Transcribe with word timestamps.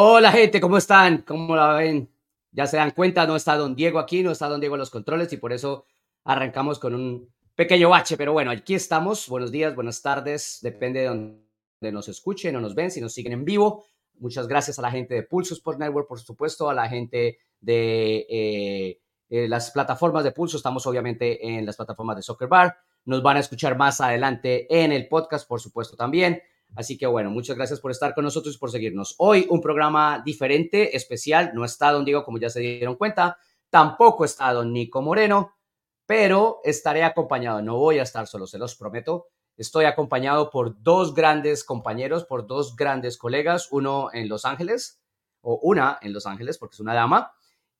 Hola 0.00 0.30
gente, 0.30 0.60
¿cómo 0.60 0.78
están? 0.78 1.22
¿Cómo 1.26 1.56
la 1.56 1.72
ven? 1.72 2.08
Ya 2.52 2.68
se 2.68 2.76
dan 2.76 2.92
cuenta, 2.92 3.26
no 3.26 3.34
está 3.34 3.56
don 3.56 3.74
Diego 3.74 3.98
aquí, 3.98 4.22
no 4.22 4.30
está 4.30 4.48
don 4.48 4.60
Diego 4.60 4.76
en 4.76 4.78
los 4.78 4.90
controles 4.90 5.32
y 5.32 5.38
por 5.38 5.52
eso 5.52 5.86
arrancamos 6.22 6.78
con 6.78 6.94
un 6.94 7.34
pequeño 7.56 7.88
bache, 7.88 8.16
pero 8.16 8.32
bueno, 8.32 8.52
aquí 8.52 8.76
estamos. 8.76 9.28
Buenos 9.28 9.50
días, 9.50 9.74
buenas 9.74 10.00
tardes, 10.00 10.60
depende 10.62 11.00
de 11.00 11.06
donde 11.06 11.92
nos 11.92 12.06
escuchen 12.06 12.54
o 12.54 12.60
nos 12.60 12.76
ven, 12.76 12.92
si 12.92 13.00
nos 13.00 13.12
siguen 13.12 13.32
en 13.32 13.44
vivo. 13.44 13.86
Muchas 14.20 14.46
gracias 14.46 14.78
a 14.78 14.82
la 14.82 14.92
gente 14.92 15.16
de 15.16 15.24
Pulso 15.24 15.54
Sport 15.54 15.80
Network, 15.80 16.06
por 16.06 16.20
supuesto, 16.20 16.70
a 16.70 16.74
la 16.74 16.88
gente 16.88 17.40
de 17.60 18.24
eh, 18.30 19.00
eh, 19.28 19.48
las 19.48 19.72
plataformas 19.72 20.22
de 20.22 20.30
Pulso. 20.30 20.58
Estamos 20.58 20.86
obviamente 20.86 21.44
en 21.44 21.66
las 21.66 21.74
plataformas 21.74 22.14
de 22.14 22.22
Soccer 22.22 22.46
Bar. 22.46 22.76
Nos 23.04 23.20
van 23.20 23.38
a 23.38 23.40
escuchar 23.40 23.76
más 23.76 24.00
adelante 24.00 24.68
en 24.70 24.92
el 24.92 25.08
podcast, 25.08 25.48
por 25.48 25.60
supuesto, 25.60 25.96
también. 25.96 26.40
Así 26.74 26.96
que 26.96 27.06
bueno, 27.06 27.30
muchas 27.30 27.56
gracias 27.56 27.80
por 27.80 27.90
estar 27.90 28.14
con 28.14 28.24
nosotros 28.24 28.54
y 28.54 28.58
por 28.58 28.70
seguirnos. 28.70 29.14
Hoy 29.18 29.46
un 29.50 29.60
programa 29.60 30.22
diferente, 30.24 30.96
especial. 30.96 31.52
No 31.54 31.64
está 31.64 31.92
don 31.92 32.04
Diego, 32.04 32.24
como 32.24 32.38
ya 32.38 32.50
se 32.50 32.60
dieron 32.60 32.96
cuenta. 32.96 33.38
Tampoco 33.70 34.24
está 34.24 34.52
don 34.52 34.72
Nico 34.72 35.02
Moreno, 35.02 35.54
pero 36.06 36.60
estaré 36.64 37.04
acompañado. 37.04 37.62
No 37.62 37.76
voy 37.76 37.98
a 37.98 38.02
estar 38.02 38.26
solo, 38.26 38.46
se 38.46 38.58
los 38.58 38.76
prometo. 38.76 39.28
Estoy 39.56 39.86
acompañado 39.86 40.50
por 40.50 40.80
dos 40.82 41.14
grandes 41.14 41.64
compañeros, 41.64 42.24
por 42.24 42.46
dos 42.46 42.76
grandes 42.76 43.18
colegas, 43.18 43.68
uno 43.72 44.08
en 44.12 44.28
Los 44.28 44.44
Ángeles, 44.44 45.00
o 45.40 45.58
una 45.62 45.98
en 46.00 46.12
Los 46.12 46.26
Ángeles, 46.26 46.58
porque 46.58 46.74
es 46.74 46.80
una 46.80 46.94
dama, 46.94 47.32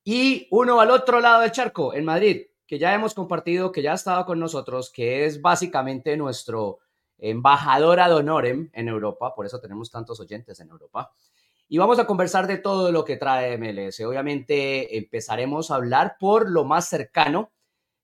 y 0.03 0.47
uno 0.51 0.81
al 0.81 0.91
otro 0.91 1.19
lado 1.19 1.41
del 1.41 1.51
charco, 1.51 1.93
en 1.93 2.03
Madrid, 2.03 2.47
que 2.67 2.79
ya 2.79 2.93
hemos 2.93 3.13
compartido, 3.13 3.71
que 3.71 3.81
ya 3.81 3.93
ha 3.93 3.95
estado 3.95 4.25
con 4.25 4.39
nosotros, 4.39 4.91
que 4.91 5.25
es 5.25 5.41
básicamente 5.41 6.17
nuestro 6.17 6.79
embajadora 7.19 8.07
de 8.07 8.15
honorem 8.15 8.69
en 8.73 8.87
Europa, 8.87 9.33
por 9.35 9.45
eso 9.45 9.59
tenemos 9.59 9.91
tantos 9.91 10.19
oyentes 10.19 10.59
en 10.59 10.69
Europa. 10.69 11.11
Y 11.67 11.77
vamos 11.77 11.99
a 11.99 12.07
conversar 12.07 12.47
de 12.47 12.57
todo 12.57 12.91
lo 12.91 13.05
que 13.05 13.17
trae 13.17 13.57
MLS. 13.57 13.99
Obviamente 14.01 14.97
empezaremos 14.97 15.69
a 15.69 15.75
hablar 15.75 16.15
por 16.19 16.49
lo 16.49 16.65
más 16.65 16.89
cercano, 16.89 17.51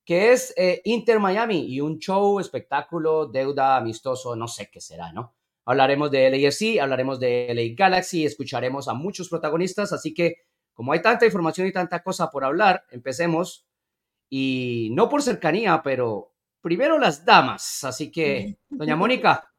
que 0.05 0.33
es 0.33 0.53
eh, 0.55 0.81
Inter 0.85 1.19
Miami 1.19 1.65
y 1.65 1.81
un 1.81 1.97
show, 1.97 2.39
espectáculo, 2.39 3.25
deuda, 3.25 3.77
amistoso, 3.77 4.35
no 4.35 4.47
sé 4.47 4.69
qué 4.71 4.79
será, 4.79 5.11
¿no? 5.11 5.33
Hablaremos 5.65 6.11
de 6.11 6.29
LAFC, 6.29 6.79
hablaremos 6.79 7.19
de 7.19 7.47
LA 7.55 7.75
Galaxy, 7.75 8.23
escucharemos 8.23 8.87
a 8.87 8.93
muchos 8.93 9.29
protagonistas, 9.29 9.93
así 9.93 10.13
que 10.13 10.35
como 10.75 10.91
hay 10.91 11.01
tanta 11.01 11.25
información 11.25 11.65
y 11.65 11.71
tanta 11.71 12.03
cosa 12.03 12.29
por 12.29 12.43
hablar, 12.43 12.85
empecemos. 12.91 13.65
Y 14.29 14.89
no 14.91 15.07
por 15.09 15.23
cercanía, 15.23 15.81
pero 15.83 16.34
primero 16.65 16.97
las 16.97 17.23
damas. 17.23 17.83
Así 17.83 18.09
que, 18.09 18.57
doña 18.69 18.95
Mónica, 18.95 19.53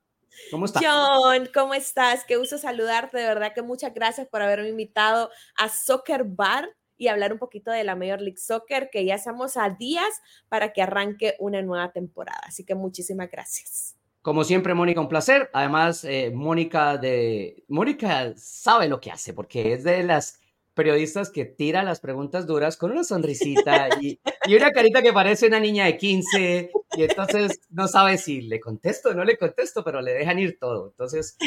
¿cómo 0.51 0.65
estás? 0.65 0.83
John, 0.85 1.49
¿cómo 1.55 1.73
estás? 1.73 2.25
Qué 2.25 2.37
gusto 2.37 2.59
saludarte. 2.59 3.19
De 3.19 3.29
verdad 3.29 3.53
que 3.55 3.63
muchas 3.63 3.95
gracias 3.95 4.27
por 4.27 4.43
haberme 4.43 4.71
invitado 4.71 5.31
a 5.57 5.69
Soccer 5.69 6.25
Bar 6.25 6.69
y 6.97 7.07
hablar 7.07 7.33
un 7.33 7.39
poquito 7.39 7.71
de 7.71 7.85
la 7.85 7.95
Major 7.95 8.21
League 8.21 8.39
Soccer, 8.39 8.91
que 8.91 9.05
ya 9.05 9.15
estamos 9.15 9.57
a 9.57 9.71
días 9.71 10.21
para 10.49 10.73
que 10.73 10.83
arranque 10.83 11.37
una 11.39 11.63
nueva 11.63 11.93
temporada. 11.93 12.41
Así 12.43 12.65
que 12.65 12.75
muchísimas 12.75 13.31
gracias. 13.31 13.95
Como 14.21 14.43
siempre, 14.43 14.75
Mónica, 14.75 15.01
un 15.01 15.09
placer. 15.09 15.49
Además, 15.53 16.03
eh, 16.03 16.33
Mónica 16.35 16.97
de 16.97 17.63
Mónica 17.69 18.33
sabe 18.35 18.89
lo 18.89 19.01
que 19.01 19.13
hace, 19.13 19.33
porque 19.33 19.75
es 19.75 19.85
de 19.85 20.03
las 20.03 20.41
periodistas 20.77 21.31
que 21.31 21.47
tira 21.47 21.83
las 21.83 22.01
preguntas 22.01 22.47
duras 22.47 22.77
con 22.77 22.93
una 22.93 23.03
sonrisita 23.03 23.89
y, 24.01 24.21
una 24.55 24.71
carita 24.71 25.01
que 25.01 25.13
parece 25.13 25.47
una 25.47 25.59
niña 25.59 25.87
de 25.87 25.97
15 25.97 26.71
y 26.93 27.03
entonces 27.03 27.63
no 27.71 27.89
sabe 27.89 28.19
si 28.19 28.43
le 28.43 28.61
contesto 28.61 29.09
o 29.09 29.15
no 29.15 29.25
le 29.25 29.39
contesto, 29.39 29.83
pero 29.83 30.03
le 30.03 30.13
dejan 30.13 30.39
ir 30.39 30.59
todo. 30.61 30.91
Entonces, 30.91 31.39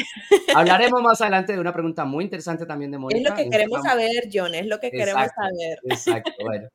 hablaremos 0.54 1.00
más 1.00 1.20
adelante 1.20 1.52
de 1.52 1.60
una 1.60 1.72
pregunta 1.72 2.04
muy 2.04 2.24
interesante 2.24 2.66
también 2.66 2.90
de 2.90 2.98
Mónica. 2.98 3.20
Es 3.20 3.30
lo 3.30 3.36
que 3.36 3.50
queremos 3.50 3.82
saber, 3.82 4.28
John, 4.32 4.54
es 4.54 4.66
lo 4.66 4.80
que 4.80 4.90
queremos 4.90 5.28
saber. 5.34 5.78
Exacto, 5.84 6.32
bueno. 6.44 6.68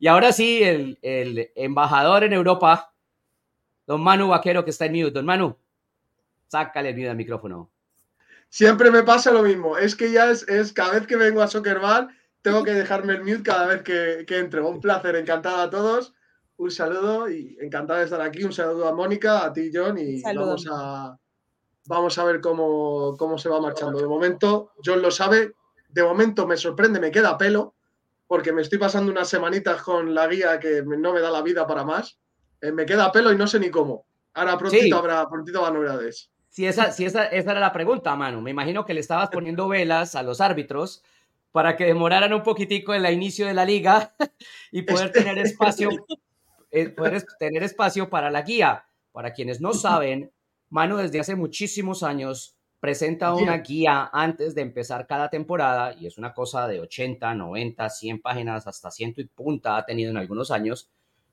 Y 0.00 0.08
ahora 0.08 0.32
sí, 0.32 0.60
el, 0.64 0.98
el 1.02 1.52
embajador 1.54 2.24
en 2.24 2.32
Europa, 2.32 2.92
don 3.86 4.00
Manu 4.00 4.28
Vaquero, 4.28 4.64
que 4.64 4.70
está 4.70 4.86
en 4.86 4.94
mute. 4.94 5.12
Don 5.12 5.24
Manu, 5.24 5.56
sácale 6.48 6.88
el 6.88 6.96
mute 6.96 7.10
al 7.10 7.16
micrófono. 7.16 7.70
Siempre 8.52 8.90
me 8.90 9.02
pasa 9.02 9.30
lo 9.30 9.42
mismo. 9.42 9.78
Es 9.78 9.96
que 9.96 10.12
ya 10.12 10.30
es, 10.30 10.72
cada 10.74 10.92
vez 10.92 11.06
que 11.06 11.16
vengo 11.16 11.40
a 11.40 11.48
Soccer 11.48 11.80
Bar, 11.80 12.08
tengo 12.42 12.62
que 12.62 12.74
dejarme 12.74 13.14
el 13.14 13.22
mute 13.22 13.44
cada 13.44 13.66
vez 13.66 13.82
que, 13.82 14.26
que 14.26 14.36
entro. 14.36 14.68
Un 14.68 14.78
placer, 14.78 15.16
encantado 15.16 15.56
a 15.56 15.70
todos. 15.70 16.12
Un 16.58 16.70
saludo 16.70 17.30
y 17.30 17.56
encantado 17.62 18.00
de 18.00 18.04
estar 18.04 18.20
aquí. 18.20 18.44
Un 18.44 18.52
saludo 18.52 18.86
a 18.86 18.94
Mónica, 18.94 19.46
a 19.46 19.54
ti, 19.54 19.70
John, 19.72 19.96
y 19.96 20.20
vamos 20.22 20.66
a, 20.70 21.16
vamos 21.86 22.18
a 22.18 22.24
ver 22.24 22.42
cómo, 22.42 23.16
cómo 23.16 23.38
se 23.38 23.48
va 23.48 23.58
marchando. 23.58 23.98
De 23.98 24.06
momento, 24.06 24.72
John 24.84 25.00
lo 25.00 25.10
sabe. 25.10 25.54
De 25.88 26.02
momento 26.02 26.46
me 26.46 26.58
sorprende, 26.58 27.00
me 27.00 27.10
queda 27.10 27.38
pelo, 27.38 27.74
porque 28.26 28.52
me 28.52 28.60
estoy 28.60 28.76
pasando 28.76 29.10
unas 29.10 29.30
semanitas 29.30 29.80
con 29.80 30.14
la 30.14 30.26
guía 30.26 30.60
que 30.60 30.82
no 30.82 31.14
me 31.14 31.20
da 31.20 31.30
la 31.30 31.40
vida 31.40 31.66
para 31.66 31.84
más. 31.84 32.18
Eh, 32.60 32.70
me 32.70 32.84
queda 32.84 33.10
pelo 33.12 33.32
y 33.32 33.36
no 33.36 33.46
sé 33.46 33.58
ni 33.58 33.70
cómo. 33.70 34.04
Ahora 34.34 34.58
prontito 34.58 34.98
habrá, 34.98 35.26
prontito 35.26 35.64
habrá 35.64 35.78
novedades. 35.78 36.31
Si 36.52 36.66
esa, 36.66 36.92
si 36.92 37.06
esa, 37.06 37.24
esa 37.24 37.52
era 37.52 37.60
la 37.60 37.72
pregunta, 37.72 38.14
Manu. 38.14 38.42
Me 38.42 38.50
imagino 38.50 38.84
que 38.84 38.92
le 38.92 39.00
estabas 39.00 39.30
poniendo 39.30 39.68
velas 39.68 40.14
a 40.14 40.22
los 40.22 40.42
árbitros 40.42 41.02
para 41.50 41.78
que 41.78 41.86
demoraran 41.86 42.34
un 42.34 42.42
poquitico 42.42 42.92
el 42.92 43.10
inicio 43.10 43.46
de 43.46 43.54
la 43.54 43.64
liga 43.64 44.14
y 44.70 44.82
poder 44.82 45.06
este 45.06 45.20
tener 45.20 45.38
espacio, 45.46 45.88
eh, 46.70 46.90
poder 46.90 47.24
tener 47.38 47.62
espacio 47.62 48.10
para 48.10 48.30
la 48.30 48.42
guía. 48.42 48.84
Para 49.12 49.32
quienes 49.32 49.62
no 49.62 49.72
saben, 49.72 50.30
Manu 50.68 50.98
desde 50.98 51.20
hace 51.20 51.36
muchísimos 51.36 52.02
años 52.02 52.54
presenta 52.80 53.32
una 53.32 53.56
guía 53.58 54.10
antes 54.12 54.54
de 54.54 54.60
empezar 54.60 55.06
cada 55.06 55.30
temporada 55.30 55.94
y 55.94 56.06
es 56.06 56.18
una 56.18 56.34
cosa 56.34 56.68
de 56.68 56.80
80, 56.80 57.32
90, 57.32 57.88
100 57.88 58.20
páginas, 58.20 58.66
hasta 58.66 58.90
ciento 58.90 59.22
y 59.22 59.24
punta 59.24 59.78
ha 59.78 59.86
tenido 59.86 60.10
en 60.10 60.18
algunos 60.18 60.50
años 60.50 60.90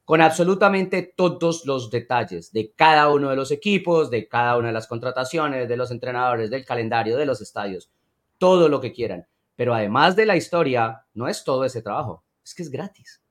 con 0.10 0.22
absolutamente 0.22 1.04
todos 1.04 1.68
los 1.68 1.92
detalles 1.92 2.52
de 2.52 2.74
cada 2.76 3.10
uno 3.10 3.30
de 3.30 3.36
los 3.36 3.52
equipos, 3.52 4.10
de 4.10 4.28
cada 4.28 4.58
una 4.58 4.70
de 4.70 4.74
las 4.74 4.88
contrataciones, 4.88 5.70
de 5.70 5.78
los 5.78 5.92
entrenadores, 5.92 6.50
del 6.50 6.66
calendario, 6.66 7.16
de 7.16 7.28
los 7.28 7.42
estadios, 7.42 7.92
todo 8.40 8.70
lo 8.70 8.82
que 8.82 8.92
quieran. 8.92 9.28
Pero 9.56 9.76
además 9.76 10.16
de 10.16 10.26
la 10.26 10.36
historia, 10.36 11.06
no 11.14 11.28
es 11.28 11.44
todo 11.44 11.64
ese 11.64 11.84
trabajo, 11.84 12.24
es 12.44 12.56
que 12.56 12.64
es 12.64 12.72
gratis. 12.72 13.22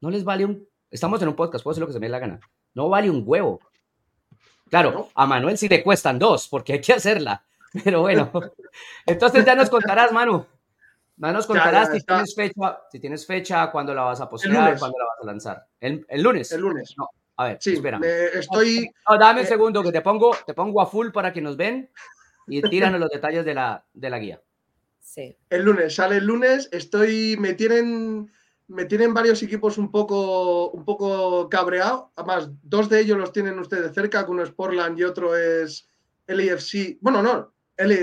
No 0.00 0.10
les 0.10 0.24
vale 0.24 0.44
un... 0.44 0.66
Estamos 0.90 1.22
en 1.22 1.28
un 1.28 1.36
podcast, 1.36 1.62
puedo 1.62 1.70
hacer 1.70 1.82
lo 1.82 1.86
que 1.86 1.92
se 1.92 2.00
me 2.00 2.06
dé 2.06 2.10
la 2.10 2.18
gana. 2.18 2.40
No 2.74 2.88
vale 2.88 3.08
un 3.10 3.22
huevo. 3.24 3.60
Claro, 4.68 5.10
a 5.14 5.26
Manuel 5.26 5.56
sí 5.56 5.68
le 5.68 5.84
cuestan 5.84 6.18
dos, 6.18 6.48
porque 6.48 6.72
hay 6.72 6.80
que 6.80 6.94
hacerla. 6.94 7.44
Pero 7.84 8.00
bueno, 8.00 8.32
entonces 9.06 9.44
ya 9.44 9.54
nos 9.54 9.70
contarás, 9.70 10.10
Manu. 10.10 10.44
No 11.16 11.32
nos 11.32 11.46
contarás 11.46 11.92
si, 11.92 12.00
tienes 12.00 12.34
fecha, 12.34 12.80
si 12.90 12.98
tienes 13.00 13.26
fecha, 13.26 13.70
cuándo 13.70 13.94
la 13.94 14.02
vas 14.02 14.20
a 14.20 14.28
postear, 14.28 14.78
cuándo 14.78 14.98
la 14.98 15.04
vas 15.04 15.18
a 15.22 15.26
lanzar. 15.26 15.66
¿El, 15.80 16.04
lunes? 16.22 16.50
El 16.50 16.60
lunes. 16.60 16.94
No. 16.98 17.08
A 17.36 17.48
ver, 17.48 17.58
sí, 17.60 17.74
espera. 17.74 18.00
estoy... 18.32 18.88
dame 19.18 19.42
un 19.42 19.46
segundo 19.46 19.82
que 19.82 19.92
te 19.92 20.00
pongo, 20.00 20.36
te 20.46 20.54
pongo 20.54 20.80
a 20.80 20.86
full 20.86 21.10
para 21.10 21.32
que 21.32 21.40
nos 21.40 21.56
ven 21.56 21.90
y 22.46 22.62
tíranos 22.62 23.00
los 23.00 23.10
detalles 23.10 23.44
de 23.44 23.54
la, 23.54 23.84
de 23.92 24.10
la 24.10 24.18
guía. 24.18 24.42
Sí. 25.00 25.36
El 25.50 25.62
lunes, 25.62 25.94
sale 25.94 26.16
el 26.16 26.26
lunes. 26.26 26.68
Estoy, 26.72 27.36
me 27.38 27.54
tienen, 27.54 28.30
me 28.66 28.84
tienen 28.84 29.14
varios 29.14 29.42
equipos 29.42 29.78
un 29.78 29.90
poco, 29.90 30.70
un 30.70 30.84
poco 30.84 31.48
cabreado. 31.48 32.12
Además, 32.16 32.50
dos 32.62 32.88
de 32.88 33.00
ellos 33.00 33.18
los 33.18 33.32
tienen 33.32 33.58
ustedes 33.58 33.94
cerca, 33.94 34.26
uno 34.28 34.42
es 34.42 34.50
Portland 34.50 34.98
y 34.98 35.04
otro 35.04 35.36
es 35.36 35.88
LAFC. 36.26 36.98
Bueno, 37.00 37.22
no, 37.22 37.53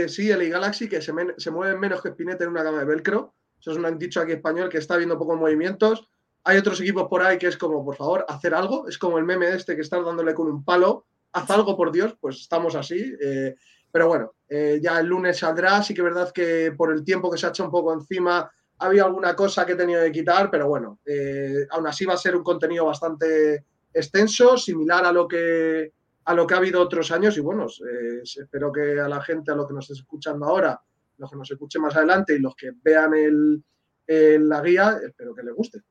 sí, 0.08 0.30
LA 0.30 0.46
Galaxy, 0.46 0.88
que 0.90 1.02
se, 1.02 1.12
mueven 1.52 1.80
menos 1.80 2.02
que 2.02 2.10
Spinetta 2.10 2.44
en 2.44 2.52
una 2.52 2.64
gama 2.64 2.80
de 2.80 2.86
velcro. 2.86 3.34
Eso 3.60 3.72
es 3.72 3.78
un 3.78 3.98
dicho 3.98 4.22
aquí 4.22 4.34
español 4.34 4.70
que 4.70 4.80
está 4.80 4.98
viendo 4.98 5.18
pocos 5.18 5.38
movimientos. 5.38 6.10
Hay 6.44 6.58
otros 6.58 6.82
equipos 6.82 7.08
por 7.08 7.22
ahí 7.22 7.38
que 7.38 7.48
es 7.48 7.58
como, 7.58 7.86
por 7.86 7.96
favor, 7.96 8.26
hacer 8.28 8.54
algo. 8.54 8.88
Es 8.88 8.98
como 8.98 9.18
el 9.18 9.26
meme 9.26 9.50
este 9.50 9.76
que 9.76 9.82
estás 9.82 10.04
dándole 10.04 10.34
con 10.34 10.48
un 10.48 10.64
palo. 10.64 11.06
Haz 11.34 11.50
algo, 11.52 11.78
por 11.78 11.92
Dios, 11.92 12.16
pues 12.20 12.38
estamos 12.40 12.76
así. 12.76 13.14
Eh, 13.22 13.56
pero 13.92 14.08
bueno, 14.08 14.34
eh, 14.50 14.80
ya 14.82 15.00
el 15.00 15.08
lunes 15.08 15.38
saldrá. 15.38 15.84
Sí 15.84 15.94
que 15.94 16.02
es 16.02 16.06
verdad 16.06 16.32
que 16.32 16.74
por 16.76 16.92
el 16.92 17.04
tiempo 17.04 17.30
que 17.30 17.38
se 17.38 17.46
ha 17.46 17.50
hecho 17.50 17.64
un 17.64 17.72
poco 17.72 17.94
encima, 17.94 18.50
había 18.82 19.04
alguna 19.04 19.36
cosa 19.36 19.66
que 19.66 19.74
he 19.74 19.76
tenido 19.76 20.04
que 20.04 20.12
quitar, 20.12 20.50
pero 20.50 20.68
bueno, 20.68 21.00
eh, 21.06 21.68
aún 21.70 21.88
así 21.88 22.06
va 22.06 22.16
a 22.16 22.18
ser 22.18 22.36
un 22.36 22.44
contenido 22.44 22.86
bastante 22.86 23.66
extenso, 23.94 24.58
similar 24.58 25.06
a 25.06 25.12
lo 25.12 25.28
que 25.28 25.94
a 26.26 26.34
lo 26.34 26.46
que 26.46 26.54
ha 26.54 26.58
habido 26.58 26.82
otros 26.82 27.12
años 27.12 27.38
y 27.38 27.42
bueno, 27.42 27.66
eh, 27.68 28.22
espero 28.24 28.72
que 28.72 29.00
a 29.00 29.08
la 29.08 29.22
gente, 29.22 29.52
a 29.52 29.56
lo 29.56 29.68
que 29.68 29.74
nos 29.74 29.90
esté 29.90 30.02
escuchando 30.02 30.46
ahora, 30.46 30.80
los 31.18 31.30
que 31.30 31.36
nos 31.36 31.50
escuchen 31.50 31.82
más 31.82 31.96
adelante 31.96 32.36
y 32.36 32.40
los 32.40 32.56
que 32.56 32.72
vean 32.82 33.14
el, 33.14 33.64
la 34.08 34.62
guía, 34.62 35.00
espero 35.06 35.34
que 35.34 35.44
les 35.44 35.54
guste. 35.54 35.82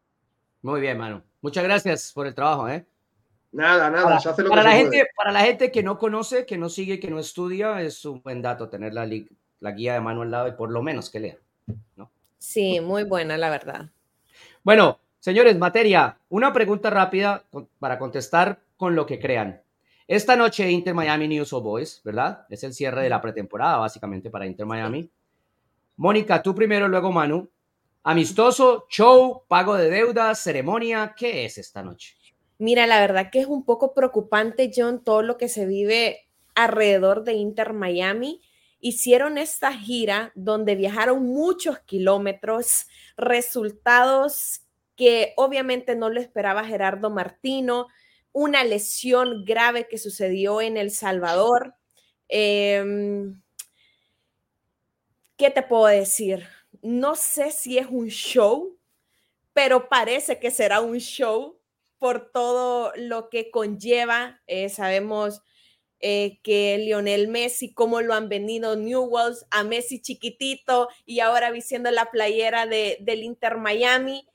Muy 0.62 0.80
bien, 0.80 0.98
mano. 0.98 1.22
Muchas 1.40 1.64
gracias 1.64 2.12
por 2.12 2.26
el 2.26 2.34
trabajo, 2.34 2.68
¿eh? 2.68 2.86
Nada, 3.52 3.90
nada, 3.90 4.04
para, 4.04 4.20
se 4.20 4.28
hace 4.28 4.42
lo 4.42 4.50
para 4.50 4.62
que 4.62 4.68
la 4.68 4.74
se 4.74 4.80
gente, 4.82 5.06
Para 5.16 5.32
la 5.32 5.40
gente 5.40 5.72
que 5.72 5.82
no 5.82 5.98
conoce, 5.98 6.46
que 6.46 6.58
no 6.58 6.68
sigue, 6.68 7.00
que 7.00 7.10
no 7.10 7.18
estudia, 7.18 7.82
es 7.82 8.04
un 8.04 8.22
buen 8.22 8.42
dato 8.42 8.68
tener 8.68 8.94
la, 8.94 9.08
la 9.58 9.70
guía 9.72 9.94
de 9.94 10.00
mano 10.00 10.22
al 10.22 10.30
lado 10.30 10.48
y 10.48 10.52
por 10.52 10.70
lo 10.70 10.82
menos 10.82 11.10
que 11.10 11.20
lea, 11.20 11.38
¿no? 11.96 12.10
Sí, 12.38 12.80
muy 12.80 13.04
buena, 13.04 13.36
la 13.36 13.50
verdad. 13.50 13.90
Bueno, 14.62 15.00
señores, 15.18 15.58
materia, 15.58 16.18
una 16.28 16.52
pregunta 16.52 16.90
rápida 16.90 17.44
para 17.78 17.98
contestar 17.98 18.60
con 18.76 18.94
lo 18.94 19.06
que 19.06 19.18
crean. 19.18 19.62
Esta 20.10 20.34
noche 20.34 20.68
Inter 20.68 20.92
Miami 20.92 21.28
News 21.28 21.52
Old 21.52 21.62
Boys, 21.62 22.00
¿verdad? 22.02 22.44
Es 22.50 22.64
el 22.64 22.74
cierre 22.74 23.04
de 23.04 23.08
la 23.08 23.20
pretemporada 23.20 23.76
básicamente 23.76 24.28
para 24.28 24.44
Inter 24.44 24.66
Miami. 24.66 25.08
Mónica, 25.94 26.42
tú 26.42 26.52
primero, 26.52 26.88
luego 26.88 27.12
Manu. 27.12 27.48
Amistoso, 28.02 28.86
show, 28.90 29.44
pago 29.46 29.76
de 29.76 29.88
deudas, 29.88 30.42
ceremonia, 30.42 31.14
¿qué 31.16 31.44
es 31.44 31.58
esta 31.58 31.84
noche? 31.84 32.16
Mira, 32.58 32.88
la 32.88 32.98
verdad 32.98 33.30
que 33.30 33.38
es 33.38 33.46
un 33.46 33.64
poco 33.64 33.94
preocupante, 33.94 34.72
John, 34.74 35.04
todo 35.04 35.22
lo 35.22 35.38
que 35.38 35.48
se 35.48 35.64
vive 35.64 36.28
alrededor 36.56 37.22
de 37.22 37.34
Inter 37.34 37.72
Miami. 37.72 38.42
Hicieron 38.80 39.38
esta 39.38 39.72
gira 39.72 40.32
donde 40.34 40.74
viajaron 40.74 41.22
muchos 41.22 41.78
kilómetros, 41.78 42.88
resultados 43.16 44.62
que 44.96 45.34
obviamente 45.36 45.94
no 45.94 46.10
lo 46.10 46.20
esperaba 46.20 46.64
Gerardo 46.64 47.10
Martino, 47.10 47.86
una 48.32 48.64
lesión 48.64 49.44
grave 49.44 49.88
que 49.88 49.98
sucedió 49.98 50.60
en 50.60 50.76
El 50.76 50.90
Salvador. 50.90 51.74
Em, 52.28 53.42
¿Qué 55.36 55.50
te 55.50 55.62
puedo 55.62 55.86
decir? 55.86 56.46
No 56.82 57.14
sé 57.14 57.50
si 57.50 57.78
es 57.78 57.86
un 57.88 58.08
show, 58.08 58.78
pero 59.52 59.88
parece 59.88 60.38
que 60.38 60.50
será 60.50 60.80
un 60.80 60.98
show 60.98 61.58
por 61.98 62.30
todo 62.30 62.92
lo 62.96 63.28
que 63.30 63.50
conlleva. 63.50 64.40
Eh, 64.46 64.68
sabemos 64.68 65.42
eh, 66.00 66.40
que 66.42 66.78
Lionel 66.78 67.28
Messi, 67.28 67.74
cómo 67.74 68.00
lo 68.00 68.14
han 68.14 68.28
venido 68.28 68.74
Newells, 68.76 69.46
a 69.50 69.64
Messi 69.64 70.00
chiquitito 70.00 70.88
y 71.04 71.20
ahora 71.20 71.50
vistiendo 71.50 71.90
la 71.90 72.10
playera 72.10 72.66
de, 72.66 72.98
del 73.00 73.22
Inter 73.22 73.58
Miami. 73.58 74.26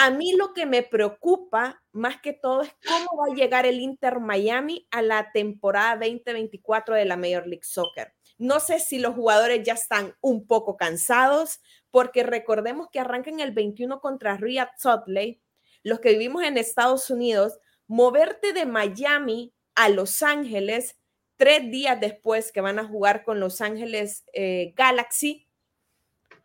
A 0.00 0.10
mí 0.10 0.32
lo 0.32 0.54
que 0.54 0.64
me 0.64 0.84
preocupa 0.84 1.82
más 1.90 2.20
que 2.20 2.32
todo 2.32 2.62
es 2.62 2.72
cómo 2.86 3.20
va 3.20 3.32
a 3.32 3.34
llegar 3.34 3.66
el 3.66 3.80
Inter 3.80 4.20
Miami 4.20 4.86
a 4.92 5.02
la 5.02 5.32
temporada 5.32 5.96
2024 5.96 6.94
de 6.94 7.04
la 7.04 7.16
Major 7.16 7.48
League 7.48 7.64
Soccer. 7.64 8.14
No 8.38 8.60
sé 8.60 8.78
si 8.78 9.00
los 9.00 9.16
jugadores 9.16 9.64
ya 9.64 9.72
están 9.72 10.14
un 10.20 10.46
poco 10.46 10.76
cansados, 10.76 11.60
porque 11.90 12.22
recordemos 12.22 12.88
que 12.92 13.00
arrancan 13.00 13.40
el 13.40 13.50
21 13.50 14.00
contra 14.00 14.36
Riyadh 14.36 14.78
Sotley, 14.78 15.42
los 15.82 15.98
que 15.98 16.10
vivimos 16.10 16.44
en 16.44 16.56
Estados 16.58 17.10
Unidos, 17.10 17.58
moverte 17.88 18.52
de 18.52 18.66
Miami 18.66 19.52
a 19.74 19.88
Los 19.88 20.22
Ángeles 20.22 20.96
tres 21.36 21.70
días 21.70 21.98
después 22.00 22.52
que 22.52 22.60
van 22.60 22.78
a 22.78 22.86
jugar 22.86 23.24
con 23.24 23.40
Los 23.40 23.60
Ángeles 23.60 24.24
eh, 24.32 24.74
Galaxy, 24.76 25.48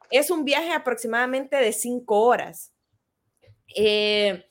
es 0.09 0.31
un 0.31 0.45
viaje 0.45 0.71
aproximadamente 0.71 1.57
de 1.57 1.73
cinco 1.73 2.21
horas. 2.21 2.72
Eh, 3.75 4.45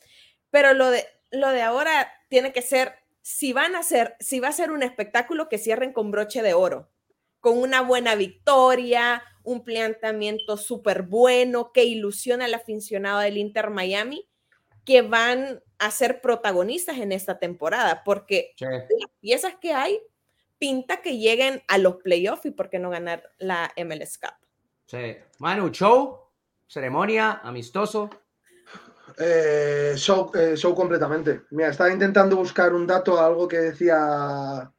pero 0.50 0.74
lo 0.74 0.90
de, 0.90 1.06
lo 1.30 1.48
de 1.48 1.62
ahora 1.62 2.12
tiene 2.28 2.52
que 2.52 2.62
ser, 2.62 2.94
si 3.20 3.52
van 3.52 3.74
a 3.74 3.80
hacer, 3.80 4.16
si 4.20 4.40
va 4.40 4.48
a 4.48 4.52
ser 4.52 4.70
un 4.70 4.82
espectáculo 4.82 5.48
que 5.48 5.58
cierren 5.58 5.92
con 5.92 6.10
broche 6.10 6.42
de 6.42 6.54
oro, 6.54 6.90
con 7.40 7.58
una 7.58 7.80
buena 7.80 8.14
victoria, 8.14 9.22
un 9.44 9.64
planteamiento 9.64 10.56
súper 10.56 11.02
bueno 11.02 11.72
que 11.72 11.84
ilusiona 11.84 12.44
al 12.44 12.54
aficionado 12.54 13.20
del 13.20 13.36
Inter 13.36 13.70
Miami, 13.70 14.28
que 14.84 15.02
van 15.02 15.62
a 15.78 15.90
ser 15.90 16.20
protagonistas 16.20 16.98
en 16.98 17.12
esta 17.12 17.38
temporada, 17.38 18.02
porque 18.04 18.54
las 18.58 19.10
piezas 19.20 19.54
que 19.60 19.72
hay 19.72 20.00
pinta 20.58 21.02
que 21.02 21.18
lleguen 21.18 21.62
a 21.66 21.78
los 21.78 21.96
playoffs 21.96 22.46
y 22.46 22.52
por 22.52 22.70
qué 22.70 22.78
no 22.78 22.90
ganar 22.90 23.30
la 23.38 23.72
MLS 23.76 24.18
Cup. 24.18 24.34
Sí. 24.86 25.16
Manu, 25.38 25.70
show, 25.70 26.20
ceremonia, 26.68 27.40
amistoso. 27.42 28.10
Eh, 29.18 29.94
show, 29.96 30.30
eh, 30.34 30.56
show 30.56 30.74
completamente. 30.74 31.42
Mira, 31.50 31.70
estaba 31.70 31.90
intentando 31.90 32.36
buscar 32.36 32.74
un 32.74 32.86
dato, 32.86 33.18
algo 33.18 33.46
que 33.48 33.58
decía 33.58 34.70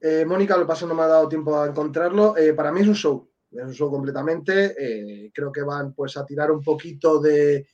eh, 0.00 0.24
Mónica, 0.24 0.56
lo 0.56 0.66
paso 0.66 0.86
no 0.86 0.94
me 0.94 1.02
ha 1.02 1.06
dado 1.06 1.28
tiempo 1.28 1.58
a 1.58 1.66
encontrarlo. 1.66 2.34
para 2.56 2.72
mí 2.72 2.80
es 2.80 2.88
un 2.88 2.94
show, 2.94 3.30
es 3.50 3.64
un 3.64 3.72
show 3.72 3.90
completamente. 3.90 5.30
creo 5.32 5.52
que 5.52 5.62
van 5.62 5.92
pues 5.94 6.16
a 6.16 6.24
tirar 6.24 6.50
un 6.50 6.62
poquito 6.62 7.20
de, 7.20 7.66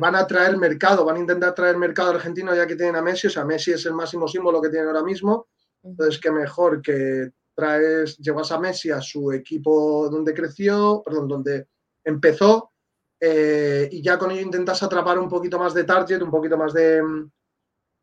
van 0.00 0.16
a 0.16 0.26
traer 0.26 0.56
mercado, 0.56 1.04
van 1.04 1.16
a 1.16 1.20
intentar 1.20 1.54
traer 1.54 1.76
mercado 1.76 2.10
argentino 2.10 2.54
ya 2.54 2.66
que 2.66 2.76
tienen 2.76 2.96
a 2.96 3.02
Messi, 3.02 3.26
o 3.26 3.30
sea, 3.30 3.44
Messi 3.44 3.72
es 3.72 3.86
el 3.86 3.94
máximo 3.94 4.26
símbolo 4.26 4.60
que 4.60 4.70
tienen 4.70 4.88
ahora 4.88 5.02
mismo, 5.02 5.48
entonces 5.82 6.20
qué 6.20 6.30
mejor 6.30 6.82
que 6.82 7.30
traes, 7.54 8.16
llevas 8.18 8.52
a 8.52 8.58
Messi 8.58 8.90
a 8.90 9.00
su 9.00 9.32
equipo 9.32 10.08
donde 10.10 10.34
creció, 10.34 11.02
perdón, 11.04 11.28
donde 11.28 11.68
empezó, 12.04 12.72
eh, 13.20 13.88
y 13.90 14.02
ya 14.02 14.18
con 14.18 14.30
ello 14.30 14.42
intentas 14.42 14.82
atrapar 14.82 15.18
un 15.18 15.28
poquito 15.28 15.58
más 15.58 15.74
de 15.74 15.84
target, 15.84 16.22
un 16.22 16.30
poquito 16.30 16.56
más 16.56 16.72
de, 16.72 17.02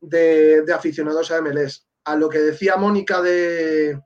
de, 0.01 0.73
aficionados 0.73 1.31
a 1.31 1.41
MLS. 1.41 1.87
A 2.05 2.15
lo 2.15 2.29
que 2.29 2.39
decía 2.39 2.75
Mónica 2.75 3.21
de, 3.21 3.99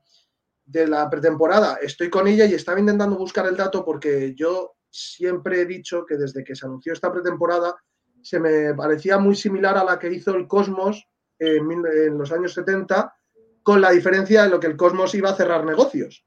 de 0.64 0.86
la 0.86 1.08
pretemporada, 1.08 1.78
estoy 1.80 2.10
con 2.10 2.28
ella 2.28 2.44
y 2.44 2.54
estaba 2.54 2.78
intentando 2.78 3.16
buscar 3.16 3.46
el 3.46 3.56
dato 3.56 3.84
porque 3.84 4.34
yo 4.34 4.76
siempre 4.90 5.62
he 5.62 5.66
dicho 5.66 6.04
que 6.06 6.16
desde 6.16 6.44
que 6.44 6.54
se 6.54 6.66
anunció 6.66 6.92
esta 6.92 7.12
pretemporada 7.12 7.76
se 8.22 8.40
me 8.40 8.74
parecía 8.74 9.18
muy 9.18 9.34
similar 9.34 9.76
a 9.78 9.84
la 9.84 9.98
que 9.98 10.12
hizo 10.12 10.34
el 10.34 10.46
Cosmos 10.46 11.08
en, 11.38 12.18
los 12.18 12.32
años 12.32 12.52
70, 12.54 13.14
con 13.62 13.80
la 13.80 13.90
diferencia 13.90 14.42
de 14.42 14.48
lo 14.48 14.58
que 14.58 14.66
el 14.66 14.76
Cosmos 14.76 15.14
iba 15.14 15.30
a 15.30 15.36
cerrar 15.36 15.64
negocios. 15.64 16.26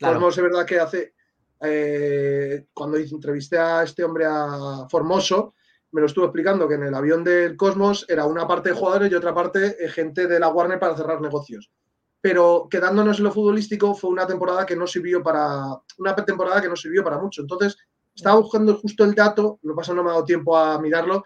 Cosmos 0.00 0.36
es 0.36 0.42
verdad 0.42 0.66
que 0.66 0.80
hace, 0.80 1.14
eh, 1.60 2.66
cuando 2.72 2.96
entrevisté 2.96 3.58
a 3.58 3.82
este 3.82 4.04
hombre 4.04 4.24
a 4.26 4.86
Formoso, 4.90 5.54
me 5.92 6.00
lo 6.00 6.06
estuvo 6.06 6.26
explicando 6.26 6.68
que 6.68 6.74
en 6.74 6.84
el 6.84 6.94
avión 6.94 7.24
del 7.24 7.56
Cosmos 7.56 8.04
era 8.08 8.26
una 8.26 8.46
parte 8.46 8.70
de 8.70 8.74
jugadores 8.74 9.10
y 9.10 9.14
otra 9.14 9.34
parte 9.34 9.82
eh, 9.82 9.88
gente 9.88 10.26
de 10.26 10.38
la 10.38 10.48
Warner 10.48 10.78
para 10.78 10.96
cerrar 10.96 11.20
negocios. 11.20 11.70
Pero 12.20 12.66
quedándonos 12.70 13.18
en 13.18 13.24
lo 13.24 13.32
futbolístico 13.32 13.94
fue 13.94 14.10
una 14.10 14.26
temporada 14.26 14.66
que 14.66 14.76
no 14.76 14.86
sirvió 14.86 15.22
para 15.22 15.64
una 15.98 16.14
pretemporada 16.14 16.60
que 16.60 16.68
no 16.68 16.76
sirvió 16.76 17.04
para 17.04 17.18
mucho. 17.18 17.40
Entonces, 17.40 17.76
estaba 18.14 18.40
buscando 18.40 18.76
justo 18.76 19.04
el 19.04 19.14
dato, 19.14 19.58
lo 19.62 19.74
pasa 19.74 19.94
no 19.94 20.02
me 20.02 20.10
ha 20.10 20.14
dado 20.14 20.24
tiempo 20.24 20.56
a 20.56 20.80
mirarlo. 20.80 21.24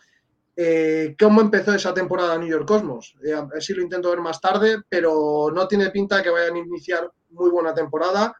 Eh, 0.56 1.16
¿Cómo 1.18 1.40
empezó 1.40 1.72
esa 1.72 1.94
temporada 1.94 2.36
New 2.36 2.48
York 2.48 2.66
Cosmos? 2.66 3.16
Eh, 3.24 3.32
a 3.32 3.42
ver 3.46 3.62
si 3.62 3.72
lo 3.72 3.82
intento 3.82 4.10
ver 4.10 4.20
más 4.20 4.40
tarde, 4.40 4.82
pero 4.88 5.50
no 5.54 5.66
tiene 5.66 5.90
pinta 5.90 6.16
de 6.16 6.24
que 6.24 6.30
vayan 6.30 6.56
a 6.56 6.58
iniciar 6.58 7.10
muy 7.30 7.50
buena 7.50 7.72
temporada. 7.72 8.34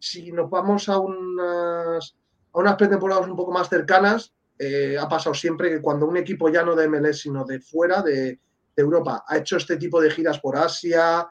Si 0.00 0.32
nos 0.32 0.50
vamos 0.50 0.88
a 0.88 0.98
unas, 0.98 2.16
a 2.52 2.58
unas 2.58 2.76
pretemporadas 2.76 3.28
un 3.28 3.36
poco 3.36 3.52
más 3.52 3.68
cercanas, 3.68 4.32
eh, 4.58 4.96
ha 4.98 5.08
pasado 5.08 5.34
siempre 5.34 5.70
que 5.70 5.80
cuando 5.80 6.06
un 6.06 6.16
equipo 6.16 6.48
ya 6.48 6.64
no 6.64 6.74
de 6.74 6.88
MLS, 6.88 7.20
sino 7.20 7.44
de 7.44 7.60
fuera, 7.60 8.02
de, 8.02 8.40
Europa, 8.76 9.24
ha 9.26 9.36
hecho 9.36 9.58
este 9.58 9.76
tipo 9.76 10.00
de 10.00 10.10
giras 10.10 10.40
por 10.40 10.56
Asia, 10.56 11.28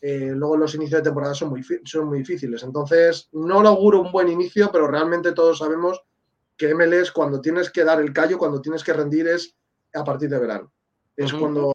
luego 0.00 0.56
los 0.56 0.72
inicios 0.76 1.00
de 1.00 1.04
temporada 1.04 1.34
son 1.34 1.48
muy, 1.48 1.64
son 1.84 2.06
muy 2.06 2.18
difíciles. 2.18 2.62
Entonces, 2.62 3.28
no 3.32 3.60
lo 3.60 3.70
auguro 3.70 4.00
un 4.00 4.12
buen 4.12 4.28
inicio, 4.28 4.70
pero 4.70 4.86
realmente 4.86 5.32
todos 5.32 5.58
sabemos 5.58 6.00
que 6.56 6.74
MLS 6.76 7.10
cuando 7.10 7.40
tienes 7.40 7.70
que 7.70 7.82
dar 7.82 8.00
el 8.00 8.12
callo, 8.12 8.38
cuando 8.38 8.60
tienes 8.60 8.84
que 8.84 8.92
rendir 8.92 9.26
es 9.26 9.56
a 9.94 10.04
partir 10.04 10.28
de 10.30 10.38
verano. 10.38 10.72
Es 11.16 11.32
cuando 11.32 11.72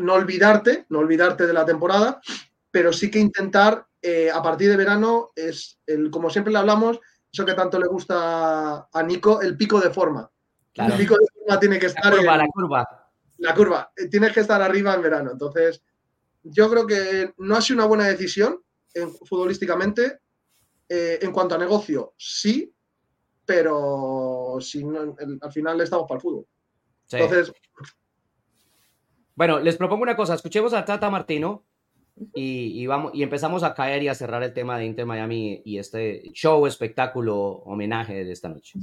no, 0.00 0.12
olvidarte, 0.14 0.86
no 0.90 0.98
olvidarte 0.98 1.46
de 1.46 1.52
la 1.52 1.64
temporada, 1.64 2.20
pero 2.70 2.92
sí 2.92 3.10
que 3.10 3.18
intentar 3.18 3.85
eh, 4.02 4.30
a 4.30 4.42
partir 4.42 4.70
de 4.70 4.76
verano 4.76 5.30
es 5.34 5.80
el, 5.86 6.10
como 6.10 6.30
siempre 6.30 6.52
le 6.52 6.58
hablamos, 6.58 7.00
eso 7.32 7.44
que 7.44 7.54
tanto 7.54 7.78
le 7.78 7.86
gusta 7.88 8.88
a 8.92 9.02
Nico, 9.02 9.40
el 9.40 9.56
pico 9.56 9.80
de 9.80 9.90
forma. 9.90 10.30
El 10.74 10.92
pico 10.92 11.14
de 11.14 11.26
forma 11.32 11.60
tiene 11.60 11.78
que 11.78 11.86
estar. 11.86 12.12
La 12.12 12.18
curva, 12.18 12.36
la 12.36 12.46
curva. 12.48 13.10
La 13.38 13.54
curva. 13.54 13.92
Eh, 13.96 14.08
tienes 14.08 14.32
que 14.32 14.40
estar 14.40 14.60
arriba 14.60 14.94
en 14.94 15.02
verano. 15.02 15.32
Entonces, 15.32 15.82
yo 16.42 16.70
creo 16.70 16.86
que 16.86 17.32
no 17.38 17.56
ha 17.56 17.60
sido 17.60 17.78
una 17.78 17.86
buena 17.86 18.04
decisión 18.04 18.62
futbolísticamente. 19.24 20.20
Eh, 20.88 21.18
en 21.20 21.32
cuanto 21.32 21.56
a 21.56 21.58
negocio, 21.58 22.14
sí, 22.16 22.72
pero 23.44 24.56
si 24.60 24.84
al 24.84 25.52
final 25.52 25.80
estamos 25.80 26.06
para 26.06 26.18
el 26.18 26.22
fútbol. 26.22 26.46
Entonces. 27.10 27.52
Bueno, 29.34 29.58
les 29.58 29.76
propongo 29.76 30.04
una 30.04 30.14
cosa, 30.14 30.34
escuchemos 30.34 30.72
a 30.74 30.84
Tata 30.84 31.10
Martino 31.10 31.64
y, 32.34 32.86
vamos, 32.86 33.12
y 33.14 33.22
empezamos 33.22 33.62
a 33.62 33.74
caer 33.74 34.02
y 34.02 34.08
a 34.08 34.14
cerrar 34.14 34.42
el 34.42 34.52
tema 34.52 34.78
de 34.78 34.86
Inter 34.86 35.06
Miami 35.06 35.62
y 35.64 35.78
este 35.78 36.30
show, 36.32 36.66
espectáculo, 36.66 37.36
homenaje 37.64 38.24
de 38.24 38.32
esta 38.32 38.48
noche. 38.48 38.78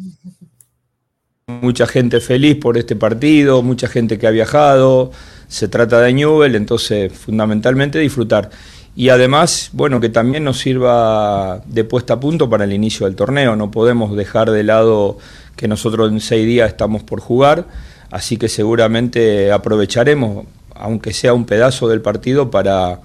Mucha 1.47 1.87
gente 1.87 2.19
feliz 2.21 2.55
por 2.55 2.77
este 2.77 2.95
partido, 2.95 3.61
mucha 3.61 3.87
gente 3.87 4.17
que 4.17 4.27
ha 4.27 4.31
viajado, 4.31 5.11
se 5.47 5.67
trata 5.67 5.99
de 5.99 6.13
Newell, 6.13 6.55
entonces 6.55 7.11
fundamentalmente 7.11 7.99
disfrutar 7.99 8.49
y 8.95 9.09
además, 9.09 9.69
bueno, 9.73 9.99
que 9.99 10.09
también 10.09 10.43
nos 10.43 10.59
sirva 10.59 11.61
de 11.65 11.83
puesta 11.83 12.15
a 12.15 12.19
punto 12.19 12.49
para 12.49 12.63
el 12.65 12.73
inicio 12.73 13.07
del 13.07 13.15
torneo. 13.15 13.55
No 13.55 13.71
podemos 13.71 14.15
dejar 14.15 14.51
de 14.51 14.63
lado 14.63 15.17
que 15.55 15.67
nosotros 15.67 16.11
en 16.11 16.19
seis 16.19 16.45
días 16.45 16.69
estamos 16.69 17.01
por 17.03 17.19
jugar, 17.19 17.65
así 18.11 18.37
que 18.37 18.49
seguramente 18.49 19.51
aprovecharemos, 19.51 20.45
aunque 20.75 21.11
sea 21.11 21.33
un 21.33 21.45
pedazo 21.45 21.87
del 21.87 22.01
partido, 22.01 22.51
para 22.51 23.01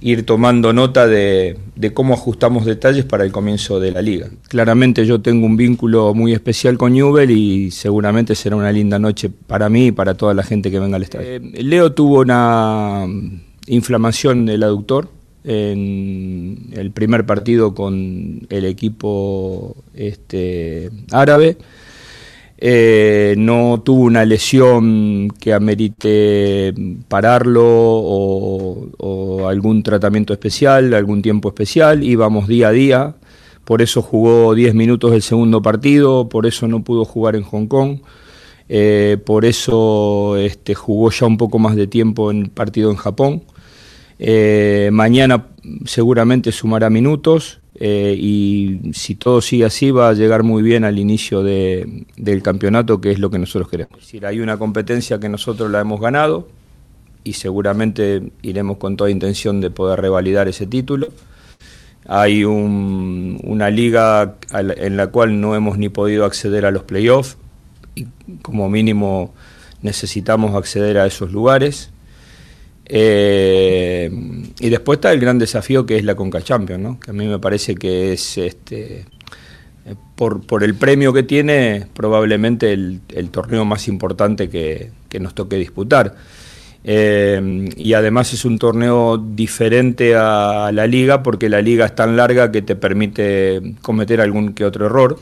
ir 0.00 0.26
tomando 0.26 0.72
nota 0.72 1.06
de, 1.06 1.58
cómo 1.94 2.14
ajustamos 2.14 2.64
detalles 2.64 3.04
para 3.04 3.24
el 3.24 3.32
comienzo 3.32 3.80
de 3.80 3.92
la 3.92 4.02
liga. 4.02 4.28
Claramente 4.48 5.06
yo 5.06 5.20
tengo 5.20 5.46
un 5.46 5.56
vínculo 5.56 6.14
muy 6.14 6.32
especial 6.32 6.76
con 6.78 6.92
Newell 6.92 7.30
y 7.30 7.70
seguramente 7.70 8.34
será 8.34 8.56
una 8.56 8.72
linda 8.72 8.98
noche 8.98 9.30
para 9.30 9.68
mí 9.68 9.86
y 9.86 9.92
para 9.92 10.14
toda 10.14 10.34
la 10.34 10.42
gente 10.42 10.70
que 10.70 10.78
venga 10.78 10.96
al 10.96 11.02
estadio. 11.02 11.26
Eh, 11.26 11.40
Leo 11.62 11.92
tuvo 11.92 12.20
una 12.20 13.06
inflamación 13.66 14.46
del 14.46 14.62
aductor, 14.62 15.08
en 15.46 16.70
el 16.72 16.90
primer 16.90 17.24
partido 17.24 17.72
con 17.72 18.46
el 18.50 18.64
equipo 18.64 19.76
este, 19.94 20.90
árabe. 21.12 21.56
Eh, 22.58 23.34
no 23.36 23.82
tuvo 23.84 24.04
una 24.04 24.24
lesión 24.24 25.28
que 25.38 25.52
amerite 25.52 26.72
pararlo 27.08 27.64
o, 27.66 29.46
algún 29.48 29.82
tratamiento 29.82 30.32
especial, 30.32 30.94
algún 30.94 31.22
tiempo 31.22 31.48
especial, 31.48 32.02
íbamos 32.02 32.48
día 32.48 32.68
a 32.68 32.72
día, 32.72 33.14
por 33.64 33.82
eso 33.82 34.02
jugó 34.02 34.54
10 34.54 34.74
minutos 34.74 35.12
el 35.12 35.22
segundo 35.22 35.62
partido, 35.62 36.28
por 36.28 36.46
eso 36.46 36.66
no 36.66 36.82
pudo 36.82 37.04
jugar 37.04 37.36
en 37.36 37.42
Hong 37.42 37.66
Kong. 37.66 37.98
Eh, 38.68 39.18
por 39.24 39.44
eso 39.44 40.36
este, 40.36 40.74
jugó 40.74 41.10
ya 41.10 41.26
un 41.26 41.36
poco 41.36 41.58
más 41.60 41.76
de 41.76 41.86
tiempo 41.86 42.30
en 42.30 42.42
el 42.42 42.50
partido 42.50 42.90
en 42.90 42.96
Japón. 42.96 43.44
Eh, 44.18 44.90
mañana 44.92 45.46
seguramente 45.84 46.50
sumará 46.50 46.90
minutos 46.90 47.60
eh, 47.78 48.16
y 48.18 48.92
si 48.94 49.14
todo 49.14 49.40
sigue 49.40 49.64
así 49.64 49.90
va 49.90 50.08
a 50.08 50.12
llegar 50.14 50.42
muy 50.42 50.62
bien 50.62 50.84
al 50.84 50.98
inicio 50.98 51.42
de, 51.42 52.06
del 52.16 52.42
campeonato, 52.42 53.00
que 53.00 53.10
es 53.10 53.18
lo 53.18 53.30
que 53.30 53.38
nosotros 53.38 53.70
queremos. 53.70 53.92
Es 53.98 54.06
decir, 54.06 54.26
hay 54.26 54.40
una 54.40 54.56
competencia 54.58 55.20
que 55.20 55.28
nosotros 55.28 55.70
la 55.70 55.80
hemos 55.80 56.00
ganado 56.00 56.48
y 57.22 57.34
seguramente 57.34 58.22
iremos 58.42 58.78
con 58.78 58.96
toda 58.96 59.10
intención 59.10 59.60
de 59.60 59.70
poder 59.70 60.00
revalidar 60.00 60.48
ese 60.48 60.66
título. 60.66 61.08
Hay 62.08 62.44
un, 62.44 63.40
una 63.42 63.68
liga 63.68 64.36
en 64.52 64.96
la 64.96 65.08
cual 65.08 65.40
no 65.40 65.54
hemos 65.54 65.76
ni 65.76 65.88
podido 65.88 66.24
acceder 66.24 66.64
a 66.64 66.70
los 66.70 66.84
playoffs 66.84 67.36
y 67.94 68.06
como 68.42 68.70
mínimo 68.70 69.34
necesitamos 69.82 70.54
acceder 70.54 70.98
a 70.98 71.06
esos 71.06 71.32
lugares. 71.32 71.90
Eh, 72.88 74.10
y 74.60 74.68
después 74.68 74.98
está 74.98 75.12
el 75.12 75.20
gran 75.20 75.38
desafío 75.38 75.84
que 75.84 75.96
es 75.96 76.04
la 76.04 76.14
Conca 76.14 76.40
Champions, 76.40 76.82
¿no? 76.82 77.00
que 77.00 77.10
a 77.10 77.14
mí 77.14 77.26
me 77.26 77.38
parece 77.38 77.74
que 77.74 78.12
es, 78.12 78.38
este, 78.38 79.06
por, 80.14 80.46
por 80.46 80.62
el 80.62 80.74
premio 80.74 81.12
que 81.12 81.22
tiene, 81.22 81.86
probablemente 81.94 82.72
el, 82.72 83.00
el 83.08 83.30
torneo 83.30 83.64
más 83.64 83.88
importante 83.88 84.48
que, 84.48 84.90
que, 85.08 85.20
nos 85.20 85.34
toque 85.34 85.56
disputar. 85.56 86.14
Eh, 86.88 87.68
y 87.76 87.94
además 87.94 88.32
es 88.32 88.44
un 88.44 88.58
torneo 88.58 89.18
diferente 89.18 90.14
a 90.14 90.70
la 90.72 90.86
liga 90.86 91.24
porque 91.24 91.48
la 91.48 91.60
liga 91.60 91.86
es 91.86 91.96
tan 91.96 92.16
larga 92.16 92.52
que 92.52 92.62
te 92.62 92.76
permite 92.76 93.74
cometer 93.82 94.20
algún 94.20 94.54
que 94.54 94.64
otro 94.64 94.86
error. 94.86 95.18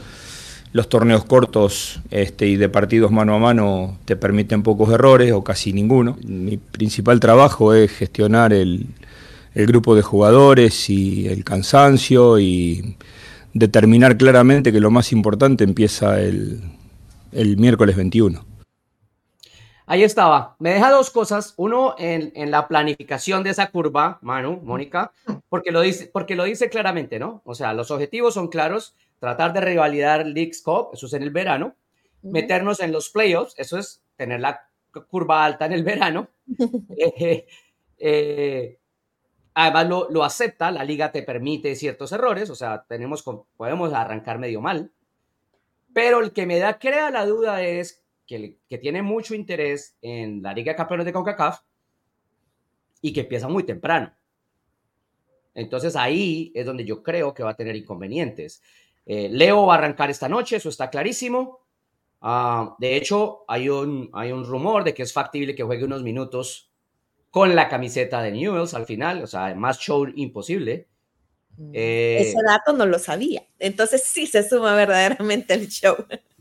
Los 0.74 0.88
torneos 0.88 1.24
cortos 1.24 2.00
este, 2.10 2.48
y 2.48 2.56
de 2.56 2.68
partidos 2.68 3.12
mano 3.12 3.36
a 3.36 3.38
mano 3.38 3.96
te 4.06 4.16
permiten 4.16 4.64
pocos 4.64 4.92
errores 4.92 5.30
o 5.30 5.44
casi 5.44 5.72
ninguno. 5.72 6.18
Mi 6.26 6.56
principal 6.56 7.20
trabajo 7.20 7.74
es 7.74 7.92
gestionar 7.92 8.52
el, 8.52 8.88
grupo 9.54 9.94
de 9.94 10.02
jugadores 10.02 10.90
y 10.90 11.28
el 11.28 11.44
cansancio 11.44 12.40
y 12.40 12.96
determinar 13.52 14.16
claramente 14.16 14.72
que 14.72 14.80
lo 14.80 14.90
más 14.90 15.12
importante 15.12 15.62
empieza 15.62 16.20
el, 16.20 16.60
el 17.30 17.56
miércoles 17.56 17.94
21. 17.94 18.44
Ahí 19.86 20.02
estaba. 20.02 20.56
Me 20.58 20.70
deja 20.70 20.90
dos 20.90 21.10
cosas. 21.10 21.54
Uno, 21.56 21.94
en, 21.98 22.32
en, 22.34 22.50
la 22.50 22.66
planificación 22.66 23.44
de 23.44 23.50
esa 23.50 23.70
curva, 23.70 24.18
Manu, 24.22 24.60
Mónica, 24.64 25.12
porque 25.48 25.70
lo, 25.70 25.82
dice, 25.82 26.10
porque 26.12 26.34
lo 26.34 26.42
dice 26.42 26.68
claramente, 26.68 27.20
¿no? 27.20 27.42
O 27.44 27.54
sea, 27.54 27.74
los 27.74 27.92
objetivos 27.92 28.34
son 28.34 28.48
claros 28.48 28.96
tratar 29.24 29.54
de 29.54 29.60
revalidar 29.62 30.26
Leagues 30.26 30.62
Cup, 30.62 30.90
eso 30.92 31.06
es 31.06 31.12
en 31.14 31.22
el 31.22 31.30
verano, 31.30 31.74
uh 32.22 32.28
-huh. 32.28 32.32
meternos 32.32 32.80
en 32.80 32.92
los 32.92 33.08
playoffs, 33.08 33.54
eso 33.56 33.78
es 33.78 34.02
tener 34.16 34.40
la 34.40 34.68
curva 35.08 35.44
alta 35.44 35.64
en 35.64 35.72
el 35.72 35.82
verano. 35.82 36.28
eh, 36.98 37.46
eh, 37.98 38.78
además 39.54 39.88
lo, 39.88 40.10
lo, 40.10 40.24
acepta, 40.24 40.70
la 40.70 40.84
liga 40.84 41.10
te 41.10 41.22
permite 41.22 41.74
ciertos 41.74 42.12
errores, 42.12 42.50
o 42.50 42.54
sea, 42.54 42.84
tenemos, 42.86 43.24
podemos 43.56 43.92
arrancar 43.94 44.38
medio 44.38 44.60
mal. 44.60 44.92
Pero 45.94 46.20
el 46.20 46.32
que 46.32 46.44
me 46.44 46.58
da, 46.58 46.78
crea 46.78 47.10
la 47.10 47.24
duda 47.24 47.62
es 47.62 48.04
que, 48.26 48.58
que 48.68 48.78
tiene 48.78 49.00
mucho 49.00 49.34
interés 49.34 49.96
en 50.02 50.42
la 50.42 50.52
Liga 50.52 50.72
de 50.72 50.76
Campeones 50.76 51.06
de 51.06 51.12
CONCACAF 51.12 51.60
y 53.00 53.12
que 53.12 53.20
empieza 53.20 53.48
muy 53.48 53.62
temprano. 53.62 54.12
Entonces 55.54 55.94
ahí 55.96 56.52
es 56.54 56.66
donde 56.66 56.84
yo 56.84 57.02
creo 57.02 57.32
que 57.32 57.44
va 57.44 57.50
a 57.50 57.56
tener 57.56 57.76
inconvenientes. 57.76 58.60
Eh, 59.06 59.28
Leo 59.30 59.66
va 59.66 59.74
a 59.74 59.78
arrancar 59.78 60.10
esta 60.10 60.28
noche, 60.28 60.56
eso 60.56 60.68
está 60.68 60.90
clarísimo. 60.90 61.60
Uh, 62.22 62.74
de 62.78 62.96
hecho, 62.96 63.44
hay 63.48 63.68
un, 63.68 64.08
hay 64.14 64.32
un 64.32 64.44
rumor 64.44 64.82
de 64.82 64.94
que 64.94 65.02
es 65.02 65.12
factible 65.12 65.54
que 65.54 65.62
juegue 65.62 65.84
unos 65.84 66.02
minutos 66.02 66.70
con 67.30 67.54
la 67.54 67.68
camiseta 67.68 68.22
de 68.22 68.32
Newells 68.32 68.74
al 68.74 68.86
final, 68.86 69.22
o 69.22 69.26
sea, 69.26 69.54
más 69.54 69.78
show 69.78 70.06
imposible. 70.14 70.88
Eh, 71.72 72.18
Ese 72.20 72.38
dato 72.46 72.72
no 72.72 72.86
lo 72.86 72.98
sabía. 72.98 73.44
Entonces 73.58 74.04
sí 74.04 74.26
se 74.26 74.48
suma 74.48 74.74
verdaderamente 74.74 75.54
el 75.54 75.68
show. 75.68 75.96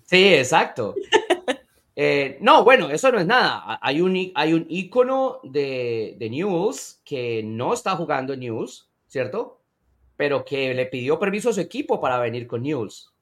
Sí, 0.05 0.36
exacto. 0.36 0.96
eh, 1.96 2.38
no, 2.41 2.63
bueno, 2.63 2.89
eso 2.89 3.12
no 3.12 3.20
es 3.20 3.25
nada. 3.25 3.79
Hay 3.82 4.01
un, 4.01 4.32
hay 4.36 4.53
un 4.53 4.65
icono 4.70 5.39
de, 5.43 6.15
de 6.17 6.29
Newells 6.29 7.01
que 7.03 7.41
no 7.43 7.74
está 7.74 7.96
jugando 7.96 8.36
Newells, 8.36 8.89
¿cierto? 9.08 9.62
Pero 10.15 10.46
que 10.46 10.74
le 10.74 10.86
pidió 10.86 11.20
permiso 11.20 11.50
a 11.50 11.53
su 11.53 11.62
equipo 11.62 12.00
para 12.00 12.20
venir 12.20 12.48
con 12.48 12.63
News, 12.63 13.13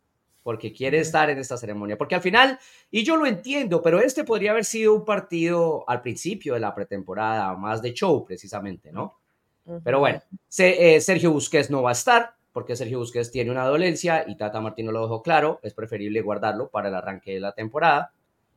porque 0.43 0.74
quiere 0.74 1.00
estar 1.00 1.29
en 1.29 1.38
esta 1.38 1.57
ceremonia. 1.57 1.98
Porque 1.98 2.15
al 2.15 2.21
final, 2.21 2.60
y 2.89 3.03
yo 3.03 3.15
lo 3.15 3.25
entiendo, 3.25 3.81
pero 3.81 4.00
este 4.00 4.24
podría 4.24 4.51
haber 4.51 4.65
sido 4.65 4.93
un 4.93 5.05
partido 5.05 5.83
al 5.88 6.01
principio 6.01 6.53
de 6.55 6.60
la 6.60 6.74
pretemporada, 6.74 7.55
más 7.55 7.81
de 7.81 7.93
show 7.93 8.25
precisamente, 8.25 8.91
¿no? 8.91 9.17
Uh 9.65 9.74
-huh. 9.74 9.81
Pero 9.83 10.00
bueno, 10.00 10.21
se, 10.48 10.95
eh, 10.95 11.01
Sergio 11.01 11.31
Busquets 11.31 11.69
no 11.69 11.83
va 11.83 11.89
a 11.89 11.93
estar, 11.93 12.33
porque 12.51 12.75
Sergio 12.75 13.00
Busquets 13.00 13.31
tiene 13.31 13.51
una 13.51 13.65
dolencia 13.65 14.25
y 14.27 14.36
Tata 14.36 14.60
Martino 14.60 14.91
lo 14.91 15.01
dejó 15.03 15.21
claro, 15.21 15.60
es 15.63 15.74
preferible 15.74 16.21
guardarlo 16.21 16.69
para 16.69 16.89
el 16.89 16.95
arranque 16.95 17.33
de 17.33 17.39
la 17.39 17.53
temporada. 17.53 18.12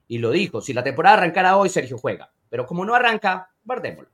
Y 0.09 0.19
lo 0.19 0.31
dijo, 0.31 0.61
si 0.61 0.73
la 0.73 0.83
temporada 0.83 1.17
arrancara 1.17 1.57
hoy, 1.57 1.69
Sergio 1.69 1.97
juega, 1.99 2.31
pero 2.51 2.67
como 2.67 2.85
no 2.85 2.95
arranca, 2.95 3.51
guardémoslo. 3.65 4.14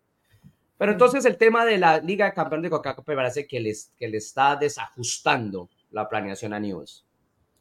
Pero 0.81 0.93
entonces 0.93 1.27
el 1.27 1.37
tema 1.37 1.67
de 1.67 1.77
la 1.77 1.99
Liga 1.99 2.25
de 2.25 2.33
Campeones 2.33 2.63
de 2.63 2.71
Coca-Cola 2.71 3.17
parece 3.19 3.47
que 3.47 3.61
les, 3.61 3.93
que 3.99 4.09
le 4.09 4.17
está 4.17 4.57
desajustando 4.57 5.69
la 5.91 6.09
planeación 6.09 6.55
a 6.55 6.59
News. 6.59 7.05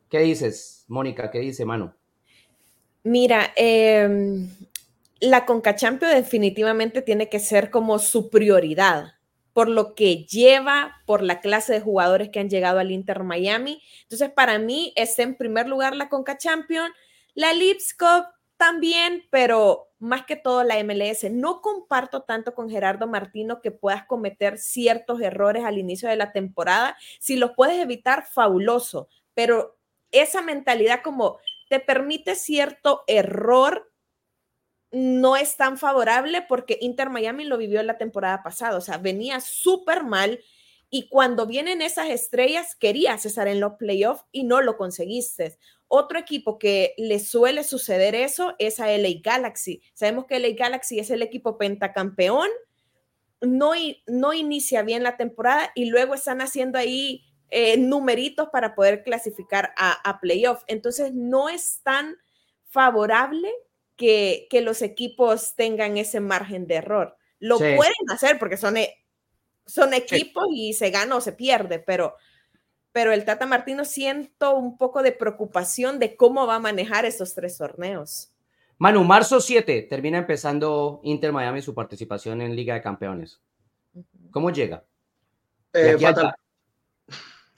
¿Qué 0.10 0.20
dices, 0.20 0.86
Mónica? 0.88 1.30
¿Qué 1.30 1.40
dice 1.40 1.66
Manu? 1.66 1.92
Mira, 3.04 3.52
eh, 3.58 4.48
la 5.20 5.46
Conca 5.46 5.76
Champions 5.76 6.16
definitivamente 6.16 7.02
tiene 7.02 7.28
que 7.28 7.42
ser 7.42 7.72
como 7.72 8.00
su 8.00 8.30
prioridad 8.30 9.16
por 9.52 9.68
lo 9.68 9.96
que 9.96 10.24
lleva, 10.24 11.02
por 11.06 11.22
la 11.22 11.42
clase 11.42 11.74
de 11.74 11.82
jugadores 11.82 12.30
que 12.30 12.40
han 12.40 12.50
llegado 12.50 12.80
al 12.80 12.90
Inter 12.90 13.26
Miami. 13.26 13.84
Entonces, 14.04 14.30
para 14.30 14.60
mí 14.60 14.94
es 14.96 15.20
en 15.20 15.36
primer 15.36 15.68
lugar 15.68 15.94
la 15.94 16.08
Conca 16.08 16.38
Champions, 16.38 16.96
la 17.34 17.52
Lips 17.52 17.94
Cup 17.94 18.28
también, 18.56 19.24
pero 19.30 19.89
más 20.00 20.26
que 20.26 20.36
todo 20.36 20.64
la 20.64 20.82
MLS. 20.84 21.30
No 21.30 21.62
comparto 21.62 22.24
tanto 22.24 22.56
con 22.56 22.70
Gerardo 22.70 23.08
Martino 23.08 23.62
que 23.62 23.72
puedas 23.72 24.06
cometer 24.06 24.58
ciertos 24.58 25.22
errores 25.22 25.66
al 25.66 25.78
inicio 25.78 26.10
de 26.10 26.16
la 26.16 26.32
temporada. 26.32 26.98
Si 27.20 27.36
los 27.36 27.52
puedes 27.52 27.78
evitar, 27.80 28.26
fabuloso, 28.26 29.10
pero 29.34 29.78
esa 30.12 30.42
mentalidad 30.42 31.02
como 31.04 31.38
te 31.70 31.80
permite 31.80 32.36
cierto 32.36 33.04
error 33.08 33.92
no 34.92 35.36
es 35.36 35.56
tan 35.56 35.78
favorable 35.78 36.44
porque 36.48 36.80
Inter 36.82 37.10
Miami 37.10 37.44
lo 37.44 37.58
vivió 37.58 37.84
la 37.84 38.00
temporada 38.00 38.42
pasada, 38.42 38.76
o 38.76 38.82
sea, 38.82 38.98
venía 38.98 39.40
súper 39.40 40.04
mal 40.04 40.40
y 40.90 41.08
cuando 41.10 41.46
vienen 41.46 41.84
esas 41.84 42.10
estrellas 42.10 42.76
querías 42.76 43.24
estar 43.26 43.48
en 43.48 43.60
los 43.60 43.74
playoffs 43.74 44.26
y 44.32 44.44
no 44.44 44.62
lo 44.62 44.78
conseguiste. 44.78 45.60
Otro 45.92 46.20
equipo 46.20 46.60
que 46.60 46.94
le 46.98 47.20
suele 47.20 47.64
suceder 47.64 48.14
eso 48.14 48.56
es 48.60 48.80
a 48.80 48.96
LA 48.96 49.10
Galaxy. 49.24 49.82
Sabemos 49.96 50.26
que 50.26 50.40
LA 50.40 50.50
Galaxy 50.56 51.00
es 51.00 51.10
el 51.10 51.24
equipo 51.24 51.58
pentacampeón, 51.58 52.48
no, 53.42 53.72
no 54.06 54.34
inicia 54.34 54.84
bien 54.84 55.02
la 55.02 55.18
temporada 55.18 55.72
y 55.74 55.86
luego 55.86 56.14
están 56.14 56.42
haciendo 56.42 56.78
ahí 56.78 57.26
eh, 57.50 57.78
numeritos 57.78 58.50
para 58.50 58.76
poder 58.76 59.04
clasificar 59.04 59.74
a, 59.78 59.94
a 60.08 60.20
playoff. 60.20 60.62
Entonces 60.68 61.14
no 61.16 61.50
es 61.50 61.82
tan 61.82 62.18
favorable 62.70 63.52
que, 63.96 64.48
que, 64.52 64.62
los 64.62 64.84
equipos 64.84 65.56
tengan 65.56 65.98
ese 65.98 66.20
margen 66.20 66.68
de 66.68 66.76
error. 66.76 67.18
Lo 67.40 67.58
sí. 67.58 67.66
pueden 67.76 68.12
hacer 68.12 68.38
porque 68.38 68.58
son, 68.58 68.78
e, 68.78 69.04
son 69.66 69.96
equipos 69.96 70.46
sí. 70.52 70.70
y 70.70 70.74
se 70.74 70.92
gana 70.92 71.16
o 71.16 71.22
se 71.22 71.32
pierde, 71.32 71.80
pero 71.80 72.16
pero 72.92 73.12
el 73.12 73.26
Tata 73.26 73.46
Martino 73.46 73.86
siento 73.86 74.56
un 74.56 74.78
poco 74.78 75.04
de 75.04 75.12
preocupación 75.12 76.00
de 76.00 76.16
cómo 76.16 76.48
va 76.48 76.56
a 76.56 76.60
manejar 76.60 77.06
esos 77.06 77.36
tres 77.36 77.58
torneos. 77.58 78.32
Manu, 78.78 79.04
marzo 79.04 79.42
7 79.42 79.88
termina 79.90 80.18
empezando 80.18 81.02
Inter 81.04 81.34
Miami 81.34 81.62
su 81.62 81.74
participación 81.74 82.42
en 82.42 82.56
Liga 82.56 82.74
de 82.74 82.82
Campeones. 82.82 83.42
¿Cómo 84.32 84.52
llega? 84.52 84.84
Eh, 85.74 85.98
fatal. 86.00 86.34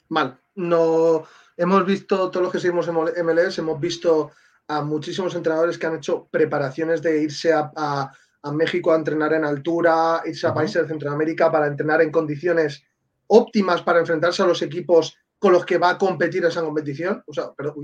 Mal. 0.08 0.38
No, 0.54 1.24
hemos 1.56 1.86
visto, 1.86 2.30
todos 2.30 2.42
los 2.42 2.52
que 2.52 2.60
seguimos 2.60 2.88
en 2.88 3.24
MLS, 3.24 3.58
hemos 3.58 3.80
visto 3.80 4.32
a 4.68 4.82
muchísimos 4.82 5.34
entrenadores 5.34 5.78
que 5.78 5.86
han 5.86 5.96
hecho 5.96 6.28
preparaciones 6.30 7.00
de 7.00 7.22
irse 7.22 7.52
a, 7.52 7.72
a, 7.74 8.12
a 8.42 8.52
México 8.52 8.92
a 8.92 8.96
entrenar 8.96 9.32
en 9.32 9.44
altura, 9.44 10.22
irse 10.26 10.46
a 10.46 10.54
países 10.54 10.82
de 10.82 10.88
Centroamérica 10.88 11.50
para 11.50 11.66
entrenar 11.66 12.02
en 12.02 12.10
condiciones 12.10 12.84
óptimas 13.28 13.80
para 13.80 14.00
enfrentarse 14.00 14.42
a 14.42 14.46
los 14.46 14.60
equipos 14.60 15.16
con 15.42 15.52
los 15.52 15.66
que 15.66 15.76
va 15.76 15.90
a 15.90 15.98
competir 15.98 16.44
esa 16.44 16.62
competición, 16.62 17.20
o 17.26 17.34
sea, 17.34 17.52
pero, 17.56 17.74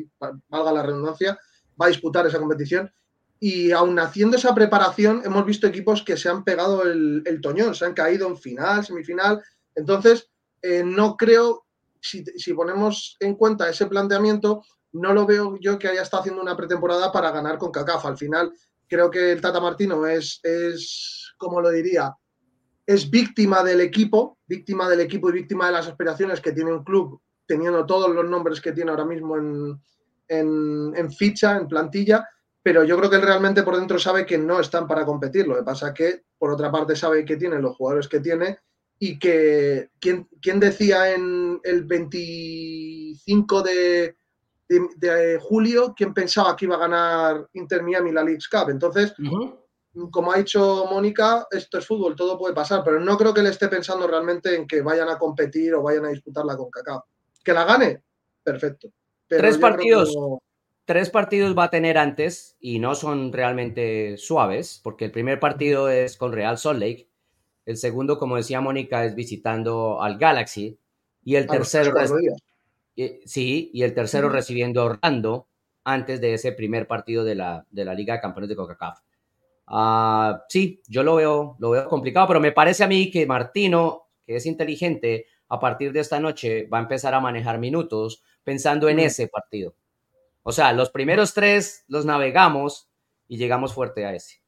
valga 0.48 0.72
la 0.72 0.84
redundancia, 0.84 1.36
va 1.80 1.86
a 1.86 1.88
disputar 1.88 2.24
esa 2.24 2.38
competición. 2.38 2.88
Y 3.40 3.72
aún 3.72 3.98
haciendo 3.98 4.36
esa 4.36 4.54
preparación, 4.54 5.22
hemos 5.24 5.44
visto 5.44 5.66
equipos 5.66 6.04
que 6.04 6.16
se 6.16 6.28
han 6.28 6.44
pegado 6.44 6.84
el, 6.84 7.40
toñón, 7.42 7.74
se 7.74 7.84
han 7.84 7.94
caído 7.94 8.28
en 8.28 8.36
final, 8.36 8.86
semifinal. 8.86 9.42
Entonces, 9.74 10.30
eh, 10.62 10.84
no 10.84 11.16
creo, 11.16 11.66
si, 12.00 12.24
si, 12.36 12.54
ponemos 12.54 13.16
en 13.18 13.34
cuenta 13.34 13.68
ese 13.68 13.86
planteamiento, 13.86 14.62
no 14.92 15.12
lo 15.12 15.26
veo 15.26 15.56
yo 15.60 15.80
que 15.80 15.88
haya 15.88 16.02
estado 16.02 16.20
haciendo 16.20 16.40
una 16.40 16.56
pretemporada 16.56 17.10
para 17.10 17.32
ganar 17.32 17.58
con 17.58 17.72
CACAF. 17.72 18.06
Al 18.06 18.16
final, 18.16 18.52
creo 18.86 19.10
que 19.10 19.32
el 19.32 19.40
Tata 19.40 19.58
Martino 19.58 20.06
es, 20.06 20.38
es 20.44 21.34
como 21.38 21.60
lo 21.60 21.70
diría, 21.70 22.14
es 22.86 23.10
víctima 23.10 23.64
del 23.64 23.80
equipo, 23.80 24.38
víctima 24.46 24.88
del 24.88 25.00
equipo 25.00 25.28
y 25.28 25.32
víctima 25.32 25.66
de 25.66 25.72
las 25.72 25.88
aspiraciones 25.88 26.40
que 26.40 26.52
tiene 26.52 26.72
un 26.72 26.84
club, 26.84 27.20
teniendo 27.48 27.86
todos 27.86 28.14
los 28.14 28.28
nombres 28.28 28.60
que 28.60 28.72
tiene 28.72 28.90
ahora 28.90 29.06
mismo 29.06 29.36
en, 29.36 29.80
en, 30.28 31.10
ficha, 31.10 31.56
en 31.56 31.66
plantilla, 31.66 32.28
pero 32.62 32.84
yo 32.84 32.96
creo 32.98 33.08
que 33.08 33.16
él 33.16 33.22
realmente 33.22 33.62
por 33.62 33.76
dentro 33.76 33.98
sabe 33.98 34.26
que 34.26 34.36
no 34.36 34.60
están 34.60 34.86
para 34.86 35.06
competir. 35.06 35.48
Lo 35.48 35.56
que 35.56 35.62
pasa 35.62 35.94
que, 35.94 36.24
por 36.36 36.52
otra 36.52 36.70
parte, 36.70 36.94
sabe 36.94 37.24
que 37.24 37.36
tiene 37.36 37.58
los 37.58 37.74
jugadores 37.76 38.06
que 38.06 38.20
tiene 38.20 38.58
y 38.98 39.18
que, 39.18 39.90
¿quién, 39.98 40.28
decía 40.60 41.14
en 41.14 41.58
el 41.64 41.84
25 41.84 43.62
de, 43.62 44.16
de, 44.68 45.38
julio, 45.40 45.94
quién 45.96 46.12
pensaba 46.12 46.54
que 46.54 46.66
iba 46.66 46.76
a 46.76 46.80
ganar 46.80 47.48
Inter 47.54 47.82
Miami 47.82 48.12
la 48.12 48.24
League 48.24 48.40
Cup? 48.50 48.68
Entonces, 48.68 49.14
como 50.10 50.32
ha 50.32 50.36
dicho 50.36 50.86
Mónica, 50.90 51.46
esto 51.50 51.78
es 51.78 51.86
fútbol, 51.86 52.14
todo 52.14 52.38
puede 52.38 52.54
pasar, 52.54 52.82
pero 52.84 53.00
no 53.00 53.16
creo 53.16 53.32
que 53.32 53.40
él 53.40 53.46
esté 53.46 53.68
pensando 53.68 54.06
realmente 54.06 54.54
en 54.54 54.66
que 54.66 54.82
vayan 54.82 55.08
a 55.08 55.18
competir 55.18 55.74
o 55.74 55.82
vayan 55.82 56.04
a 56.04 56.10
disputarla 56.10 56.56
con 56.56 56.68
Kaká. 56.70 57.02
Que 57.48 57.54
la 57.54 57.64
gane, 57.64 58.02
perfecto 58.42 58.90
tres 59.28 59.58
partidos. 59.58 60.16
Tres 60.84 61.10
partidos 61.10 61.56
va 61.56 61.64
a 61.64 61.70
tener 61.70 61.98
antes 61.98 62.56
y 62.60 62.78
no 62.78 62.94
son 62.94 63.30
realmente 63.30 64.16
suaves, 64.16 64.80
porque 64.82 65.04
el 65.04 65.10
primer 65.10 65.38
partido 65.38 65.90
es 65.90 66.16
con 66.16 66.32
Real 66.32 66.56
Salt 66.56 66.80
Lake, 66.80 67.08
el 67.66 67.76
segundo, 67.76 68.18
como 68.18 68.36
decía 68.36 68.62
Mónica, 68.62 69.04
es 69.04 69.14
visitando 69.14 70.00
al 70.00 70.16
Galaxy 70.16 70.78
y 71.22 71.36
el 71.36 71.46
tercero, 71.46 71.92
sí, 73.26 73.70
y 73.74 73.82
el 73.82 73.92
tercero 73.92 74.30
recibiendo 74.30 74.82
Orlando 74.82 75.46
antes 75.84 76.22
de 76.22 76.32
ese 76.32 76.52
primer 76.52 76.86
partido 76.86 77.22
de 77.22 77.34
la, 77.34 77.66
de 77.70 77.84
la 77.84 77.92
Liga 77.92 78.14
de 78.14 78.20
Campeones 78.22 78.48
de 78.48 78.56
Coca-Cola. 78.56 79.02
Ah, 79.66 80.42
sí, 80.48 80.80
yo 80.88 81.02
lo 81.02 81.16
veo, 81.16 81.56
lo 81.58 81.68
veo 81.68 81.86
complicado, 81.86 82.28
pero 82.28 82.40
me 82.40 82.52
parece 82.52 82.84
a 82.84 82.88
mí 82.88 83.10
que 83.10 83.26
Martino, 83.26 84.08
que 84.24 84.36
es 84.36 84.46
inteligente, 84.46 85.26
a 85.48 85.58
partir 85.58 85.92
de 85.92 86.00
esta 86.00 86.20
noche 86.20 86.66
va 86.72 86.78
a 86.78 86.82
empezar 86.82 87.14
a 87.14 87.20
manejar 87.20 87.58
minutos 87.58 88.22
pensando 88.44 88.88
en 88.88 88.98
ese 89.00 89.28
partido. 89.28 89.74
O 90.42 90.52
sea, 90.52 90.72
los 90.72 90.90
primeros 90.90 91.34
tres 91.34 91.84
los 91.88 92.04
navegamos 92.04 92.88
y 93.26 93.36
llegamos 93.36 93.74
fuerte 93.74 94.06
a 94.06 94.14
ese. 94.14 94.42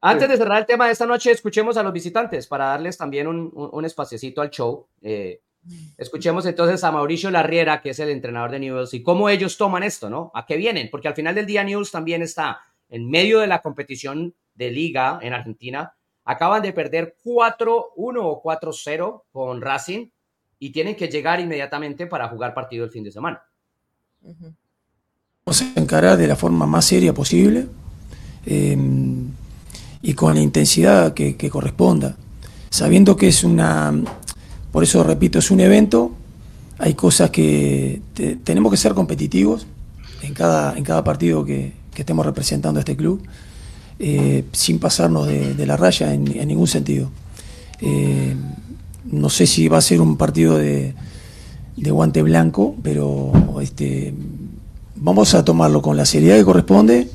Antes 0.00 0.28
de 0.28 0.36
cerrar 0.36 0.60
el 0.60 0.66
tema 0.66 0.86
de 0.86 0.92
esta 0.92 1.06
noche, 1.06 1.32
escuchemos 1.32 1.76
a 1.76 1.82
los 1.82 1.92
visitantes 1.92 2.46
para 2.46 2.66
darles 2.66 2.96
también 2.96 3.26
un, 3.26 3.50
un, 3.52 3.84
espaciocito 3.84 4.40
al 4.40 4.50
show. 4.50 4.86
Eh, 5.02 5.42
escuchemos 5.96 6.46
entonces 6.46 6.84
a 6.84 6.92
Mauricio 6.92 7.30
Larriera, 7.30 7.82
que 7.82 7.90
es 7.90 7.98
el 7.98 8.10
entrenador 8.10 8.52
de 8.52 8.60
Newells, 8.60 8.94
y 8.94 9.02
cómo 9.02 9.28
ellos 9.28 9.56
toman 9.56 9.82
esto, 9.82 10.08
¿no? 10.08 10.30
¿A 10.34 10.46
qué 10.46 10.56
vienen? 10.56 10.88
Porque 10.88 11.08
al 11.08 11.14
final 11.14 11.34
del 11.34 11.46
día 11.46 11.64
Newells 11.64 11.90
también 11.90 12.22
está 12.22 12.60
en 12.88 13.10
medio 13.10 13.40
de 13.40 13.48
la 13.48 13.60
competición 13.60 14.34
de 14.54 14.70
liga 14.70 15.18
en 15.20 15.32
Argentina. 15.32 15.94
Acaban 16.24 16.62
de 16.62 16.72
perder 16.72 17.16
4-1 17.24 17.92
o 17.96 18.42
4-0 18.42 19.24
con 19.32 19.60
Racing 19.60 20.10
y 20.58 20.70
tienen 20.70 20.96
que 20.96 21.08
llegar 21.08 21.40
inmediatamente 21.40 22.06
para 22.06 22.28
jugar 22.28 22.54
partido 22.54 22.84
el 22.84 22.90
fin 22.90 23.04
de 23.04 23.12
semana. 23.12 23.42
Vamos 25.46 25.62
a 25.62 25.80
encarar 25.80 26.16
de 26.16 26.26
la 26.26 26.36
forma 26.36 26.66
más 26.66 26.84
seria 26.84 27.14
posible 27.14 27.66
em, 28.44 29.28
y 30.02 30.14
con 30.14 30.34
la 30.34 30.40
intensidad 30.40 31.14
que, 31.14 31.50
corresponda, 31.50 32.16
sabiendo 32.70 33.16
que 33.16 33.28
es 33.28 33.44
una, 33.44 33.92
por 34.72 34.82
eso 34.82 35.02
repito, 35.02 35.38
es 35.38 35.50
un 35.50 35.60
evento, 35.60 36.12
hay 36.78 36.94
cosas 36.94 37.30
que 37.30 38.00
tenemos 38.44 38.70
que 38.70 38.76
ser 38.76 38.94
competitivos 38.94 39.66
en 40.22 40.34
cada, 40.34 40.76
en 40.76 40.84
cada 40.84 41.04
partido 41.04 41.44
que, 41.44 41.78
estemos 41.98 42.24
representando 42.24 42.78
a 42.78 42.82
este 42.82 42.96
club, 42.96 43.20
eh, 43.98 44.44
sin 44.52 44.78
pasarnos 44.78 45.26
de, 45.26 45.66
la 45.66 45.76
raya 45.76 46.14
en, 46.14 46.22
ningún 46.46 46.68
sentido. 46.68 47.10
Eh, 47.80 48.36
no 49.04 49.30
sé 49.30 49.46
si 49.46 49.68
va 49.68 49.78
a 49.78 49.82
ser 49.82 50.00
un 50.00 50.16
partido 50.16 50.58
de, 50.58 50.94
guante 51.76 52.22
blanco, 52.22 52.74
pero 52.82 53.32
este, 53.60 54.12
vamos 54.96 55.34
a 55.34 55.44
tomarlo 55.44 55.80
con 55.82 55.96
la 55.96 56.04
seriedad 56.04 56.36
que 56.36 56.44
corresponde 56.44 57.08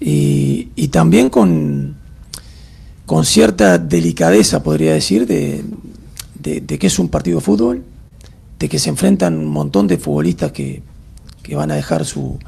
y, 0.00 0.88
también 0.88 1.30
con, 1.30 1.96
con 3.04 3.24
cierta 3.24 3.78
delicadeza, 3.78 4.62
podría 4.62 4.92
decir, 4.92 5.26
de, 5.26 5.64
que 6.42 6.86
es 6.86 6.98
un 6.98 7.08
partido 7.08 7.38
de 7.38 7.44
fútbol, 7.44 7.84
de 8.58 8.68
que 8.68 8.78
se 8.78 8.90
enfrentan 8.90 9.36
un 9.38 9.48
montón 9.48 9.86
de 9.86 9.98
futbolistas 9.98 10.52
que, 10.52 10.82
van 11.52 11.70
a 11.70 11.76
dejar 11.76 12.04
su, 12.04 12.38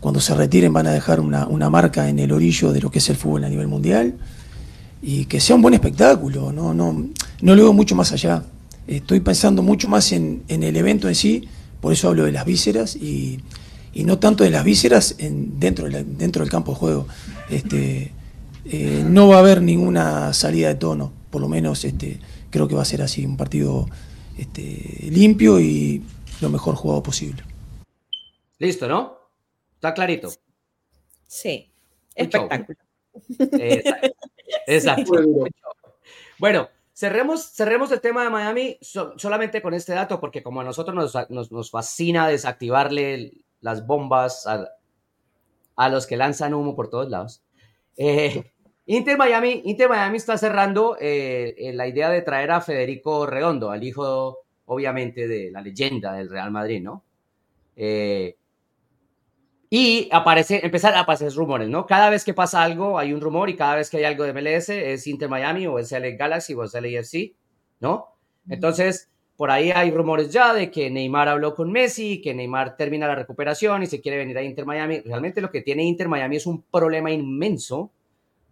cuando 0.00 0.18
se 0.18 0.34
retiren 0.34 0.72
van 0.72 0.86
a 0.86 0.92
dejar 0.92 1.20
una, 1.20 1.46
una, 1.46 1.68
marca 1.68 2.08
en 2.08 2.18
el 2.18 2.32
orillo 2.32 2.72
de 2.72 2.80
lo 2.80 2.90
que 2.90 3.00
es 3.00 3.10
el 3.10 3.16
fútbol 3.16 3.44
a 3.44 3.50
nivel 3.50 3.68
mundial 3.68 4.14
y 5.02 5.26
que 5.26 5.40
sea 5.40 5.56
un 5.56 5.62
buen 5.62 5.74
espectáculo, 5.74 6.52
no, 6.52 6.74
no 7.42 7.54
lo 7.54 7.62
veo 7.62 7.72
mucho 7.72 7.94
más 7.94 8.12
allá. 8.12 8.44
Estoy 8.86 9.20
pensando 9.20 9.62
mucho 9.62 9.88
más 9.88 10.12
en, 10.12 10.44
el 10.48 10.76
evento 10.76 11.08
en 11.08 11.14
sí, 11.14 11.48
por 11.80 11.92
eso 11.92 12.08
hablo 12.08 12.24
de 12.24 12.32
las 12.32 12.44
vísceras 12.44 12.96
y, 12.96 13.40
no 13.94 14.18
tanto 14.18 14.44
de 14.44 14.50
las 14.50 14.64
vísceras 14.64 15.16
en, 15.18 15.58
dentro, 15.60 15.88
dentro 15.88 16.42
del 16.42 16.50
campo 16.50 16.72
de 16.72 16.78
juego. 16.78 17.06
Este, 17.50 18.12
eh, 18.64 19.04
no 19.06 19.28
va 19.28 19.36
a 19.36 19.38
haber 19.40 19.62
ninguna 19.62 20.32
salida 20.32 20.68
de 20.68 20.74
tono, 20.74 21.12
por 21.30 21.40
lo 21.40 21.48
menos 21.48 21.84
este, 21.84 22.18
creo 22.50 22.68
que 22.68 22.74
va 22.74 22.82
a 22.82 22.86
ser 22.86 23.02
así, 23.02 23.24
un 23.24 23.36
partido 23.36 23.86
este, 24.38 25.08
limpio 25.10 25.60
y 25.60 26.02
lo 26.40 26.50
mejor 26.50 26.74
jugado 26.74 27.02
posible. 27.02 27.42
Listo, 28.58 28.88
¿no? 28.88 29.18
Está 29.74 29.94
clarito. 29.94 30.30
Sí, 31.26 31.70
espectáculo. 32.14 32.78
Exacto. 34.66 35.12
Bueno, 36.38 36.68
cerremos, 37.00 37.52
cerremos 37.54 37.90
el 37.92 38.02
tema 38.02 38.22
de 38.22 38.28
Miami 38.28 38.78
solamente 39.16 39.62
con 39.62 39.72
este 39.72 39.94
dato, 39.94 40.20
porque 40.20 40.42
como 40.42 40.60
a 40.60 40.64
nosotros 40.64 40.94
nos, 40.94 41.50
nos, 41.50 41.70
fascina 41.70 42.28
desactivarle 42.28 43.32
las 43.62 43.86
bombas 43.86 44.46
a, 44.46 45.88
los 45.88 46.06
que 46.06 46.18
lanzan 46.18 46.52
humo 46.52 46.76
por 46.76 46.90
todos 46.90 47.08
lados. 47.08 47.42
Eh, 47.96 48.52
Inter 48.86 49.16
Miami, 49.16 49.62
Inter 49.64 49.88
Miami 49.88 50.18
está 50.18 50.36
cerrando 50.36 50.98
eh, 51.00 51.70
la 51.74 51.86
idea 51.86 52.10
de 52.10 52.20
traer 52.20 52.50
a 52.50 52.60
Federico 52.60 53.24
Redondo, 53.24 53.70
al 53.70 53.82
hijo, 53.82 54.40
obviamente, 54.66 55.26
de 55.26 55.50
la 55.50 55.62
leyenda 55.62 56.12
del 56.12 56.28
Real 56.28 56.50
Madrid, 56.50 56.82
¿no? 56.82 57.02
Eh, 57.76 58.36
y 59.72 60.08
aparece, 60.10 60.66
empezar 60.66 60.94
a 60.94 61.00
aparecer 61.00 61.32
rumores, 61.32 61.68
¿no? 61.68 61.86
Cada 61.86 62.10
vez 62.10 62.24
que 62.24 62.34
pasa 62.34 62.60
algo 62.60 62.98
hay 62.98 63.12
un 63.12 63.20
rumor 63.20 63.48
y 63.48 63.56
cada 63.56 63.76
vez 63.76 63.88
que 63.88 63.98
hay 63.98 64.04
algo 64.04 64.24
de 64.24 64.32
MLS 64.32 64.68
es 64.70 65.06
Inter 65.06 65.28
Miami 65.28 65.68
o 65.68 65.78
es 65.78 65.92
LA 65.92 66.10
Galaxy 66.16 66.54
o 66.54 66.64
es 66.64 66.74
LAFC, 66.74 67.36
¿no? 67.78 68.08
Entonces, 68.48 69.08
por 69.36 69.52
ahí 69.52 69.70
hay 69.70 69.92
rumores 69.92 70.32
ya 70.32 70.52
de 70.52 70.72
que 70.72 70.90
Neymar 70.90 71.28
habló 71.28 71.54
con 71.54 71.70
Messi, 71.70 72.20
que 72.20 72.34
Neymar 72.34 72.76
termina 72.76 73.06
la 73.06 73.14
recuperación 73.14 73.84
y 73.84 73.86
se 73.86 74.00
quiere 74.00 74.18
venir 74.18 74.36
a 74.38 74.42
Inter 74.42 74.66
Miami. 74.66 75.00
Realmente 75.00 75.40
lo 75.40 75.52
que 75.52 75.62
tiene 75.62 75.84
Inter 75.84 76.08
Miami 76.08 76.36
es 76.36 76.46
un 76.46 76.62
problema 76.62 77.12
inmenso, 77.12 77.92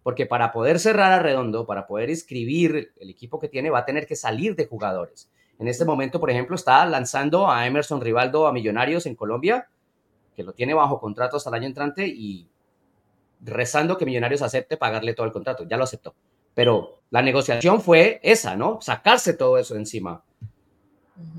porque 0.03 0.25
para 0.25 0.53
poder 0.53 0.79
cerrar 0.79 1.11
a 1.11 1.19
Redondo, 1.19 1.65
para 1.65 1.85
poder 1.85 2.09
inscribir 2.09 2.93
el 2.97 3.09
equipo 3.09 3.39
que 3.39 3.49
tiene, 3.49 3.69
va 3.69 3.79
a 3.79 3.85
tener 3.85 4.07
que 4.07 4.15
salir 4.15 4.55
de 4.55 4.67
jugadores. 4.67 5.29
En 5.59 5.67
este 5.67 5.83
momento, 5.83 6.21
por 6.21 6.31
ejemplo, 6.31 6.55
está 6.55 6.85
lanzando 6.85 7.51
a 7.51 7.67
Emerson 7.67 7.99
Rivaldo 7.99 8.47
a 8.47 8.53
Millonarios 8.53 9.05
en 9.05 9.15
Colombia 9.15 9.67
que 10.39 10.43
lo 10.45 10.53
tiene 10.53 10.73
bajo 10.73 11.01
contrato 11.01 11.35
hasta 11.35 11.49
el 11.49 11.55
año 11.55 11.67
entrante 11.67 12.07
y 12.07 12.47
rezando 13.41 13.97
que 13.97 14.05
Millonarios 14.05 14.41
acepte 14.41 14.77
pagarle 14.77 15.13
todo 15.13 15.25
el 15.25 15.33
contrato. 15.33 15.65
Ya 15.67 15.75
lo 15.75 15.83
aceptó. 15.83 16.15
Pero 16.53 17.01
la 17.09 17.21
negociación 17.21 17.81
fue 17.81 18.21
esa, 18.23 18.55
¿no? 18.55 18.79
Sacarse 18.79 19.33
todo 19.33 19.57
eso 19.57 19.75
encima. 19.75 20.23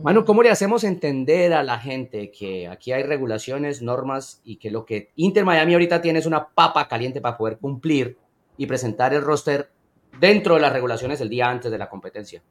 Manu, 0.02 0.26
¿cómo 0.26 0.42
le 0.42 0.50
hacemos 0.50 0.84
entender 0.84 1.54
a 1.54 1.62
la 1.62 1.78
gente 1.78 2.30
que 2.30 2.68
aquí 2.68 2.92
hay 2.92 3.02
regulaciones, 3.02 3.80
normas 3.80 4.42
y 4.44 4.56
que 4.56 4.70
lo 4.70 4.84
que 4.84 5.12
Inter 5.16 5.46
Miami 5.46 5.72
ahorita 5.72 6.02
tiene 6.02 6.18
es 6.18 6.26
una 6.26 6.48
papa 6.48 6.86
caliente 6.86 7.22
para 7.22 7.38
poder 7.38 7.56
cumplir 7.56 8.18
y 8.58 8.66
presentar 8.66 9.14
el 9.14 9.22
roster 9.22 9.70
dentro 10.20 10.56
de 10.56 10.60
las 10.60 10.74
regulaciones 10.74 11.22
el 11.22 11.30
día 11.30 11.48
antes 11.48 11.70
de 11.70 11.78
la 11.78 11.88
competencia? 11.88 12.42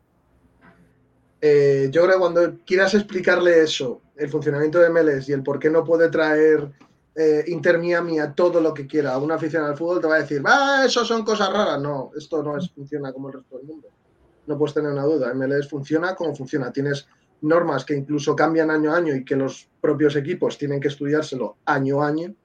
Eh, 1.41 1.89
yo 1.91 2.01
creo 2.01 2.13
que 2.15 2.19
cuando 2.19 2.57
quieras 2.65 2.95
explicarle 2.95 3.62
eso, 3.62 4.01
el 4.19 4.29
funcionamiento 4.29 4.79
de 4.79 4.89
MLS 4.89 5.29
y 5.29 5.34
el 5.34 5.41
por 5.41 5.58
qué 5.58 5.69
no 5.69 5.84
puede 5.84 6.10
traer 6.10 6.69
eh, 7.15 7.45
Inter 7.47 7.79
Miami 7.79 8.19
a 8.19 8.34
todo 8.34 8.60
lo 8.60 8.73
que 8.73 8.86
quiera. 8.86 9.17
Una 9.17 9.36
afición 9.36 9.63
al 9.63 9.77
fútbol 9.77 10.01
te 10.01 10.08
va 10.08 10.15
a 10.15 10.19
decir, 10.19 10.41
ah, 10.45 10.84
eso 10.86 11.05
son 11.05 11.23
cosas 11.23 11.51
raras. 11.51 11.82
No, 11.82 12.12
esto 12.15 12.43
no 12.43 12.58
es, 12.58 12.69
funciona 12.69 13.13
como 13.13 13.29
el 13.29 13.36
resto 13.36 13.58
del 13.58 13.65
mundo. 13.65 13.88
No 14.45 14.58
puedes 14.58 14.73
tener 14.73 14.91
una 14.91 15.03
duda. 15.03 15.34
MLS 15.34 15.69
funciona 15.69 16.15
como 16.15 16.36
funciona. 16.36 16.71
Tienes 16.71 17.08
normas 17.41 17.86
que 17.86 17.95
incluso 17.95 18.36
cambian 18.36 18.69
año 18.69 18.93
a 18.93 18.97
año 18.97 19.15
y 19.15 19.23
que 19.23 19.38
los 19.38 19.69
propios 19.79 20.17
equipos 20.17 20.58
tienen 20.58 20.82
que 20.82 20.89
estudiárselo 20.89 21.58
año 21.65 22.01
a 22.01 22.08
año. 22.08 22.36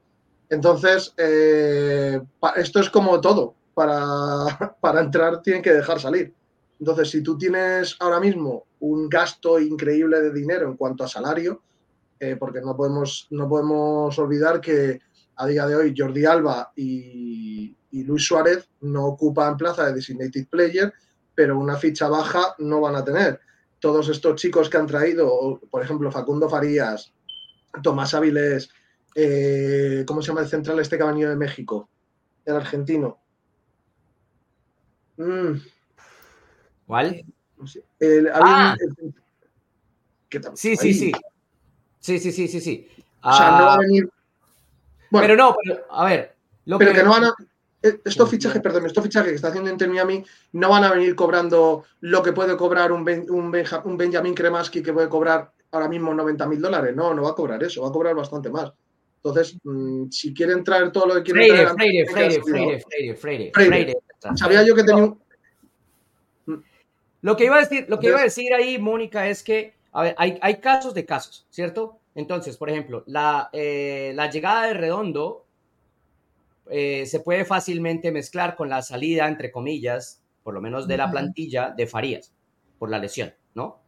Entonces, 0.48 1.12
eh, 1.16 2.20
esto 2.56 2.80
es 2.80 2.88
como 2.88 3.20
todo. 3.20 3.54
Para, 3.74 4.76
para 4.80 5.00
entrar 5.00 5.42
tienen 5.42 5.62
que 5.62 5.72
dejar 5.72 5.98
salir. 5.98 6.32
Entonces, 6.78 7.10
si 7.10 7.22
tú 7.22 7.38
tienes 7.38 7.96
ahora 8.00 8.20
mismo 8.20 8.66
un 8.80 9.08
gasto 9.08 9.58
increíble 9.60 10.20
de 10.20 10.32
dinero 10.32 10.68
en 10.68 10.76
cuanto 10.76 11.04
a 11.04 11.08
salario, 11.08 11.62
eh, 12.18 12.37
porque 12.37 12.60
no 12.60 12.76
podemos, 12.76 13.26
no 13.30 13.48
podemos 13.48 14.18
olvidar 14.18 14.60
que 14.60 15.00
a 15.37 15.46
día 15.46 15.66
de 15.66 15.76
hoy 15.76 15.94
Jordi 15.96 16.24
Alba 16.24 16.72
y, 16.76 17.76
Luis 17.92 18.26
Suárez 18.26 18.68
no 18.80 19.06
ocupan 19.06 19.56
plaza 19.56 19.87
de 19.87 19.94
designated 19.94 20.48
player, 20.48 20.92
pero 21.32 21.56
una 21.56 21.76
ficha 21.76 22.08
baja 22.08 22.54
no 22.58 22.80
van 22.80 22.96
a 22.96 23.04
tener. 23.04 23.40
Todos 23.78 24.08
estos 24.08 24.34
chicos 24.34 24.68
que 24.68 24.76
han 24.76 24.88
traído, 24.88 25.60
por 25.70 25.80
ejemplo, 25.80 26.10
Facundo 26.10 26.48
Farías, 26.48 27.12
Tomás 27.84 28.12
Áviles, 28.14 28.68
eh, 29.14 30.04
¿cómo 30.08 30.22
se 30.22 30.28
llama 30.28 30.40
el 30.40 30.48
central 30.48 30.80
este 30.80 30.98
que 30.98 31.04
de 31.04 31.37
México? 31.37 31.88
El 32.44 32.56
argentino. 32.56 33.20
Mm. 35.16 35.58
¿Cuál? 36.94 37.24
ah. 38.33 38.76
sí, 40.54 40.76
sí, 40.76 40.94
sí. 40.94 41.12
Sí, 41.98 42.20
sí, 42.20 42.30
sí, 42.30 42.46
sí, 42.46 42.61
sí. 42.61 42.88
o 43.20 43.33
sea, 43.33 43.50
no 43.59 43.64
va 43.64 43.72
a 43.72 43.74
ah, 43.74 43.78
venir. 43.78 44.09
pero 45.11 45.35
no, 45.35 45.57
a 45.90 46.04
ver. 46.04 46.37
Lo 46.66 46.78
pero 46.78 46.92
que... 46.92 47.02
no 47.02 47.11
van 47.11 47.24
a. 47.24 47.35
Eh, 47.83 48.00
estos 48.04 48.30
fichajes, 48.30 48.62
perdón, 48.62 48.87
estos 48.87 49.02
fichajes 49.02 49.30
que 49.30 49.35
está 49.35 49.48
haciendo 49.48 49.70
Inter 49.70 49.88
Miami 49.88 50.24
no 50.52 50.68
van 50.68 50.85
a 50.85 50.92
venir 50.92 51.16
cobrando 51.16 51.85
lo 52.02 52.22
que 52.22 52.33
puede 52.33 52.57
cobrar 52.57 52.92
un, 52.92 53.00
un, 53.28 53.52
un 53.85 53.96
Benjamin 53.96 54.35
Kremaski 54.35 54.80
que 54.80 54.92
puede 54.92 55.09
cobrar 55.09 55.50
ahora 55.72 55.88
mismo 55.88 56.14
90 56.14 56.46
mil 56.46 56.61
dólares. 56.61 56.94
No, 56.94 57.12
no 57.12 57.22
va 57.22 57.30
a 57.30 57.35
cobrar 57.35 57.61
eso, 57.64 57.83
va 57.83 57.88
a 57.88 57.92
cobrar 57.92 58.14
bastante 58.14 58.50
más. 58.50 58.72
Entonces, 59.16 59.59
mm, 59.64 60.11
si 60.11 60.33
quieren 60.33 60.62
traer 60.62 60.92
todo 60.92 61.07
lo 61.07 61.14
que 61.14 61.33
quieren 61.33 61.42
Freire, 61.42 61.64
traer. 61.64 61.74
Freire, 61.74 62.07
Freire, 62.07 62.42
Freire, 62.42 62.80
Freire, 63.16 63.16
Freire, 63.16 63.52
Freire, 63.52 63.94
Sabía 64.37 64.62
yo 64.62 64.76
que 64.76 64.85
tenía 64.85 65.02
un. 65.02 65.23
Lo 67.24 67.38
que 67.38 67.46
iba 67.46 67.56
a 67.56 67.60
decir, 67.60 67.87
lo 67.88 67.98
que 67.98 68.08
iba 68.08 68.20
a 68.20 68.24
decir 68.24 68.52
ahí, 68.52 68.78
Mónica, 68.78 69.26
es 69.26 69.42
que 69.42 69.72
a 69.92 70.02
ver, 70.02 70.14
hay, 70.18 70.38
hay 70.42 70.56
casos 70.56 70.92
de 70.92 71.06
casos, 71.06 71.46
¿cierto? 71.48 71.98
Entonces, 72.14 72.58
por 72.58 72.68
ejemplo, 72.68 73.02
la, 73.06 73.48
eh, 73.54 74.12
la 74.14 74.28
llegada 74.28 74.66
de 74.66 74.74
Redondo 74.74 75.46
eh, 76.68 77.06
se 77.06 77.20
puede 77.20 77.46
fácilmente 77.46 78.12
mezclar 78.12 78.56
con 78.56 78.68
la 78.68 78.82
salida, 78.82 79.26
entre 79.26 79.50
comillas, 79.50 80.22
por 80.42 80.52
lo 80.52 80.60
menos 80.60 80.87
de 80.87 80.98
la 80.98 81.10
plantilla 81.10 81.72
de 81.74 81.87
Farías, 81.87 82.34
por 82.78 82.90
la 82.90 82.98
lesión, 82.98 83.32
¿no? 83.54 83.80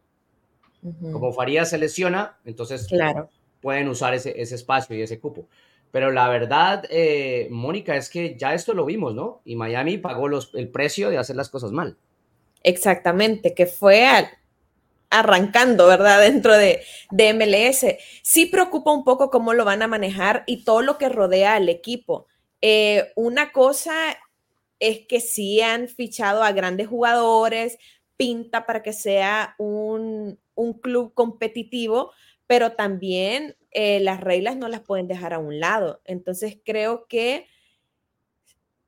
Como 1.11 1.31
Farías 1.31 1.69
se 1.69 1.77
lesiona, 1.77 2.39
entonces 2.43 2.87
claro. 2.87 3.29
pueden 3.61 3.87
usar 3.87 4.15
ese, 4.15 4.41
ese 4.41 4.55
espacio 4.55 4.95
y 4.95 5.03
ese 5.03 5.19
cupo. 5.19 5.47
Pero 5.91 6.11
la 6.11 6.27
verdad, 6.27 6.85
eh, 6.89 7.49
Mónica, 7.51 7.95
es 7.95 8.09
que 8.09 8.35
ya 8.35 8.55
esto 8.55 8.73
lo 8.73 8.83
vimos, 8.83 9.13
¿no? 9.13 9.41
Y 9.45 9.55
Miami 9.55 9.99
pagó 9.99 10.27
los, 10.27 10.55
el 10.55 10.69
precio 10.69 11.11
de 11.11 11.19
hacer 11.19 11.35
las 11.35 11.49
cosas 11.49 11.71
mal. 11.71 11.97
Exactamente, 12.67 13.53
que 13.53 13.65
fue 13.65 14.05
al, 14.05 14.27
arrancando, 15.09 15.87
¿verdad? 15.87 16.19
Dentro 16.21 16.57
de, 16.57 16.81
de, 17.11 17.33
MLS. 17.33 17.85
Sí 18.23 18.45
preocupa 18.45 18.91
un 18.91 19.05
poco 19.05 19.29
cómo 19.29 19.53
lo 19.53 19.63
van 19.63 19.81
a 19.83 19.87
manejar 19.87 20.43
y 20.47 20.65
todo 20.65 20.81
lo 20.81 20.97
que 20.97 21.07
rodea 21.07 21.55
al 21.55 21.69
equipo. 21.69 22.27
Eh, 22.61 23.13
una 23.15 23.53
cosa 23.53 23.93
es 24.79 25.07
que 25.07 25.21
sí 25.21 25.61
han 25.61 25.87
fichado 25.87 26.43
a 26.43 26.51
grandes 26.51 26.87
jugadores, 26.87 27.77
pinta 28.17 28.65
para 28.65 28.83
que 28.83 28.91
sea 28.91 29.55
un, 29.57 30.37
club 30.81 31.13
competitivo, 31.13 32.11
pero 32.47 32.73
también 32.73 33.55
eh, 33.71 34.01
las 34.01 34.19
reglas 34.19 34.57
no 34.57 34.67
las 34.67 34.81
pueden 34.81 35.07
dejar 35.07 35.33
a 35.33 35.39
un 35.39 35.61
lado. 35.61 36.01
Entonces 36.03 36.57
creo 36.65 37.07
que 37.07 37.47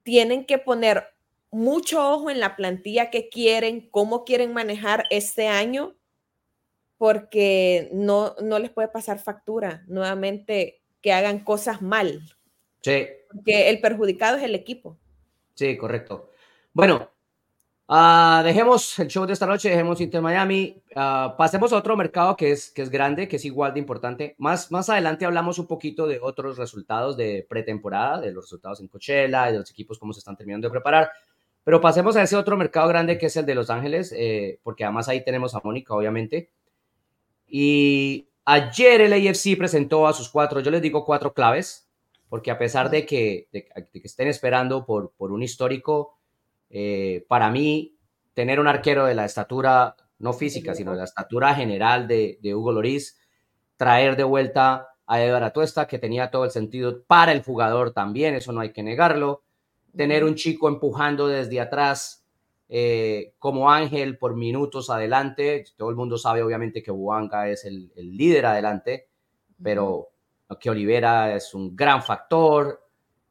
tienen 0.04 0.46
que 0.46 0.58
poner 0.58 1.06
mucho 1.52 2.12
ojo 2.12 2.30
en 2.30 2.40
la 2.40 2.56
plantilla 2.56 3.10
que 3.10 3.30
quieren, 3.30 3.90
cómo 3.90 4.24
quieren 4.24 4.54
manejar 4.54 5.06
este 5.10 5.48
año 5.48 5.96
porque 6.98 7.90
no, 7.94 8.36
no 8.42 8.60
les 8.60 8.70
puede 8.70 8.90
pasar 8.90 9.20
factura 9.20 9.84
nuevamente 9.88 10.82
que 11.02 11.14
hagan 11.14 11.40
cosas 11.40 11.82
mal. 11.82 12.22
Sí. 12.82 13.08
Porque 13.32 13.70
el 13.70 13.80
perjudicado 13.80 14.38
es 14.38 14.44
el 14.44 14.54
equipo. 14.54 14.98
Sí, 15.56 15.78
correcto. 15.78 16.30
Bueno, 16.74 17.10
uh, 17.88 18.44
dejemos 18.44 19.00
el 19.00 19.08
show 19.08 19.26
de 19.26 19.34
esta 19.34 19.46
noche, 19.46 19.70
dejemos 19.70 20.02
Inter 20.02 20.22
Miami, 20.22 20.82
uh, 20.96 21.38
pasemos 21.38 21.72
a 21.72 21.78
otro 21.78 21.96
mercado 21.96 22.36
que 22.36 22.52
es, 22.52 22.70
que 22.70 22.82
es 22.82 22.90
grande, 22.90 23.28
que 23.30 23.38
es 23.38 23.46
igual 23.46 23.74
de 23.74 23.80
importante. 23.80 24.36
Más, 24.38 24.70
más 24.70 24.90
adelante 24.90 25.26
hablamos 25.26 25.58
un 25.58 25.68
poquito 25.68 26.06
de 26.06 26.20
otros 26.22 26.58
resultados 26.58 27.16
de 27.16 27.46
pretemporada, 27.50 28.20
de 28.20 28.34
los 28.34 28.46
resultados 28.46 28.82
en 28.82 28.90
Coachella, 28.90 29.52
de 29.52 29.60
los 29.60 29.72
equipos 29.72 29.98
cómo 29.98 30.12
se 30.12 30.20
están 30.20 30.36
terminando 30.36 30.68
de 30.68 30.72
preparar. 30.72 31.12
Pero 31.70 31.82
pasemos 31.82 32.16
a 32.16 32.24
ese 32.24 32.36
otro 32.36 32.58
mercado 32.58 32.88
grande 32.88 33.20
que 33.20 33.28
es 33.28 33.36
el 33.36 33.46
de 33.46 33.54
Los 33.54 33.70
Ángeles, 33.70 34.12
eh, 34.18 34.60
porque 34.64 34.86
además 34.86 35.08
ahí 35.08 35.24
tenemos 35.24 35.54
a 35.54 35.62
Mónica, 35.64 35.94
obviamente. 35.94 36.50
Y 37.46 38.28
ayer 38.44 39.02
el 39.02 39.14
AFC 39.14 39.56
presentó 39.56 40.08
a 40.08 40.14
sus 40.14 40.30
cuatro, 40.30 40.62
yo 40.62 40.72
les 40.72 40.82
digo 40.82 41.06
cuatro 41.06 41.32
claves, 41.32 41.88
porque 42.28 42.50
a 42.50 42.58
pesar 42.58 42.90
de 42.90 43.06
que, 43.06 43.50
que 43.52 44.02
estén 44.04 44.28
esperando 44.28 44.84
por, 44.84 45.12
por 45.12 45.32
un 45.32 45.44
histórico, 45.44 46.18
eh, 46.72 47.24
para 47.28 47.52
mí, 47.52 48.00
tener 48.34 48.60
un 48.60 48.68
arquero 48.68 49.06
de 49.06 49.14
la 49.14 49.26
estatura, 49.26 49.96
no 50.18 50.34
física, 50.34 50.74
sino 50.74 50.94
de 50.94 50.98
la 50.98 51.04
estatura 51.04 51.54
general 51.54 52.08
de, 52.08 52.40
de 52.42 52.56
Hugo 52.56 52.72
Loris, 52.72 53.20
traer 53.78 54.16
de 54.16 54.24
vuelta 54.24 54.88
a 55.06 55.22
Edgar 55.22 55.44
Atuesta, 55.44 55.86
que 55.86 56.00
tenía 56.00 56.32
todo 56.32 56.46
el 56.46 56.50
sentido 56.50 57.04
para 57.04 57.32
el 57.32 57.44
jugador 57.44 57.94
también, 57.94 58.34
eso 58.34 58.54
no 58.54 58.62
hay 58.62 58.74
que 58.74 58.82
negarlo. 58.82 59.44
Tener 59.96 60.24
un 60.24 60.36
chico 60.36 60.68
empujando 60.68 61.28
desde 61.28 61.60
atrás 61.60 62.26
eh, 62.68 63.34
como 63.40 63.72
Ángel 63.72 64.18
por 64.18 64.36
minutos 64.36 64.90
adelante. 64.90 65.66
Todo 65.76 65.90
el 65.90 65.96
mundo 65.96 66.18
sabe 66.18 66.44
obviamente 66.44 66.84
que 66.84 66.92
Buanga 66.92 67.50
es 67.50 67.66
el, 67.66 67.92
líder 67.96 68.46
adelante, 68.46 69.10
pero 69.62 70.10
que 70.60 70.70
Olivera 70.70 71.36
es 71.36 71.54
un 71.54 71.76
gran 71.76 72.04
factor. 72.04 72.86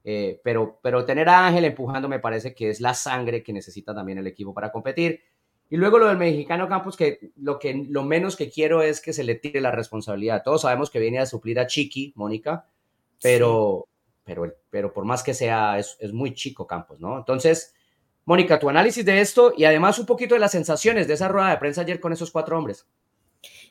Eh, 0.05 0.41
pero, 0.43 0.79
pero 0.83 1.05
tener 1.05 1.29
a 1.29 1.47
Ángel 1.47 1.67
empujando 1.67 2.09
me 2.09 2.19
parece 2.19 2.55
que 2.55 2.71
es 2.71 2.81
la 2.81 2.95
sangre 2.95 3.43
que 3.43 3.53
necesita 3.53 3.95
también 3.95 4.19
el 4.19 4.27
equipo 4.27 4.53
para 4.53 4.73
competir. 4.73 5.21
Y 5.71 5.77
luego 5.77 5.99
lo 5.99 6.09
del 6.09 6.17
mexicano 6.17 6.67
Campos, 6.67 6.97
que 6.97 7.33
lo, 7.37 7.59
que 7.59 7.87
lo 7.89 8.03
menos 8.03 8.37
que 8.37 8.51
quiero 8.51 8.83
es 8.83 9.01
que 9.01 9.13
se 9.13 9.23
le 9.23 9.35
tire 9.35 9.61
la 9.61 9.71
responsabilidad. 9.71 10.43
Todos 10.43 10.63
sabemos 10.63 10.91
que 10.91 10.99
viene 10.99 11.19
a 11.19 11.27
suplir 11.27 11.61
a 11.61 11.67
Chiqui, 11.67 12.13
Mónica, 12.17 12.67
pero, 13.21 13.87
pero, 14.29 14.55
pero 14.69 14.93
por 14.93 15.07
más 15.07 15.23
que 15.23 15.33
sea, 15.33 15.79
es, 15.79 15.97
es 16.01 16.13
muy 16.13 16.35
chico 16.35 16.67
Campos, 16.67 17.01
¿no? 17.01 17.17
Entonces, 17.17 17.75
Mónica, 18.27 18.59
tu 18.59 18.69
análisis 18.69 19.03
de 19.03 19.23
esto 19.23 19.55
y 19.57 19.65
además 19.65 19.99
un 19.99 20.05
poquito 20.05 20.35
de 20.35 20.41
las 20.41 20.53
sensaciones 20.53 21.09
de 21.09 21.15
esa 21.15 21.29
rueda 21.29 21.49
de 21.49 21.57
prensa 21.57 21.81
ayer 21.81 21.99
con 21.99 22.13
esos 22.13 22.31
cuatro 22.31 22.59
hombres. 22.59 22.87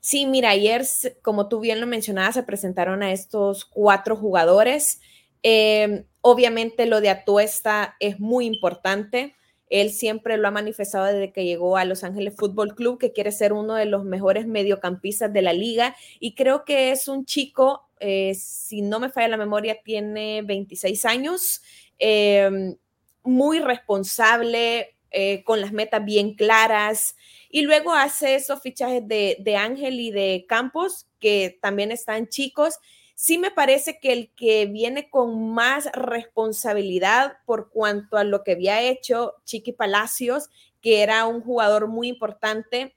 Sí, 0.01 0.25
mira, 0.25 0.49
ayer, 0.49 0.83
como 1.21 1.47
tú 1.47 1.59
bien 1.59 1.79
lo 1.79 1.85
mencionabas, 1.85 2.33
se 2.33 2.41
presentaron 2.41 3.03
a 3.03 3.11
estos 3.11 3.65
cuatro 3.65 4.15
jugadores. 4.15 4.99
Em, 5.43 6.05
obviamente 6.21 6.87
lo 6.87 7.01
de 7.01 7.09
Atuesta 7.09 7.95
es 7.99 8.19
muy 8.19 8.47
importante. 8.47 9.35
Él 9.69 9.91
siempre 9.91 10.37
lo 10.37 10.47
ha 10.47 10.51
manifestado 10.51 11.05
desde 11.05 11.31
que 11.31 11.45
llegó 11.45 11.77
a 11.77 11.85
Los 11.85 12.03
Ángeles 12.03 12.35
Fútbol 12.35 12.73
Club, 12.73 12.97
que 12.97 13.13
quiere 13.13 13.31
ser 13.31 13.53
uno 13.53 13.75
de 13.75 13.85
los 13.85 14.05
mejores 14.05 14.47
mediocampistas 14.47 15.31
de 15.31 15.43
la 15.43 15.53
liga. 15.53 15.95
Y 16.19 16.33
creo 16.33 16.65
que 16.65 16.89
es 16.91 17.07
un 17.07 17.25
chico, 17.25 17.86
eh, 17.99 18.33
si 18.35 18.81
no 18.81 18.99
me 18.99 19.09
falla 19.09 19.29
la 19.29 19.37
memoria, 19.37 19.81
tiene 19.83 20.41
26 20.43 21.05
años. 21.05 21.61
Eh, 21.99 22.75
muy 23.23 23.59
responsable, 23.59 24.97
eh, 25.11 25.43
con 25.43 25.61
las 25.61 25.71
metas 25.71 26.03
bien 26.03 26.33
claras. 26.33 27.15
Y 27.49 27.61
luego 27.61 27.93
hace 27.93 28.35
esos 28.35 28.61
fichajes 28.61 29.07
de, 29.07 29.37
de 29.39 29.55
Ángel 29.55 29.99
y 29.99 30.11
de 30.11 30.45
Campos, 30.47 31.07
que 31.19 31.57
también 31.61 31.91
están 31.91 32.27
chicos. 32.27 32.79
Sí 33.15 33.37
me 33.37 33.51
parece 33.51 33.99
que 33.99 34.13
el 34.13 34.31
que 34.35 34.65
viene 34.67 35.09
con 35.09 35.53
más 35.53 35.89
responsabilidad 35.93 37.37
por 37.45 37.69
cuanto 37.71 38.17
a 38.17 38.23
lo 38.23 38.43
que 38.43 38.51
había 38.51 38.81
hecho 38.81 39.35
Chiqui 39.43 39.71
Palacios, 39.71 40.49
que 40.81 41.01
era 41.01 41.25
un 41.25 41.41
jugador 41.41 41.87
muy 41.87 42.09
importante 42.09 42.95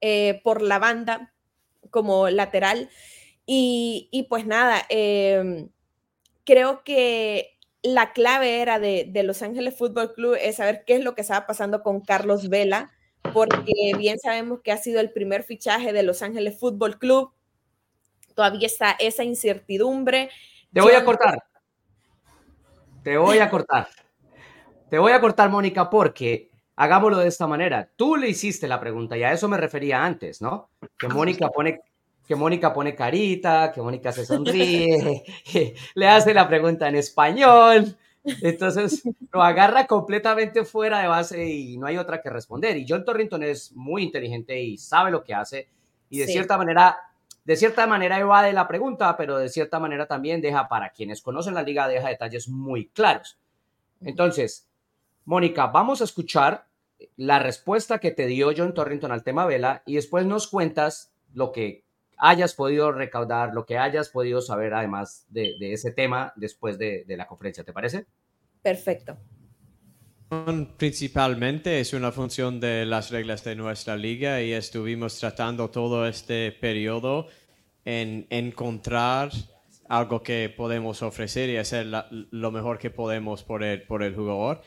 eh, 0.00 0.40
por 0.44 0.62
la 0.62 0.78
banda 0.78 1.34
como 1.90 2.28
lateral. 2.30 2.88
Y, 3.50 4.10
y 4.12 4.24
pues 4.24 4.44
nada, 4.44 4.82
em, 4.90 5.70
creo 6.44 6.84
que 6.84 7.56
la 7.82 8.12
clave 8.12 8.60
era 8.60 8.78
de, 8.78 9.10
Los 9.24 9.40
Ángeles 9.40 9.74
Fútbol 9.74 10.12
Club 10.12 10.36
es 10.38 10.56
saber 10.56 10.84
qué 10.86 10.96
es 10.96 11.02
lo 11.02 11.14
que 11.14 11.22
estaba 11.22 11.46
pasando 11.46 11.82
con 11.82 12.02
Carlos 12.02 12.50
Vela, 12.50 12.92
porque 13.32 13.94
bien 13.96 14.18
sabemos 14.18 14.60
que 14.62 14.70
ha 14.70 14.76
sido 14.76 15.00
el 15.00 15.12
primer 15.12 15.44
fichaje 15.44 15.94
de 15.94 16.02
Los 16.02 16.20
Ángeles 16.20 16.60
Fútbol 16.60 16.98
Club. 16.98 17.32
Todavía 18.34 18.66
está 18.66 18.90
esa 18.98 19.24
incertidumbre. 19.24 20.28
Te 20.70 20.82
voy 20.82 20.92
a 20.92 21.02
cortar. 21.02 21.42
Te 23.02 23.16
voy 23.16 23.38
a 23.38 23.48
cortar. 23.48 23.88
Te 24.90 24.98
voy 24.98 25.12
a 25.12 25.22
cortar, 25.22 25.48
Mónica, 25.48 25.88
porque 25.88 26.50
hagámoslo 26.76 27.16
de 27.16 27.28
esta 27.28 27.46
manera. 27.46 27.90
Tú 27.96 28.16
le 28.16 28.28
hiciste 28.28 28.68
la 28.68 28.78
pregunta 28.78 29.16
y 29.16 29.22
a 29.22 29.32
eso 29.32 29.48
me 29.48 29.56
refería 29.56 30.04
antes, 30.04 30.42
¿no? 30.42 30.68
Que 30.98 31.08
Mónica 31.08 31.48
pone, 31.48 31.80
que 32.28 32.36
Mónica 32.36 32.74
pone 32.74 32.94
carita, 32.94 33.72
que 33.72 33.80
Mónica 33.80 34.12
se 34.12 34.26
sonríe, 34.26 35.24
le 35.94 36.08
hace 36.08 36.34
la 36.34 36.46
pregunta 36.46 36.86
en 36.86 36.96
español. 36.96 37.96
Entonces 38.42 39.02
lo 39.32 39.42
agarra 39.42 39.86
completamente 39.86 40.66
fuera 40.66 41.00
de 41.00 41.08
base 41.08 41.48
y 41.48 41.78
no 41.78 41.86
hay 41.86 41.96
otra 41.96 42.20
que 42.20 42.28
responder. 42.28 42.76
Y 42.76 42.84
John 42.86 43.02
Torrington 43.02 43.42
es 43.42 43.72
muy 43.72 44.02
inteligente 44.02 44.60
y 44.60 44.76
sabe 44.76 45.10
lo 45.10 45.24
que 45.24 45.32
hace 45.32 45.68
y 46.10 46.18
de 46.18 46.26
cierta 46.26 46.58
manera 46.58 46.98
de 47.46 47.56
cierta 47.56 47.86
manera 47.86 48.18
evade 48.18 48.52
la 48.52 48.68
pregunta, 48.68 49.16
pero 49.16 49.38
de 49.38 49.48
cierta 49.48 49.80
manera 49.80 50.06
también 50.06 50.42
deja 50.42 50.68
para 50.68 50.90
quienes 50.90 51.22
conocen 51.22 51.54
la 51.54 51.62
liga, 51.62 51.88
deja 51.88 52.08
detalles 52.08 52.46
muy 52.46 52.88
claros. 52.88 53.38
Entonces, 54.02 54.68
Mónica, 55.24 55.68
vamos 55.68 56.02
a 56.02 56.04
escuchar 56.04 56.66
la 57.16 57.38
respuesta 57.38 58.00
que 58.00 58.10
te 58.10 58.26
dio 58.26 58.52
John 58.54 58.74
Torrington 58.74 59.12
al 59.12 59.22
tema 59.22 59.46
Vela 59.46 59.82
y 59.86 59.94
después 59.94 60.26
nos 60.26 60.46
cuentas 60.46 61.14
lo 61.32 61.50
que 61.50 61.87
hayas 62.18 62.54
podido 62.54 62.92
recaudar, 62.92 63.54
lo 63.54 63.64
que 63.64 63.78
hayas 63.78 64.08
podido 64.08 64.40
saber 64.40 64.74
además 64.74 65.24
de, 65.28 65.56
ese 65.60 65.92
tema 65.92 66.32
después 66.36 66.78
de, 66.78 67.04
de 67.06 67.16
la 67.16 67.26
conferencia. 67.26 67.64
¿Te 67.64 67.72
parece? 67.72 68.06
Perfecto. 68.62 69.16
Principalmente 70.76 71.80
es 71.80 71.94
una 71.94 72.12
función 72.12 72.60
de 72.60 72.84
las 72.84 73.10
reglas 73.10 73.44
de 73.44 73.56
nuestra 73.56 73.96
liga 73.96 74.42
y 74.42 74.52
estuvimos 74.52 75.18
tratando 75.18 75.70
todo 75.70 76.06
este 76.06 76.52
periodo 76.52 77.28
en 77.86 78.26
encontrar 78.28 79.30
algo 79.88 80.22
que 80.22 80.52
podemos 80.54 81.02
ofrecer 81.02 81.48
y 81.48 81.56
hacer 81.56 81.86
lo 82.10 82.50
mejor 82.50 82.78
que 82.78 82.90
podemos 82.90 83.42
por 83.42 83.62
el, 83.62 83.82
por 83.82 84.02
el 84.02 84.14
jugador, 84.14 84.60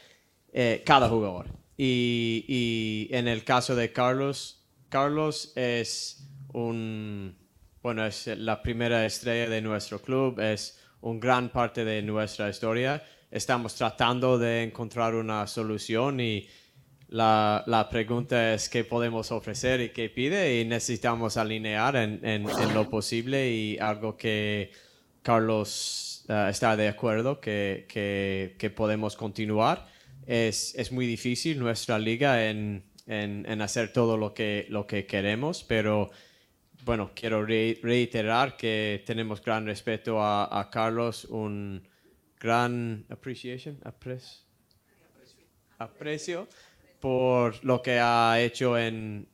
eh, 0.51 0.81
cada 0.83 1.07
jugador. 1.07 1.47
Y, 1.77 2.43
y, 2.47 3.15
en 3.15 3.27
el 3.27 3.43
caso 3.43 3.75
de 3.75 3.91
Carlos, 3.91 4.67
Carlos 4.89 5.53
es 5.55 6.27
un, 6.53 7.37
bueno, 7.81 8.05
es 8.05 8.27
la 8.27 8.61
primera 8.61 9.05
estrella 9.05 9.49
de 9.49 9.61
nuestro 9.61 10.01
club, 10.01 10.39
es 10.39 10.79
un 11.01 11.19
gran 11.19 11.49
parte 11.49 11.83
de 11.83 12.01
nuestra 12.01 12.49
historia 12.49 13.03
estamos 13.31 13.73
tratando 13.75 14.37
de 14.37 14.63
encontrar 14.63 15.15
una 15.15 15.47
solución 15.47 16.19
y 16.19 16.47
la, 17.07 17.63
la, 17.65 17.89
pregunta 17.89 18.53
es 18.53 18.69
qué 18.69 18.83
podemos 18.83 19.31
ofrecer 19.31 19.81
y 19.81 19.89
qué 19.89 20.09
pide 20.09 20.59
y 20.59 20.65
necesitamos 20.65 21.37
alinear 21.37 21.95
en, 21.95 22.19
en, 22.23 22.45
lo 22.73 22.89
posible 22.89 23.49
y 23.49 23.77
algo 23.79 24.15
que 24.15 24.71
Carlos 25.21 26.25
uh, 26.29 26.49
está 26.49 26.75
de 26.75 26.87
acuerdo 26.87 27.39
que, 27.39 27.85
que, 27.89 28.55
que 28.57 28.69
podemos 28.69 29.15
continuar. 29.15 29.87
Es, 30.25 30.73
es, 30.75 30.91
muy 30.91 31.05
difícil 31.05 31.59
nuestra 31.59 31.99
liga 31.99 32.47
en, 32.49 32.83
en, 33.07 33.61
hacer 33.61 33.91
todo 33.91 34.15
lo 34.15 34.33
que, 34.33 34.67
lo 34.69 34.87
que 34.87 35.05
queremos, 35.05 35.65
pero 35.67 36.11
bueno, 36.85 37.11
quiero 37.13 37.45
reiterar 37.45 38.57
que 38.57 39.03
tenemos 39.05 39.41
gran 39.41 39.65
respeto 39.65 40.21
a, 40.21 40.69
Carlos, 40.71 41.25
un, 41.25 41.87
gran 42.39 43.05
appreciation, 43.09 43.79
aprecio 45.77 46.47
por 46.99 47.63
lo 47.65 47.81
que 47.81 47.99
ha 47.99 48.39
hecho 48.39 48.77
en, 48.77 49.27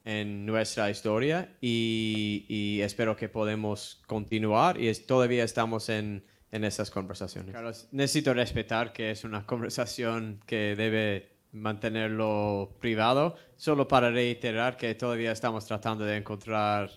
nuestra 0.46 0.90
historia 0.90 1.56
y, 1.62 2.80
espero 2.82 3.16
que 3.16 3.30
podemos 3.30 4.02
continuar 4.08 4.80
y 4.82 4.94
todavía 4.94 5.44
estamos 5.44 5.90
en, 5.90 6.24
en 6.52 6.64
esas 6.64 6.90
conversaciones. 6.90 7.54
Carlos, 7.54 7.88
necesito 7.92 8.34
respetar 8.34 8.94
que 8.94 9.12
es 9.12 9.24
una 9.24 9.46
conversación 9.46 10.42
que 10.46 10.76
debe 10.76 11.38
mantenerlo 11.52 12.78
privado, 12.80 13.36
solo 13.58 13.88
para 13.88 14.12
reiterar 14.12 14.78
que 14.78 14.96
todavía 14.96 15.32
estamos 15.32 15.66
tratando 15.66 16.06
de 16.06 16.18
encontrar 16.18 16.90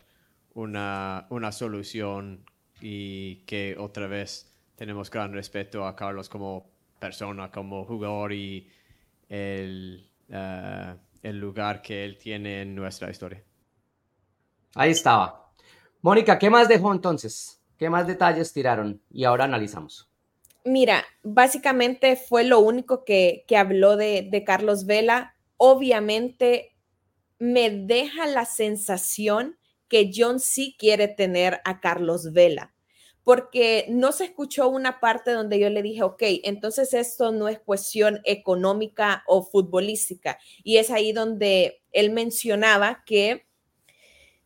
una, 0.55 1.27
una 1.31 1.53
solución 1.53 2.45
y 2.81 3.37
que 3.47 3.77
otra 3.79 4.07
vez 4.07 4.53
tenemos 4.77 5.11
gran 5.11 5.33
respeto 5.33 5.87
a 5.87 5.95
Carlos 5.95 6.29
como 6.29 6.71
persona, 6.99 7.51
como 7.51 7.85
jugador 7.85 8.33
y 8.33 8.69
el, 9.29 10.11
eh, 10.29 10.95
el 11.23 11.39
lugar 11.39 11.83
que 11.83 12.05
él 12.05 12.17
tiene 12.19 12.63
en 12.63 12.75
nuestra 12.75 13.11
historia. 13.11 13.43
Ahí 14.75 14.91
estaba. 14.91 15.53
Mónica, 16.03 16.39
¿qué 16.39 16.49
más 16.49 16.69
dejó 16.69 16.93
entonces? 16.93 17.61
¿Qué 17.79 17.91
más 17.91 18.07
detalles 18.07 18.53
tiraron? 18.53 19.03
Y 19.11 19.25
ahora 19.25 19.45
analizamos. 19.45 20.09
Mira, 20.65 21.05
básicamente 21.23 22.17
fue 22.17 22.45
lo 22.45 22.61
único 22.61 23.05
que, 23.05 23.45
que 23.49 23.57
habló 23.57 23.97
de, 23.97 24.29
de 24.31 24.45
Carlos 24.45 24.87
Vela. 24.87 25.35
Obviamente 25.57 26.77
me 27.39 27.71
deja 27.71 28.27
la 28.27 28.45
sensación 28.45 29.57
que 29.91 30.11
John 30.15 30.41
sí 30.41 30.75
quiere 30.79 31.09
tener 31.09 31.61
a 31.65 31.81
Carlos 31.81 32.33
Vela 32.33 32.73
porque 33.31 33.87
no 33.89 34.13
se 34.13 34.25
escuchó 34.25 34.69
una 34.69 34.99
parte 34.99 35.31
donde 35.31 35.59
yo 35.59 35.69
le 35.71 35.83
dije, 35.83 36.03
ok, 36.03 36.23
entonces 36.43 36.95
esto 36.95 37.33
no 37.33 37.49
es 37.49 37.59
cuestión 37.59 38.21
económica 38.25 39.23
o 39.27 39.43
futbolística. 39.43 40.39
Y 40.65 40.79
es 40.79 40.91
ahí 40.91 41.13
donde 41.13 41.83
él 41.93 42.11
mencionaba 42.11 43.03
que, 43.05 43.47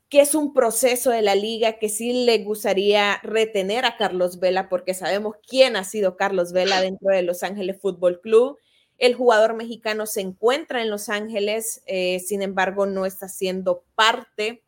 que 0.09 0.21
es 0.21 0.35
un 0.35 0.53
proceso 0.53 1.11
de 1.11 1.23
la 1.23 1.35
liga 1.35 1.79
que 1.79 1.89
sí 1.89 2.25
le 2.25 2.39
gustaría 2.39 3.21
retener 3.23 3.85
a 3.85 3.97
Carlos 3.97 4.41
Vela, 4.41 4.69
porque 4.69 4.93
sabemos 4.95 5.37
quién 5.49 5.77
ha 5.77 5.85
sido 5.85 6.17
Carlos 6.17 6.53
Vela 6.53 6.81
dentro 6.81 7.11
de 7.11 7.23
Los 7.23 7.43
Ángeles 7.43 7.81
Fútbol 7.81 8.21
Club. 8.21 8.59
El 8.99 9.15
jugador 9.15 9.55
mexicano 9.55 10.07
se 10.07 10.21
encuentra 10.21 10.83
en 10.83 10.91
Los 10.91 11.09
Ángeles, 11.09 11.83
eh, 11.87 12.21
sin 12.21 12.43
embargo, 12.43 12.87
no 12.87 13.07
está 13.07 13.29
siendo 13.29 13.85
parte 13.95 14.65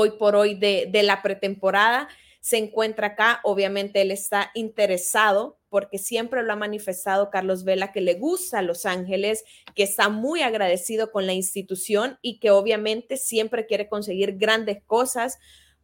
hoy 0.00 0.12
por 0.12 0.36
hoy 0.36 0.54
de, 0.54 0.88
la 1.02 1.22
pretemporada 1.22 2.08
se 2.40 2.56
encuentra 2.56 3.08
acá. 3.08 3.40
Obviamente 3.42 4.00
él 4.00 4.12
está 4.12 4.52
interesado 4.54 5.58
porque 5.68 5.98
siempre 5.98 6.44
lo 6.44 6.52
ha 6.52 6.56
manifestado 6.56 7.30
Carlos 7.30 7.64
Vela 7.64 7.90
que 7.90 8.00
le 8.00 8.14
gusta 8.14 8.62
Los 8.62 8.86
Ángeles, 8.86 9.42
que 9.74 9.82
está 9.82 10.08
muy 10.08 10.42
agradecido 10.42 11.10
con 11.10 11.26
la 11.26 11.32
institución 11.32 12.16
y 12.22 12.38
que 12.38 12.52
obviamente 12.52 13.16
siempre 13.16 13.66
quiere 13.66 13.88
conseguir 13.88 14.38
grandes 14.38 14.84
cosas 14.86 15.38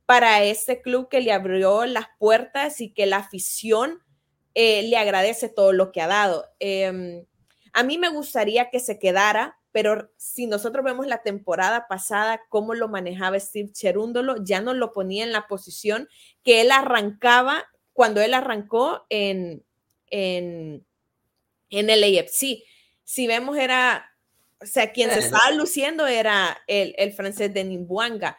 para 0.06 0.44
este 0.44 0.80
club 0.80 1.08
que 1.08 1.20
le 1.20 1.32
abrió 1.32 1.84
las 1.84 2.06
puertas 2.20 2.80
y 2.80 2.94
que 2.94 3.06
la 3.06 3.16
afición 3.16 3.98
eh, 4.54 4.84
le 4.84 4.96
agradece 4.96 5.48
todo 5.48 5.72
lo 5.72 5.90
que 5.90 6.00
ha 6.00 6.06
dado. 6.06 6.46
Em, 6.60 7.26
a 7.72 7.82
mí 7.82 7.98
me 7.98 8.10
gustaría 8.10 8.70
que 8.70 8.78
se 8.78 9.00
quedara 9.00 9.58
pero 9.74 10.08
si 10.16 10.46
nosotros 10.46 10.84
vemos 10.84 11.08
la 11.08 11.24
temporada 11.24 11.88
pasada, 11.88 12.40
cómo 12.48 12.74
lo 12.74 12.86
manejaba 12.86 13.40
Steve 13.40 13.72
Cherúndolo, 13.72 14.36
ya 14.44 14.60
no 14.60 14.72
lo 14.72 14.92
ponía 14.92 15.24
en 15.24 15.32
la 15.32 15.48
posición 15.48 16.08
que 16.44 16.60
él 16.60 16.70
arrancaba 16.70 17.64
cuando 17.92 18.20
él 18.20 18.34
arrancó 18.34 19.04
en, 19.10 19.64
en, 20.10 20.86
en 21.70 21.90
el 21.90 22.04
AFC. 22.04 22.62
Si 23.02 23.26
vemos 23.26 23.58
era, 23.58 24.14
o 24.62 24.66
sea, 24.66 24.92
quien 24.92 25.10
se 25.10 25.18
estaba 25.18 25.50
luciendo 25.50 26.06
era 26.06 26.56
el, 26.68 26.94
el 26.96 27.12
francés 27.12 27.52
de 27.52 27.64
Nimbuanga. 27.64 28.38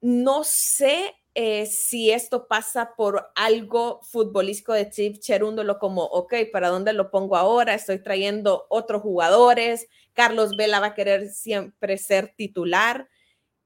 No 0.00 0.42
sé 0.42 1.14
eh, 1.36 1.66
si 1.66 2.10
esto 2.10 2.48
pasa 2.48 2.96
por 2.96 3.30
algo 3.36 4.00
futbolístico 4.02 4.72
de 4.72 4.90
Steve 4.90 5.20
Cherúndolo, 5.20 5.78
como, 5.78 6.02
ok, 6.02 6.34
¿para 6.50 6.70
dónde 6.70 6.92
lo 6.92 7.12
pongo 7.12 7.36
ahora? 7.36 7.74
Estoy 7.74 8.02
trayendo 8.02 8.66
otros 8.68 9.02
jugadores. 9.02 9.86
Carlos 10.16 10.56
Vela 10.56 10.80
va 10.80 10.88
a 10.88 10.94
querer 10.94 11.28
siempre 11.28 11.98
ser 11.98 12.34
titular. 12.36 13.08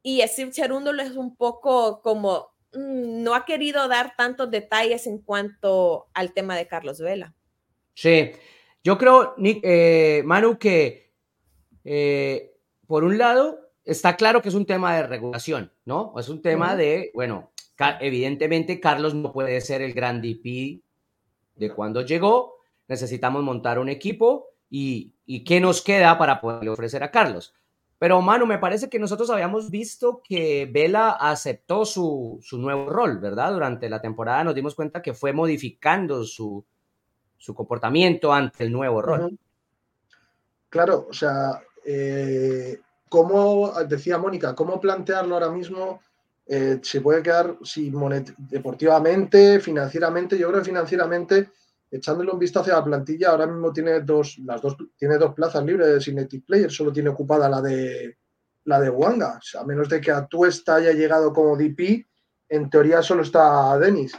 Y 0.02 0.20
Steve 0.26 0.50
Cherúndolo 0.50 1.02
es 1.02 1.12
un 1.12 1.36
poco 1.36 2.02
como, 2.02 2.48
mm, 2.74 3.22
no 3.22 3.34
ha 3.34 3.46
querido 3.46 3.88
dar 3.88 4.14
tantos 4.16 4.50
detalles 4.50 5.06
en 5.06 5.18
cuanto 5.18 6.08
al 6.12 6.34
tema 6.34 6.56
de 6.56 6.66
Carlos 6.66 7.00
Vela. 7.00 7.34
Sí, 7.94 8.32
yo 8.84 8.98
creo, 8.98 9.34
eh, 9.38 10.22
Manu, 10.26 10.58
que 10.58 11.12
eh, 11.84 12.54
por 12.86 13.04
un 13.04 13.16
lado 13.16 13.72
está 13.84 14.16
claro 14.16 14.42
que 14.42 14.50
es 14.50 14.54
un 14.54 14.66
tema 14.66 14.96
de 14.96 15.06
regulación, 15.06 15.72
¿no? 15.86 16.12
Es 16.18 16.28
un 16.28 16.42
tema 16.42 16.76
de, 16.76 17.10
bueno, 17.14 17.50
Evidentemente, 18.00 18.80
Carlos 18.80 19.14
no 19.14 19.32
puede 19.32 19.60
ser 19.60 19.80
el 19.82 19.94
gran 19.94 20.20
DP 20.20 20.82
de 21.54 21.70
cuando 21.74 22.02
llegó. 22.02 22.56
Necesitamos 22.88 23.42
montar 23.42 23.78
un 23.78 23.88
equipo 23.88 24.48
y, 24.68 25.14
y 25.32 25.44
qué 25.44 25.60
nos 25.60 25.80
queda 25.80 26.18
para 26.18 26.40
poder 26.40 26.68
ofrecer 26.68 27.04
a 27.04 27.12
Carlos. 27.12 27.54
Pero, 28.00 28.20
Manu, 28.20 28.46
me 28.46 28.58
parece 28.58 28.88
que 28.88 28.98
nosotros 28.98 29.30
habíamos 29.30 29.70
visto 29.70 30.22
que 30.28 30.68
Vela 30.68 31.10
aceptó 31.10 31.84
su, 31.84 32.40
su, 32.42 32.58
nuevo 32.58 32.90
rol, 32.90 33.18
¿verdad? 33.18 33.52
Durante 33.52 33.88
la 33.88 34.00
temporada 34.00 34.42
nos 34.42 34.56
dimos 34.56 34.74
cuenta 34.74 35.00
que 35.00 35.14
fue 35.14 35.32
modificando 35.32 36.24
su, 36.24 36.64
su 37.38 37.54
comportamiento 37.54 38.32
ante 38.32 38.64
el 38.64 38.72
nuevo 38.72 39.02
rol. 39.02 39.38
Claro, 40.68 41.06
o 41.08 41.12
sea, 41.12 41.62
eh, 41.86 42.80
¿cómo, 43.08 43.72
decía 43.86 44.18
Mónica, 44.18 44.56
cómo 44.56 44.80
plantearlo 44.80 45.34
ahora 45.34 45.50
mismo 45.50 46.00
eh, 46.44 46.80
se 46.82 47.00
puede 47.00 47.22
quedar 47.22 47.56
si 47.62 47.92
deportivamente, 48.36 49.60
financieramente, 49.60 50.36
yo 50.36 50.48
creo 50.48 50.58
que 50.58 50.70
financieramente, 50.70 51.50
echándole 51.90 52.30
un 52.30 52.38
vistazo 52.38 52.72
a 52.72 52.78
la 52.78 52.84
plantilla, 52.84 53.30
ahora 53.30 53.46
mismo 53.46 53.72
tiene 53.72 54.00
dos, 54.00 54.38
las 54.44 54.62
dos, 54.62 54.76
tiene 54.96 55.18
dos 55.18 55.34
plazas 55.34 55.64
libres 55.64 55.88
de 55.88 56.00
Cinetic 56.00 56.46
Player, 56.46 56.70
solo 56.70 56.92
tiene 56.92 57.08
ocupada 57.10 57.48
la 57.48 57.60
de 57.60 58.16
la 58.64 58.80
de 58.80 58.90
Wanga. 58.90 59.40
a 59.58 59.64
menos 59.64 59.88
de 59.88 60.00
que 60.00 60.10
Atuesta 60.10 60.76
haya 60.76 60.92
llegado 60.92 61.32
como 61.32 61.56
DP, 61.56 62.06
en 62.48 62.70
teoría 62.70 63.02
solo 63.02 63.22
está 63.22 63.76
Denis. 63.78 64.12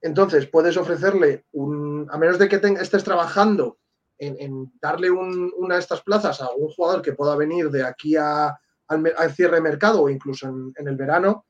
Entonces, 0.00 0.46
puedes 0.46 0.76
ofrecerle 0.76 1.44
un, 1.52 2.06
a 2.10 2.16
menos 2.16 2.38
de 2.38 2.48
que 2.48 2.60
estés 2.80 3.04
trabajando 3.04 3.78
en, 4.18 4.72
darle 4.80 5.10
una 5.10 5.74
de 5.74 5.80
estas 5.80 6.02
plazas 6.02 6.40
a 6.40 6.50
un 6.50 6.68
jugador 6.68 7.02
que 7.02 7.12
pueda 7.12 7.36
venir 7.36 7.70
de 7.70 7.82
aquí 7.82 8.16
a, 8.16 8.58
al, 8.88 9.34
cierre 9.34 9.56
de 9.56 9.62
mercado 9.62 10.02
o 10.02 10.08
incluso 10.08 10.48
en, 10.48 10.88
el 10.88 10.96
verano, 10.96 11.46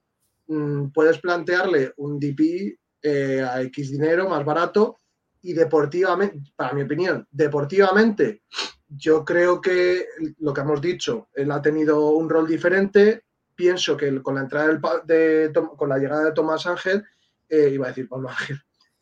mm, 0.46 0.88
puedes 0.90 1.18
plantearle 1.18 1.92
un 1.96 2.18
DP 2.18 2.78
eh, 3.02 3.42
a 3.42 3.60
X 3.62 3.90
dinero 3.90 4.28
más 4.28 4.44
barato 4.44 4.99
y 5.42 5.52
deportivamente, 5.52 6.52
para 6.54 6.74
mi 6.74 6.82
opinión, 6.82 7.26
deportivamente, 7.30 8.42
yo 8.88 9.24
creo 9.24 9.60
que 9.60 10.06
lo 10.38 10.52
que 10.52 10.60
hemos 10.60 10.80
dicho, 10.80 11.28
él 11.34 11.50
ha 11.52 11.62
tenido 11.62 12.10
un 12.10 12.28
rol 12.28 12.46
diferente. 12.46 13.24
Pienso 13.54 13.96
que 13.96 14.20
con 14.22 14.34
la 14.34 14.42
entrada 14.42 14.80
de, 15.04 15.52
con 15.76 15.88
la 15.88 15.98
llegada 15.98 16.24
de 16.24 16.32
Tomás 16.32 16.66
Ángel, 16.66 17.04
eh, 17.48 17.70
iba 17.72 17.86
a 17.86 17.88
decir 17.90 18.08
Pablo 18.08 18.28
Ángel, 18.28 18.60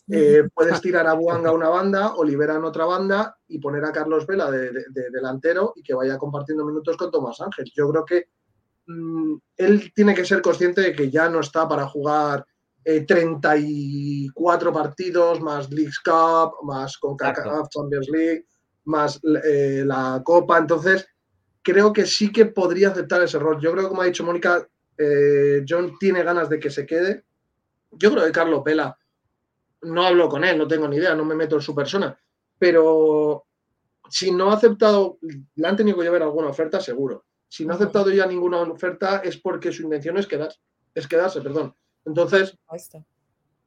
eh, 0.08 0.48
puedes 0.54 0.80
tirar 0.80 1.06
a 1.06 1.14
Buanga 1.14 1.50
a 1.50 1.54
una 1.54 1.68
banda, 1.68 2.14
Olivera 2.14 2.56
en 2.56 2.64
otra 2.64 2.84
banda 2.84 3.38
y 3.46 3.58
poner 3.58 3.84
a 3.84 3.92
Carlos 3.92 4.26
Vela 4.26 4.50
de, 4.50 4.72
delantero 5.10 5.72
y 5.76 5.82
que 5.82 5.94
vaya 5.94 6.18
compartiendo 6.18 6.64
minutos 6.64 6.96
con 6.96 7.10
Tomás 7.10 7.40
Ángel. 7.40 7.70
Yo 7.74 7.90
creo 7.90 8.04
que 8.04 8.28
mm, 8.86 9.36
él 9.56 9.92
tiene 9.94 10.14
que 10.14 10.24
ser 10.24 10.42
consciente 10.42 10.82
de 10.82 10.92
que 10.92 11.10
ya 11.10 11.28
no 11.28 11.40
está 11.40 11.66
para 11.68 11.86
jugar 11.86 12.44
34 12.84 14.70
eh, 14.70 14.72
partidos, 14.72 15.40
más 15.40 15.70
Leagues 15.70 16.00
Cup, 16.00 16.64
más 16.64 16.96
con 16.98 17.16
Champions 17.16 18.08
League, 18.10 18.44
más 18.84 19.20
eh, 19.44 19.82
la 19.84 20.22
Copa. 20.24 20.58
Entonces, 20.58 21.06
creo 21.62 21.92
que 21.92 22.06
sí 22.06 22.32
que 22.32 22.46
podría 22.46 22.88
aceptar 22.88 23.22
ese 23.22 23.38
rol. 23.38 23.60
Yo 23.60 23.72
creo 23.72 23.84
que, 23.84 23.88
como 23.88 24.02
ha 24.02 24.06
dicho 24.06 24.24
Mónica, 24.24 24.66
John 25.68 25.96
tiene 26.00 26.24
ganas 26.24 26.48
de 26.48 26.58
que 26.58 26.70
se 26.70 26.84
quede. 26.84 27.24
Yo 27.92 28.10
creo 28.10 28.24
que 28.24 28.32
Carlos 28.32 28.64
Vela 28.64 28.98
no 29.82 30.04
hablo 30.04 30.28
con 30.28 30.44
él, 30.44 30.58
no 30.58 30.66
tengo 30.66 30.88
ni 30.88 30.96
idea, 30.96 31.14
no 31.14 31.24
me 31.24 31.34
meto 31.34 31.56
en 31.56 31.62
su 31.62 31.74
persona, 31.74 32.18
pero 32.58 33.46
si 34.10 34.30
no 34.30 34.50
ha 34.50 34.54
aceptado, 34.54 35.18
le 35.54 35.68
han 35.68 35.76
tenido 35.76 35.98
que 35.98 36.04
llevar 36.04 36.22
alguna 36.22 36.48
oferta, 36.48 36.80
seguro. 36.80 37.26
Si 37.48 37.64
no 37.64 37.72
ha 37.72 37.76
aceptado 37.76 38.10
ya 38.10 38.26
ninguna 38.26 38.60
oferta 38.60 39.18
es 39.18 39.38
porque 39.38 39.72
su 39.72 39.82
intención 39.82 40.18
es, 40.18 40.26
quedarse, 40.26 40.58
es 40.94 41.06
quedarse, 41.06 41.40
perdón. 41.40 41.74
Entonces, 42.08 42.56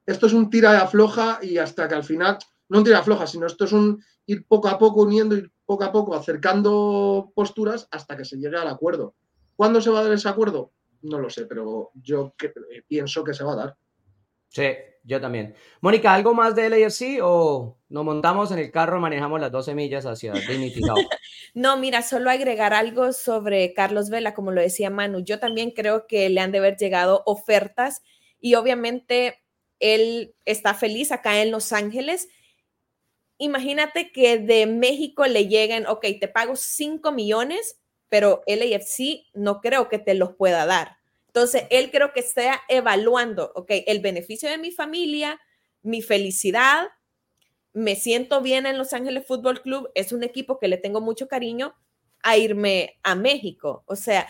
esto 0.06 0.26
es 0.26 0.34
un 0.34 0.50
tira 0.50 0.72
de 0.72 0.80
afloja 0.80 1.40
y 1.42 1.60
hasta 1.60 1.88
que 1.88 1.96
al 1.96 2.04
final, 2.04 2.40
no 2.70 2.80
un 2.80 2.84
tira 2.84 2.98
de 2.98 3.02
afloja, 3.02 3.28
sino 3.28 3.46
esto 3.46 3.66
es 3.66 3.72
un 3.72 4.04
ir 4.26 4.46
poco 4.48 4.68
a 4.68 4.78
poco 4.78 5.04
uniendo, 5.04 5.38
y 5.38 5.50
poco 5.66 5.84
a 5.84 5.92
poco 5.92 6.16
acercando 6.16 7.32
posturas 7.36 7.88
hasta 7.92 8.18
que 8.18 8.26
se 8.26 8.38
llegue 8.38 8.58
al 8.58 8.68
acuerdo. 8.68 9.14
¿Cuándo 9.56 9.80
se 9.80 9.92
va 9.92 10.00
a 10.00 10.04
dar 10.04 10.12
ese 10.14 10.28
acuerdo? 10.28 10.72
No 11.04 11.20
lo 11.20 11.30
sé, 11.30 11.46
pero 11.46 11.92
yo 11.94 12.34
eh, 12.42 12.84
pienso 12.88 13.24
que 13.24 13.34
se 13.34 13.44
va 13.44 13.54
a 13.54 13.58
dar. 13.58 13.76
Sí, 14.48 14.68
yo 15.04 15.22
también. 15.22 15.56
Mónica, 15.82 16.14
¿algo 16.14 16.34
más 16.34 16.56
de 16.56 16.70
LAFC 16.70 17.20
o 17.22 17.78
nos 17.90 18.04
montamos 18.04 18.52
en 18.52 18.60
el 18.60 18.72
carro, 18.72 19.00
manejamos 19.00 19.40
las 19.40 19.52
12 19.52 19.76
millas 19.76 20.06
hacia 20.06 20.34
Dignity 20.50 20.82
no, 21.54 21.78
mira, 21.78 22.02
solo 22.02 22.30
agregar 22.30 22.74
algo 22.74 23.14
sobre 23.14 23.74
Carlos 23.74 24.10
Vela, 24.10 24.34
como 24.34 24.52
lo 24.52 24.62
decía 24.62 24.90
Manu. 24.90 25.20
Yo 25.20 25.40
también 25.40 25.72
creo 25.72 26.08
que 26.08 26.30
le 26.30 26.40
han 26.40 26.52
de 26.52 26.60
haber 26.60 26.78
llegado 26.78 27.24
ofertas 27.26 28.02
y 28.42 28.56
obviamente 28.56 29.40
él 29.80 30.36
está 30.46 30.74
feliz 30.74 31.12
acá 31.12 31.42
en 31.42 31.52
Los 31.52 31.72
Ángeles. 31.72 32.28
Imagínate 33.38 34.12
que 34.12 34.38
de 34.38 34.66
México 34.66 35.26
le 35.26 35.48
lleguen, 35.48 35.88
ok, 35.88 36.06
te 36.20 36.28
pago 36.28 36.56
5 36.56 37.12
millones, 37.12 37.80
pero 38.10 38.44
LAFC 38.46 39.28
no 39.34 39.62
creo 39.62 39.88
que 39.88 40.00
te 40.00 40.14
los 40.14 40.36
pueda 40.36 40.66
dar. 40.66 40.98
Entonces, 41.28 41.64
él 41.70 41.92
creo 41.92 42.12
que 42.12 42.20
está 42.20 42.62
evaluando, 42.68 43.54
ok, 43.56 43.72
el 43.88 44.02
beneficio 44.02 44.50
de 44.50 44.58
mi 44.58 44.72
familia, 44.72 45.40
mi 45.82 46.02
felicidad, 46.02 46.90
me 47.74 47.96
siento 47.96 48.42
bien 48.42 48.66
en 48.66 48.78
Los 48.78 48.92
Ángeles 48.92 49.26
Fútbol 49.26 49.62
Club, 49.62 49.90
es 49.96 50.12
un 50.12 50.24
equipo 50.24 50.60
que 50.60 50.68
le 50.68 50.78
tengo 50.78 51.00
mucho 51.00 51.28
cariño, 51.28 51.74
a 52.22 52.38
irme 52.38 53.00
a 53.04 53.16
México. 53.16 53.84
O 53.88 53.96
sea, 53.96 54.28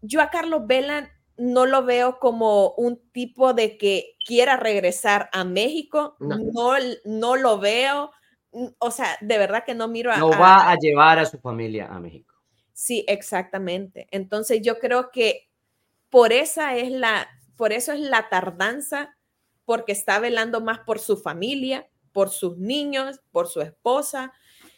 yo 0.00 0.20
a 0.20 0.30
Carlos 0.30 0.66
Vela 0.66 1.10
no 1.36 1.66
lo 1.66 1.84
veo 1.84 2.18
como 2.18 2.70
un 2.74 3.00
tipo 3.10 3.54
de 3.54 3.76
que 3.76 4.16
quiera 4.24 4.56
regresar 4.56 5.28
a 5.32 5.44
México, 5.44 6.16
no, 6.20 6.38
no, 7.04 7.36
lo 7.36 7.58
veo, 7.58 8.12
o 8.78 8.90
sea, 8.90 9.16
de 9.20 9.38
verdad 9.38 9.64
que 9.64 9.74
no 9.74 9.88
miro 9.88 10.12
a... 10.12 10.16
No 10.18 10.30
va 10.30 10.70
a 10.70 10.76
llevar 10.76 11.18
a 11.18 11.26
su 11.26 11.38
familia 11.38 11.88
a 11.88 11.98
México. 11.98 12.34
Sí, 12.72 13.04
exactamente. 13.08 14.08
Entonces 14.10 14.60
yo 14.62 14.78
creo 14.78 15.10
que 15.10 15.48
por 16.10 16.32
esa 16.32 16.76
es 16.76 16.90
la, 16.90 17.28
por 17.56 17.72
eso 17.72 17.92
es 17.92 18.00
la 18.00 18.28
tardanza, 18.28 19.16
porque 19.64 19.92
está 19.92 20.18
velando 20.18 20.60
más 20.60 20.80
por 20.80 20.98
su 20.98 21.16
familia, 21.16 21.88
por 22.12 22.30
sus 22.30 22.58
niños, 22.58 23.20
por 23.32 23.48
su 23.48 23.60
esposa 23.60 24.32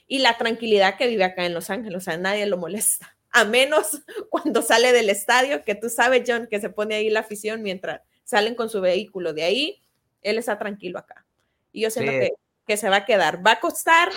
y 0.06 0.20
la 0.20 0.38
tranquilidad 0.38 0.96
que 0.96 1.08
vive 1.08 1.24
acá 1.24 1.44
en 1.44 1.54
Los 1.54 1.70
Ángeles. 1.70 1.98
O 1.98 2.00
sea, 2.00 2.16
nadie 2.16 2.46
lo 2.46 2.56
molesta, 2.56 3.15
a 3.36 3.44
menos 3.44 4.02
cuando 4.30 4.62
sale 4.62 4.92
del 4.92 5.10
estadio, 5.10 5.64
que 5.64 5.74
tú 5.74 5.88
sabes, 5.88 6.22
John, 6.26 6.46
que 6.50 6.60
se 6.60 6.70
pone 6.70 6.96
ahí 6.96 7.10
la 7.10 7.20
afición 7.20 7.62
mientras 7.62 8.00
salen 8.24 8.54
con 8.54 8.68
su 8.68 8.80
vehículo. 8.80 9.32
De 9.32 9.44
ahí, 9.44 9.82
él 10.22 10.38
está 10.38 10.58
tranquilo 10.58 10.98
acá. 10.98 11.24
Y 11.72 11.82
yo 11.82 11.90
siento 11.90 12.12
que, 12.12 12.30
que, 12.66 12.76
se 12.76 12.88
va 12.88 12.96
a 12.96 13.04
quedar. 13.04 13.46
Va 13.46 13.52
a 13.52 13.60
costar 13.60 14.08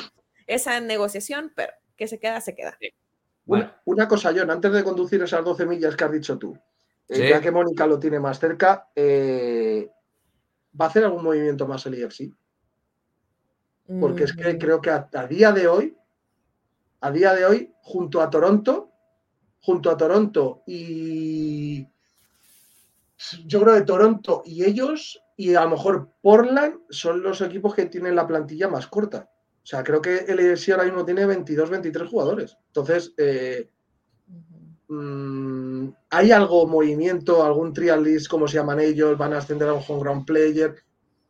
esa 0.48 0.80
negociación, 0.80 1.52
pero 1.56 1.74
que 1.96 2.08
se 2.08 2.20
queda, 2.20 2.40
se 2.42 2.56
queda. 2.56 2.78
Una, 3.46 3.82
una, 3.86 4.08
cosa, 4.08 4.32
John, 4.36 4.50
antes 4.50 4.72
de 4.72 4.84
conducir 4.84 5.22
esas 5.22 5.44
12 5.44 5.66
millas 5.66 5.96
que 5.96 6.04
has 6.04 6.12
dicho 6.12 6.38
tú, 6.38 6.58
eh, 7.10 7.30
ya 7.30 7.42
que 7.42 7.52
Mónica 7.52 7.88
lo 7.88 8.00
tiene 8.00 8.20
más 8.20 8.40
cerca, 8.40 8.88
eh, 8.96 9.90
¿va 10.80 10.86
a 10.86 10.88
hacer 10.90 11.04
algún 11.04 11.24
movimiento 11.24 11.68
más 11.68 11.86
el 11.88 11.96
IFC? 11.96 12.32
Porque 14.00 14.26
es 14.26 14.34
que 14.34 14.54
mm. 14.54 14.60
creo 14.60 14.80
que 14.80 14.92
a, 14.92 15.28
día 15.28 15.52
de 15.52 15.68
hoy, 15.68 15.98
a 17.02 17.12
día 17.12 17.34
de 17.34 17.46
hoy, 17.46 17.74
junto 17.82 18.22
a 18.22 18.30
Toronto, 18.30 18.89
junto 19.62 19.90
a 19.90 19.98
Toronto 19.98 20.64
y 20.66 21.88
yo 23.46 23.62
creo 23.62 23.76
que 23.76 23.82
Toronto 23.82 24.44
y 24.46 24.64
ellos 24.64 25.22
y 25.36 25.56
a 25.56 25.64
lo 25.64 25.72
mejor 25.72 26.10
Portland 26.22 26.80
son 26.90 27.22
los 27.22 27.42
equipos 27.42 27.76
que 27.76 27.86
tienen 27.86 28.16
la 28.16 28.28
plantilla 28.28 28.68
más 28.68 28.88
corta. 28.88 29.30
O 29.62 29.66
sea, 29.70 29.84
creo 29.84 30.02
que 30.02 30.18
el 30.20 30.40
IFC 30.40 30.72
ahora 30.72 30.86
mismo 30.86 31.06
tiene 31.06 31.26
22, 31.26 31.70
23 31.70 32.10
jugadores. 32.10 32.58
Entonces, 32.68 33.14
eh, 33.18 33.70
Mm, 34.90 35.90
¿Hay 36.10 36.32
algo, 36.32 36.66
movimiento, 36.68 37.44
algún 37.44 37.74
trial 37.74 38.04
list, 38.04 38.28
como 38.28 38.48
se 38.48 38.58
llaman 38.58 38.80
ellos? 38.80 39.18
¿Van 39.18 39.34
a 39.34 39.38
ascender 39.38 39.70
a 39.70 39.74
un 39.74 39.84
home 39.88 40.02
ground 40.02 40.26
player? 40.26 40.76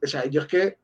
O 0.01 0.07
sea, 0.07 0.25
yo 0.25 0.41
es 0.41 0.47
que, 0.47 0.79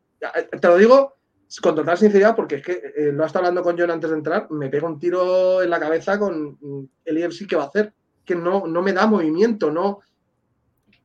te 0.59 0.67
lo 0.67 0.77
digo 0.77 1.14
con 1.61 1.75
total 1.75 1.97
sinceridad, 1.97 2.35
porque 2.35 2.55
es 2.55 2.63
que 2.63 2.71
eh, 2.95 3.11
lo 3.11 3.23
ha 3.23 3.27
estado 3.27 3.45
hablando 3.45 3.61
con 3.61 3.77
John 3.77 3.91
antes 3.91 4.09
de 4.09 4.17
entrar, 4.17 4.49
me 4.51 4.69
pega 4.69 4.87
un 4.87 4.99
tiro 4.99 5.61
en 5.61 5.69
la 5.69 5.79
cabeza 5.79 6.17
con 6.19 6.57
mm, 6.59 6.89
el 7.05 7.17
IFC 7.19 7.47
que 7.47 7.55
va 7.55 7.63
a 7.63 7.67
hacer, 7.67 7.93
que 8.23 8.35
no, 8.35 8.65
no 8.67 8.81
me 8.81 8.93
da 8.93 9.05
movimiento, 9.05 9.71
no. 9.71 9.99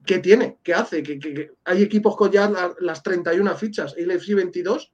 ¿Qué 0.04 0.18
tiene? 0.18 0.58
¿Qué 0.62 0.72
hace? 0.72 1.02
¿Que, 1.02 1.52
hay 1.64 1.82
equipos 1.82 2.16
con 2.16 2.32
ya 2.32 2.50
las 2.80 3.02
31 3.02 3.54
fichas, 3.54 3.94
el 3.96 4.10
IFC 4.10 4.34
22. 4.34 4.92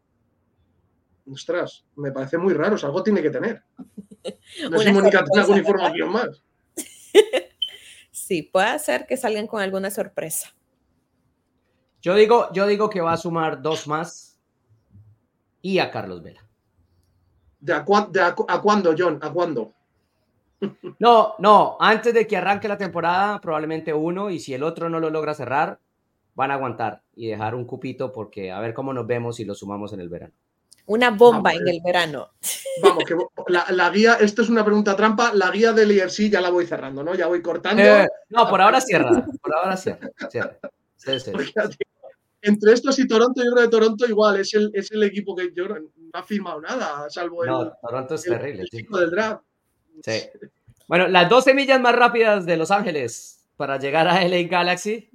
Ostras, 1.30 1.84
me 1.96 2.12
parece 2.12 2.38
muy 2.38 2.54
raro, 2.54 2.76
algo 2.82 3.02
tiene 3.02 3.22
que 3.22 3.30
tener. 3.30 3.62
No 4.68 4.78
sé 4.78 4.86
si 4.86 4.92
Mónica 4.92 5.24
tiene 5.24 5.40
alguna 5.40 5.60
información 5.60 6.10
más. 6.10 6.42
sí, 8.10 8.42
puede 8.42 8.76
ser 8.80 9.06
que 9.06 9.16
salgan 9.16 9.46
con 9.46 9.62
alguna 9.62 9.88
sorpresa. 9.88 10.52
Yo 12.02 12.16
digo, 12.16 12.48
yo 12.52 12.66
digo 12.66 12.90
que 12.90 13.00
va 13.00 13.12
a 13.12 13.16
sumar 13.16 13.62
dos 13.62 13.86
más 13.86 14.35
y 15.62 15.78
a 15.78 15.90
Carlos 15.90 16.22
Vela. 16.22 16.46
¿De 17.60 17.72
a, 17.72 17.84
cuándo, 17.84 18.94
John? 18.96 19.18
¿A 19.22 19.30
cuándo? 19.30 19.72
No, 20.98 21.34
no, 21.38 21.76
antes 21.78 22.14
de 22.14 22.26
que 22.26 22.38
arranque 22.38 22.66
la 22.66 22.78
temporada, 22.78 23.40
probablemente 23.42 23.92
uno, 23.92 24.30
y 24.30 24.40
si 24.40 24.54
el 24.54 24.62
otro 24.62 24.88
no 24.88 25.00
lo 25.00 25.10
logra 25.10 25.34
cerrar, 25.34 25.78
van 26.34 26.50
a 26.50 26.54
aguantar 26.54 27.02
y 27.14 27.26
dejar 27.26 27.54
un 27.54 27.66
cupito 27.66 28.10
porque 28.10 28.50
a 28.50 28.60
ver 28.60 28.72
cómo 28.72 28.94
nos 28.94 29.06
vemos 29.06 29.38
y 29.38 29.44
lo 29.44 29.54
sumamos 29.54 29.92
en 29.92 30.00
el 30.00 30.08
verano. 30.08 30.32
Una 30.86 31.10
bomba 31.10 31.52
en 31.52 31.66
el 31.66 31.80
verano. 31.84 32.30
Vamos, 32.82 33.04
que 33.04 33.16
la, 33.48 33.90
guía, 33.90 34.14
esto 34.14 34.42
es 34.42 34.48
una 34.48 34.64
pregunta 34.64 34.94
trampa, 34.94 35.32
la 35.34 35.50
guía 35.50 35.72
del 35.72 35.90
IRC 35.92 36.30
ya 36.30 36.40
la 36.40 36.50
voy 36.50 36.66
cerrando, 36.66 37.02
¿no? 37.02 37.14
Ya 37.14 37.26
voy 37.26 37.42
cortando. 37.42 37.82
Eh, 37.82 38.06
no, 38.28 38.48
por 38.48 38.60
ahora 38.60 38.80
cierra, 38.80 39.10
por 39.42 39.54
ahora 39.54 39.76
cierra. 39.76 40.10
Entre 42.46 42.72
estos 42.72 42.96
y 43.00 43.08
Toronto, 43.08 43.42
yo 43.44 43.50
creo 43.50 43.64
que 43.64 43.70
Toronto 43.70 44.06
igual 44.06 44.38
es 44.38 44.54
el, 44.54 44.70
es 44.72 44.92
el 44.92 45.02
equipo 45.02 45.34
que 45.34 45.50
yo 45.52 45.66
no 45.66 45.76
ha 46.12 46.22
firmado 46.22 46.60
nada, 46.60 47.10
salvo 47.10 47.42
el. 47.42 47.50
No, 47.50 47.72
Toronto 47.82 48.14
es 48.14 48.22
terrible. 48.22 48.64
del 48.70 49.10
draft. 49.10 49.42
Sí. 50.00 50.12
Bueno, 50.86 51.08
las 51.08 51.28
12 51.28 51.54
millas 51.54 51.80
más 51.80 51.96
rápidas 51.96 52.46
de 52.46 52.56
Los 52.56 52.70
Ángeles 52.70 53.48
para 53.56 53.78
llegar 53.78 54.06
a 54.06 54.22
LA 54.22 54.44
Galaxy. 54.48 55.10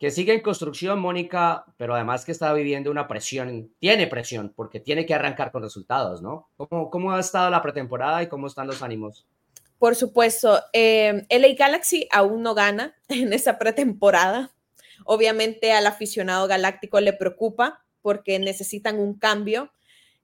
que 0.00 0.10
sigue 0.10 0.34
en 0.34 0.40
construcción, 0.40 0.98
Mónica, 0.98 1.64
pero 1.76 1.94
además 1.94 2.24
que 2.24 2.32
está 2.32 2.52
viviendo 2.52 2.90
una 2.90 3.06
presión, 3.06 3.70
tiene 3.78 4.08
presión, 4.08 4.52
porque 4.54 4.80
tiene 4.80 5.06
que 5.06 5.14
arrancar 5.14 5.52
con 5.52 5.62
resultados, 5.62 6.20
¿no? 6.22 6.50
¿Cómo, 6.56 6.90
cómo 6.90 7.12
ha 7.12 7.20
estado 7.20 7.50
la 7.50 7.62
pretemporada 7.62 8.22
y 8.22 8.28
cómo 8.28 8.48
están 8.48 8.66
los 8.66 8.82
ánimos? 8.82 9.26
Por 9.78 9.94
supuesto, 9.94 10.60
eh, 10.72 11.26
LA 11.30 11.54
Galaxy 11.56 12.08
aún 12.10 12.42
no 12.42 12.54
gana 12.54 12.96
en 13.08 13.32
esa 13.32 13.58
pretemporada. 13.58 14.50
Obviamente 15.06 15.72
al 15.72 15.86
aficionado 15.86 16.46
galáctico 16.48 17.00
le 17.00 17.12
preocupa 17.12 17.84
porque 18.02 18.38
necesitan 18.38 18.98
un 18.98 19.18
cambio. 19.18 19.72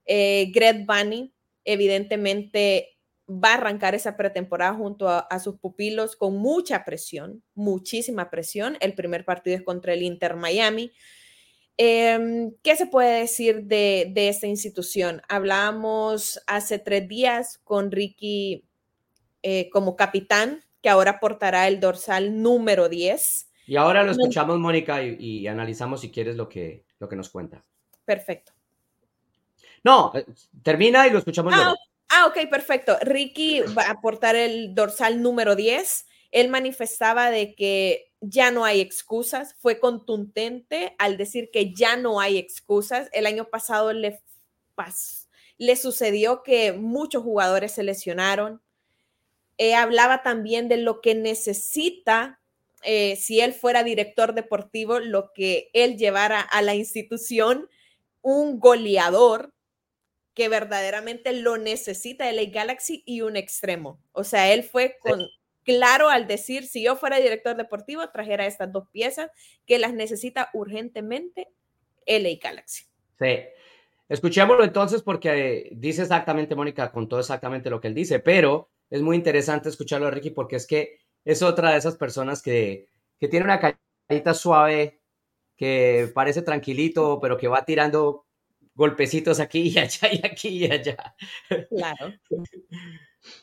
Eh, 0.05 0.51
Greg 0.53 0.85
Bunny 0.85 1.33
evidentemente 1.65 2.97
va 3.27 3.51
a 3.51 3.53
arrancar 3.55 3.95
esa 3.95 4.17
pretemporada 4.17 4.73
junto 4.73 5.07
a, 5.09 5.39
sus 5.39 5.57
pupilos 5.57 6.15
con 6.15 6.37
mucha 6.37 6.83
presión, 6.83 7.41
muchísima 7.55 8.29
presión. 8.29 8.77
El 8.81 8.93
primer 8.93 9.25
partido 9.25 9.55
es 9.55 9.63
contra 9.63 9.93
el 9.93 10.03
Inter 10.03 10.35
Miami. 10.35 10.91
Em, 11.77 12.53
¿Qué 12.61 12.75
se 12.75 12.85
puede 12.85 13.21
decir 13.21 13.63
de, 13.63 14.11
esta 14.15 14.47
institución? 14.47 15.21
Hablábamos 15.29 16.41
hace 16.47 16.79
tres 16.79 17.07
días 17.07 17.59
con 17.63 17.91
Ricky 17.91 18.65
eh, 19.41 19.69
como 19.71 19.95
capitán, 19.95 20.63
que 20.81 20.89
ahora 20.89 21.19
portará 21.19 21.67
el 21.67 21.79
dorsal 21.79 22.41
número 22.41 22.89
10. 22.89 23.49
Y 23.65 23.75
ahora 23.75 24.03
lo 24.03 24.11
escuchamos, 24.11 24.59
Mónica, 24.59 25.01
y, 25.03 25.47
analizamos 25.47 26.01
si 26.01 26.11
quieres 26.11 26.35
lo 26.35 26.49
que, 26.49 26.83
lo 26.99 27.07
que 27.07 27.15
nos 27.15 27.29
cuenta. 27.29 27.61
Perfecto. 28.05 28.51
No, 29.83 30.11
eh, 30.15 30.25
termina 30.61 31.07
y 31.07 31.11
lo 31.11 31.19
escuchamos. 31.19 31.53
Ah, 31.55 31.73
Ah, 32.15 32.27
ok, 32.27 32.47
perfecto. 32.47 32.95
Ricky 33.01 33.61
va 33.75 33.87
a 33.87 33.91
aportar 33.93 34.35
el 34.35 34.75
dorsal 34.75 35.23
número 35.23 35.55
10. 35.55 36.05
Él 36.29 36.47
manifestaba 36.49 37.31
de 37.31 37.55
que 37.55 38.11
ya 38.21 38.51
no 38.51 38.65
hay 38.65 38.81
excusas, 38.81 39.55
fue 39.57 39.79
contundente 39.79 40.95
al 40.99 41.17
decir 41.17 41.49
que 41.51 41.73
ya 41.73 41.97
no 41.97 42.19
hay 42.19 42.37
excusas. 42.37 43.09
El 43.13 43.25
año 43.25 43.45
pasado 43.45 43.93
le, 43.93 44.21
le 45.57 45.75
sucedió 45.75 46.43
que 46.43 46.73
muchos 46.73 47.23
jugadores 47.23 47.71
se 47.71 47.81
lesionaron. 47.81 48.61
Eh, 49.57 49.73
hablaba 49.73 50.21
también 50.21 50.67
de 50.67 50.77
lo 50.77 51.01
que 51.01 51.15
necesita, 51.15 52.39
eh, 52.83 53.15
si 53.15 53.39
él 53.41 53.53
fuera 53.53 53.83
director 53.83 54.33
deportivo, 54.33 54.99
lo 54.99 55.31
que 55.33 55.69
él 55.73 55.97
llevara 55.97 56.39
a 56.39 56.61
la 56.61 56.75
institución, 56.75 57.67
un 58.21 58.59
goleador, 58.59 59.53
que 60.33 60.49
verdaderamente 60.49 61.31
lo 61.33 61.57
necesita 61.57 62.31
LA 62.31 62.45
Galaxy 62.51 63.03
y 63.05 63.21
un 63.21 63.35
extremo. 63.35 63.99
O 64.11 64.23
sea, 64.23 64.51
él 64.51 64.63
fue 64.63 64.97
con, 64.99 65.21
claro 65.63 66.09
al 66.09 66.27
decir, 66.27 66.65
si 66.65 66.83
yo 66.83 66.95
fuera 66.95 67.17
director 67.17 67.55
deportivo, 67.55 68.09
trajera 68.09 68.45
estas 68.45 68.71
dos 68.71 68.87
piezas 68.91 69.29
que 69.65 69.79
las 69.79 69.93
necesita 69.93 70.49
urgentemente 70.53 71.49
LA 72.07 72.37
Galaxy. 72.41 72.85
Sí. 73.19 73.39
Escuchémoslo 74.09 74.63
entonces 74.63 75.01
porque 75.01 75.69
dice 75.71 76.01
exactamente, 76.01 76.55
Mónica, 76.55 76.91
con 76.91 77.07
todo 77.07 77.19
exactamente 77.19 77.69
lo 77.69 77.79
que 77.79 77.87
él 77.87 77.93
dice, 77.93 78.19
pero 78.19 78.69
es 78.89 79.01
muy 79.01 79.15
interesante 79.15 79.69
escucharlo 79.69 80.07
a 80.07 80.11
Ricky 80.11 80.31
porque 80.31 80.57
es 80.57 80.67
que 80.67 80.99
es 81.25 81.41
otra 81.41 81.71
de 81.71 81.77
esas 81.77 81.97
personas 81.97 82.41
que, 82.41 82.89
que 83.19 83.27
tiene 83.27 83.45
una 83.45 83.59
carita 83.59 84.33
suave, 84.33 85.01
que 85.55 86.11
parece 86.13 86.41
tranquilito, 86.41 87.19
pero 87.21 87.37
que 87.37 87.47
va 87.47 87.65
tirando 87.65 88.25
golpecitos 88.75 89.39
aquí 89.39 89.71
y 89.73 89.77
allá 89.77 90.09
y 90.11 90.25
aquí 90.25 90.49
y 90.49 90.71
allá. 90.71 91.15
Claro. 91.69 92.13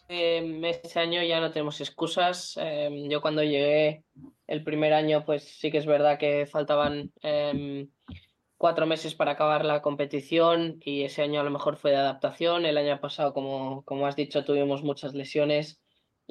Eh, 0.08 0.60
este 0.64 1.00
año 1.00 1.22
ya 1.22 1.40
no 1.40 1.52
tenemos 1.52 1.80
excusas. 1.80 2.56
Em, 2.60 3.08
yo 3.08 3.22
cuando 3.22 3.42
llegué 3.42 4.04
el 4.46 4.62
primer 4.62 4.92
año, 4.92 5.24
pues 5.24 5.44
sí 5.44 5.70
que 5.70 5.78
es 5.78 5.86
verdad 5.86 6.18
que 6.18 6.46
faltaban 6.46 7.12
em, 7.22 7.88
cuatro 8.58 8.86
meses 8.86 9.14
para 9.14 9.32
acabar 9.32 9.64
la 9.64 9.80
competición 9.80 10.80
y 10.84 11.04
ese 11.04 11.22
año 11.22 11.40
a 11.40 11.44
lo 11.44 11.50
mejor 11.50 11.76
fue 11.76 11.92
de 11.92 11.96
adaptación. 11.96 12.66
El 12.66 12.76
año 12.76 13.00
pasado, 13.00 13.32
como, 13.32 13.82
como 13.86 14.06
has 14.06 14.16
dicho, 14.16 14.44
tuvimos 14.44 14.82
muchas 14.82 15.14
lesiones 15.14 15.80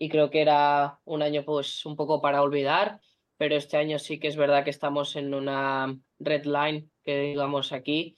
y 0.02 0.08
creo 0.08 0.30
que 0.30 0.42
era 0.42 1.02
un 1.04 1.22
año 1.22 1.44
pues 1.44 1.86
un 1.86 1.98
poco 1.98 2.22
para 2.22 2.42
olvidar, 2.42 3.02
pero 3.36 3.58
este 3.58 3.76
año 3.76 4.00
sí 4.00 4.18
que 4.18 4.30
es 4.30 4.38
verdad 4.38 4.64
que 4.64 4.70
estamos 4.70 5.18
en 5.18 5.34
una 5.34 6.00
red 6.20 6.46
line, 6.46 6.90
que 7.04 7.20
digamos 7.20 7.74
aquí, 7.74 8.16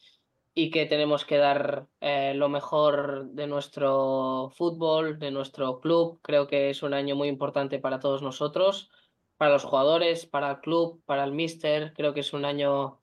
y 0.54 0.70
que 0.70 0.86
tenemos 0.86 1.26
que 1.26 1.38
dar 1.38 1.88
eh, 2.00 2.34
lo 2.36 2.50
mejor 2.50 3.32
de 3.32 3.48
nuestro 3.48 4.52
fútbol, 4.56 5.18
de 5.18 5.32
nuestro 5.32 5.80
club. 5.80 6.20
Creo 6.22 6.46
que 6.46 6.70
es 6.70 6.84
un 6.84 6.94
año 6.94 7.16
muy 7.16 7.30
importante 7.30 7.80
para 7.80 8.00
todos 8.00 8.22
nosotros, 8.22 8.92
para 9.38 9.54
los 9.54 9.64
jugadores, 9.64 10.28
para 10.28 10.52
el 10.52 10.60
club, 10.60 11.02
para 11.06 11.24
el 11.24 11.32
míster. 11.32 11.94
Creo 11.96 12.14
que 12.14 12.20
es 12.20 12.32
un 12.32 12.46
año 12.46 13.02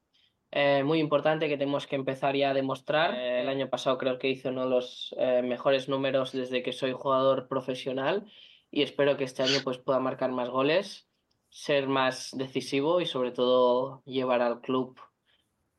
eh, 0.52 0.84
muy 0.84 1.00
importante 1.00 1.48
que 1.48 1.58
tenemos 1.58 1.88
que 1.88 1.96
empezar 1.96 2.36
ya 2.36 2.50
a 2.50 2.54
demostrar. 2.54 3.14
Eh, 3.16 3.40
el 3.40 3.48
año 3.48 3.68
pasado 3.68 3.98
creo 3.98 4.20
que 4.20 4.28
hice 4.28 4.50
uno 4.50 4.64
de 4.64 4.70
los 4.70 5.16
mejores 5.42 5.88
números 5.88 6.30
desde 6.30 6.62
que 6.62 6.72
soy 6.72 6.92
jugador 6.92 7.48
profesional 7.48 8.30
y 8.70 8.82
espero 8.82 9.16
que 9.16 9.24
este 9.24 9.42
año 9.42 9.60
pues, 9.64 9.78
pueda 9.78 10.00
marcar 10.00 10.32
más 10.32 10.48
goles, 10.48 11.08
ser 11.50 11.88
más 11.88 12.30
decisivo 12.32 13.00
y 13.00 13.06
sobre 13.06 13.32
todo 13.32 14.02
llevar 14.04 14.42
al 14.42 14.60
club 14.60 14.98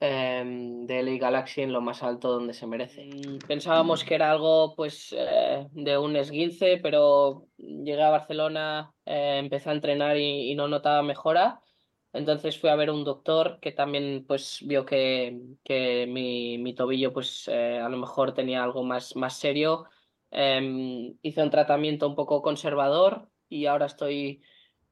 Em, 0.01 0.85
de 0.85 1.03
LA 1.03 1.17
Galaxy 1.17 1.61
en 1.61 1.73
lo 1.73 1.81
más 1.81 2.03
alto 2.03 2.31
donde 2.31 2.53
se 2.53 2.65
merece. 2.65 3.09
Pensábamos 3.45 4.05
que 4.05 4.15
era 4.15 4.31
algo 4.31 4.73
pues 4.73 5.13
eh, 5.17 5.67
de 5.71 5.97
un 5.97 6.15
esguince, 6.15 6.77
pero 6.81 7.47
llegué 7.57 8.01
a 8.01 8.09
Barcelona, 8.09 8.93
eh, 9.05 9.39
empecé 9.39 9.69
a 9.69 9.73
entrenar 9.73 10.15
y, 10.15 10.55
no 10.55 10.69
notaba 10.69 11.03
mejora. 11.03 11.59
Entonces 12.13 12.57
fui 12.57 12.69
a 12.69 12.75
ver 12.75 12.91
un 12.91 13.03
doctor 13.03 13.59
que 13.59 13.73
también 13.73 14.23
pues 14.25 14.59
vio 14.61 14.85
que, 14.85 15.37
que 15.65 16.07
mi, 16.07 16.57
mi, 16.57 16.73
tobillo 16.73 17.11
pues 17.11 17.49
eh, 17.49 17.79
a 17.79 17.89
lo 17.89 17.97
mejor 17.97 18.33
tenía 18.33 18.63
algo 18.63 18.83
más, 18.83 19.17
más 19.17 19.37
serio. 19.37 19.85
Em, 20.31 21.17
hice 21.21 21.41
un 21.41 21.49
tratamiento 21.49 22.07
un 22.07 22.15
poco 22.15 22.41
conservador 22.41 23.29
y 23.49 23.65
ahora 23.65 23.87
estoy 23.87 24.41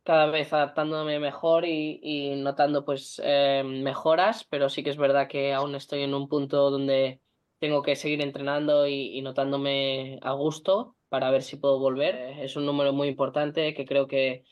cada 0.03 0.27
vez 0.27 0.53
adaptándome 0.53 1.19
mejor 1.19 1.65
y, 1.65 2.33
notando 2.38 2.85
pues 2.85 3.21
eh, 3.23 3.63
mejoras, 3.65 4.45
pero 4.45 4.69
sí 4.69 4.83
que 4.83 4.89
es 4.89 4.97
verdad 4.97 5.27
que 5.27 5.53
aún 5.53 5.75
estoy 5.75 6.03
en 6.03 6.13
un 6.13 6.29
punto 6.29 6.71
donde 6.71 7.19
tengo 7.59 7.81
que 7.83 7.95
seguir 7.95 8.21
entrenando 8.21 8.88
y, 8.88 9.21
notándome 9.21 10.19
a 10.21 10.31
gusto 10.33 10.95
para 11.09 11.29
ver 11.31 11.43
si 11.43 11.57
puedo 11.57 11.79
volver. 11.79 12.15
Eh, 12.15 12.45
es 12.45 12.55
un 12.55 12.65
número 12.65 12.93
muy 12.93 13.09
importante 13.09 13.73
que 13.73 13.85
creo 13.85 14.07
que 14.07 14.43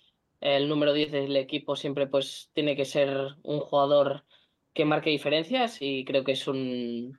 el 0.41 0.69
número 0.69 0.93
10 0.93 1.11
del 1.11 1.35
equipo 1.37 1.75
siempre 1.75 2.07
pues 2.07 2.51
tiene 2.53 2.75
que 2.75 2.85
ser 2.85 3.35
un 3.43 3.59
jugador 3.61 4.25
que 4.73 4.85
marque 4.85 5.09
diferencias 5.09 5.81
y 5.81 6.03
creo 6.05 6.23
que 6.23 6.33
es 6.33 6.47
un, 6.47 7.17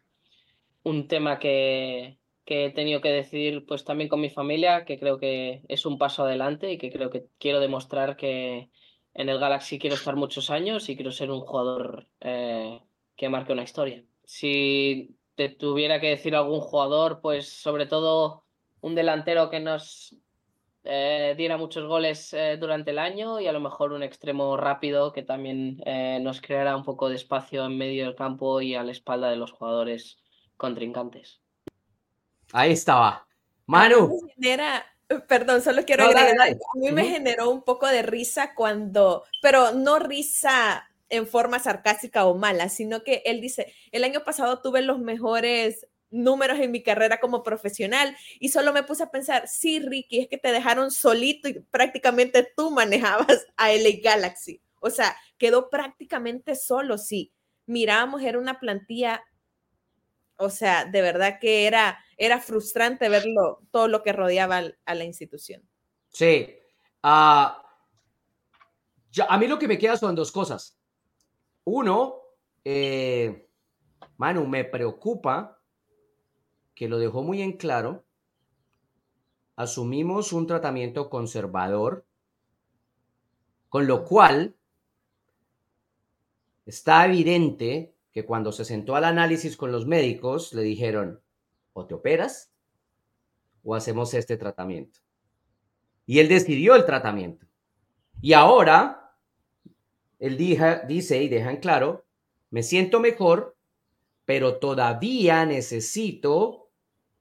un 0.83 1.09
tema 1.09 1.39
que, 1.39 2.19
que 2.47 2.67
he 2.67 2.71
tenido 2.71 3.01
que 3.01 3.11
decidir 3.11 3.67
pues 3.67 3.85
también 3.85 4.09
con 4.09 4.21
mi 4.21 4.31
familia, 4.31 4.85
que 4.87 4.99
creo 4.99 5.19
que 5.19 5.63
es 5.69 5.85
un 5.85 5.99
paso 5.99 6.25
adelante 6.25 6.73
y 6.73 6.79
que 6.79 6.93
creo 6.93 7.11
que 7.11 7.27
quiero 7.39 7.61
demostrar 7.61 8.17
que 8.17 8.71
en 9.15 9.29
el 9.29 9.41
Galaxy 9.41 9.79
quiero 9.79 9.97
estar 9.97 10.15
muchos 10.15 10.49
años 10.51 10.89
y 10.89 10.95
quiero 10.95 11.11
ser 11.11 11.31
un 11.31 11.41
jugador 11.41 12.07
eh, 12.21 12.81
que 13.17 13.29
marque 13.29 13.53
una 13.53 13.65
historia. 13.65 14.05
Si 14.25 15.17
te 15.35 15.49
tuviera 15.49 16.01
que 16.01 16.09
decir 16.09 16.37
algún 16.37 16.61
jugador, 16.61 17.21
pues 17.21 17.49
sobre 17.49 17.87
todo 17.87 18.45
un 18.81 18.95
delantero 18.95 19.51
que 19.51 19.59
nos 19.59 20.15
eh, 20.85 21.35
diera 21.37 21.57
muchos 21.57 21.89
goles 21.89 22.33
eh, 22.33 22.59
durante 22.61 22.93
el 22.93 23.01
año 23.01 23.41
y 23.41 23.49
a 23.49 23.53
lo 23.53 23.61
mejor 23.61 23.93
un 23.93 24.05
extremo 24.05 24.57
rápido 24.57 25.13
que 25.13 25.25
también 25.25 25.83
nos 26.23 26.41
creara 26.41 26.77
un 26.77 26.85
poco 26.85 27.09
de 27.09 27.17
espacio 27.17 27.67
en 27.67 27.77
medio 27.77 28.05
del 28.05 28.15
campo 28.15 28.61
y 28.61 28.77
a 28.77 28.85
la 28.85 28.93
espalda 28.93 29.31
de 29.31 29.37
los 29.37 29.51
jugadores 29.51 30.19
contrincantes. 30.57 31.46
Ahí 32.53 32.73
estaba. 32.73 33.27
Manu. 33.67 34.21
perdón, 35.29 35.63
solo 35.63 35.85
quiero 35.85 36.05
agregar, 36.05 36.51
a 36.51 36.79
mí 36.79 36.93
me 36.93 37.07
generó 37.07 37.51
un 37.51 37.63
poco 37.63 37.87
de 37.87 38.03
risa 38.03 38.55
cuando, 38.55 39.25
pero 39.43 39.73
no 39.73 39.99
risa 39.99 40.89
en 41.09 41.27
forma 41.27 41.59
sarcástica 41.59 42.27
o 42.27 42.35
mala, 42.35 42.69
sino 42.69 43.03
que 43.03 43.23
él 43.25 43.41
dice, 43.41 43.73
el 43.93 44.05
año 44.05 44.25
pasado 44.25 44.61
tuve 44.61 44.83
los 44.83 44.99
mejores 44.99 45.87
números 46.11 46.59
en 46.61 46.71
mi 46.71 46.83
carrera 46.83 47.21
como 47.21 47.43
profesional 47.43 48.17
y 48.39 48.49
solo 48.49 48.73
me 48.73 48.83
puse 48.83 49.03
a 49.03 49.11
pensar, 49.11 49.49
sí, 49.49 49.81
Ricky, 49.81 50.21
es 50.21 50.29
que 50.29 50.39
te 50.39 50.53
dejaron 50.53 50.91
solito 50.91 51.49
y 51.49 51.61
prácticamente 51.71 52.49
tú 52.57 52.71
manejabas 52.71 53.47
a 53.57 53.73
LA 53.73 54.01
Galaxy. 54.03 54.61
O 54.81 54.91
sea, 54.91 55.17
quedó 55.39 55.69
prácticamente 55.69 56.55
solo, 56.55 56.99
sí. 56.99 57.33
Mirábamos, 57.67 58.23
era 58.23 58.39
una 58.39 58.61
plantilla 58.61 59.25
o 60.37 60.51
sea, 60.51 60.85
de 60.85 61.03
verdad 61.03 61.39
que 61.41 61.67
era, 61.67 61.99
era 62.17 62.41
frustrante 62.41 63.09
verlo, 63.09 63.63
todo 63.71 63.89
lo 63.89 64.03
que 64.03 64.13
rodeaba 64.13 64.63
a 64.85 64.95
la 64.95 65.05
institución. 65.05 65.63
Sí. 66.11 66.57
Ah, 67.03 67.63
a 69.29 69.39
mí 69.39 69.47
lo 69.47 69.59
que 69.59 69.69
me 69.69 69.79
queda 69.79 69.97
son 69.97 70.15
dos 70.15 70.33
cosas. 70.33 70.79
Uno, 71.65 72.21
eh, 72.65 73.49
Manu, 74.17 74.47
me 74.47 74.65
preocupa 74.65 75.61
que 76.75 76.89
lo 76.89 76.99
dejó 76.99 77.23
muy 77.23 77.43
en 77.43 77.57
claro. 77.57 78.05
Asumimos 79.57 80.33
un 80.33 80.47
tratamiento 80.47 81.09
conservador, 81.09 82.07
con 83.69 83.87
lo 83.87 84.05
cual 84.05 84.55
está 86.67 87.07
evidente 87.07 87.96
que 88.17 88.25
cuando 88.25 88.51
se 88.51 88.65
sentó 88.65 88.97
al 88.97 89.05
análisis 89.05 89.59
con 89.59 89.71
los 89.71 89.87
médicos, 89.87 90.55
le 90.55 90.63
dijeron, 90.63 91.21
o 91.75 91.85
te 91.85 91.93
operas 91.93 92.51
o 93.63 93.75
hacemos 93.75 94.15
este 94.15 94.39
tratamiento. 94.39 95.01
Y 96.07 96.21
él 96.21 96.27
decidió 96.27 96.75
el 96.77 96.87
tratamiento. 96.87 97.47
Y 98.23 98.33
ahora, 98.33 99.13
él 100.19 100.39
dice 100.39 101.23
y 101.23 101.29
deja 101.29 101.51
en 101.51 101.59
claro, 101.59 102.07
me 102.49 102.63
siento 102.63 103.01
mejor, 103.01 103.55
pero 104.25 104.61
todavía 104.61 105.45
necesito 105.45 106.71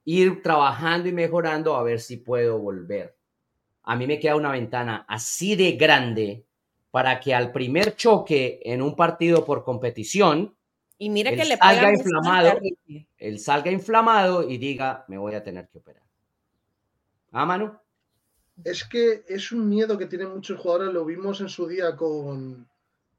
ir 0.06 0.42
trabajando 0.42 1.10
y 1.10 1.12
mejorando 1.12 1.76
a 1.76 1.84
ver 1.84 2.00
si 2.00 2.16
puedo 2.16 2.58
volver. 2.58 3.18
A 3.84 3.98
mí 3.98 4.08
me 4.08 4.18
queda 4.18 4.38
una 4.38 4.54
ventana 4.54 5.06
así 5.10 5.58
de 5.58 5.74
grande 5.74 6.46
para 6.90 7.20
que 7.20 7.36
al 7.36 7.52
primer 7.52 7.98
choque 7.98 8.62
en 8.64 8.82
un 8.82 8.96
partido 8.96 9.44
por 9.44 9.66
competición, 9.66 10.55
y 10.98 11.10
mira 11.10 11.32
que 11.32 11.46
le 11.46 11.58
salga 11.58 11.92
inflamado, 11.92 12.60
él 13.18 13.40
salga 13.40 13.72
inflamado 13.72 14.50
y 14.50 14.58
diga, 14.58 15.06
me 15.08 15.18
voy 15.18 15.36
a 15.36 15.44
tener 15.44 15.68
que 15.68 15.80
operar. 15.80 16.04
¿Ah, 17.32 17.46
Manu? 17.46 17.78
Es 18.64 18.86
que 18.86 19.26
es 19.28 19.52
un 19.52 19.68
miedo 19.68 19.98
que 19.98 20.06
tienen 20.06 20.30
muchos 20.30 20.60
jugadores, 20.60 20.94
lo 20.94 21.04
vimos 21.04 21.42
en 21.42 21.50
su 21.50 21.68
día 21.68 21.96
con, 21.96 22.66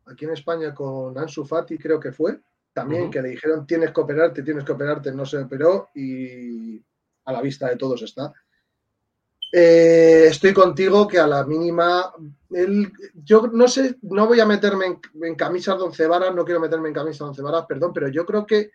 aquí 0.07 0.25
en 0.25 0.33
España, 0.33 0.75
con 0.75 1.19
Ansu 1.19 1.45
Fati, 1.45 1.77
creo 1.77 2.01
que 2.01 2.13
fue, 2.13 2.41
también, 2.73 3.11
que 3.11 3.21
le 3.21 3.31
dijeron, 3.31 3.67
tienes 3.67 3.93
que 3.93 4.01
operarte, 4.01 4.43
tienes 4.43 4.65
que 4.65 4.73
operarte, 4.73 5.13
no 5.13 5.27
se 5.27 5.39
operó 5.39 5.91
y 5.95 6.83
a 7.25 7.33
la 7.33 7.43
vista 7.43 7.69
de 7.69 7.77
todos 7.77 8.03
está. 8.03 8.33
Eh, 9.59 10.27
estoy 10.27 10.53
contigo 10.53 11.09
que 11.09 11.19
a 11.19 11.27
la 11.27 11.43
mínima, 11.47 12.13
yo 13.15 13.47
no 13.47 13.67
sé, 13.67 13.97
no 14.03 14.27
voy 14.27 14.39
a 14.39 14.45
meterme 14.45 14.85
en, 14.85 15.01
en 15.23 15.35
camisas 15.35 15.79
de 15.79 15.85
once 15.85 16.07
varas, 16.07 16.35
no 16.35 16.45
quiero 16.45 16.61
meterme 16.61 16.89
en 16.89 16.95
camisas 16.95 17.21
de 17.21 17.25
once 17.25 17.41
varas, 17.41 17.65
perdón, 17.65 17.91
pero 17.95 18.09
yo 18.09 18.27
creo 18.27 18.45
que 18.45 18.73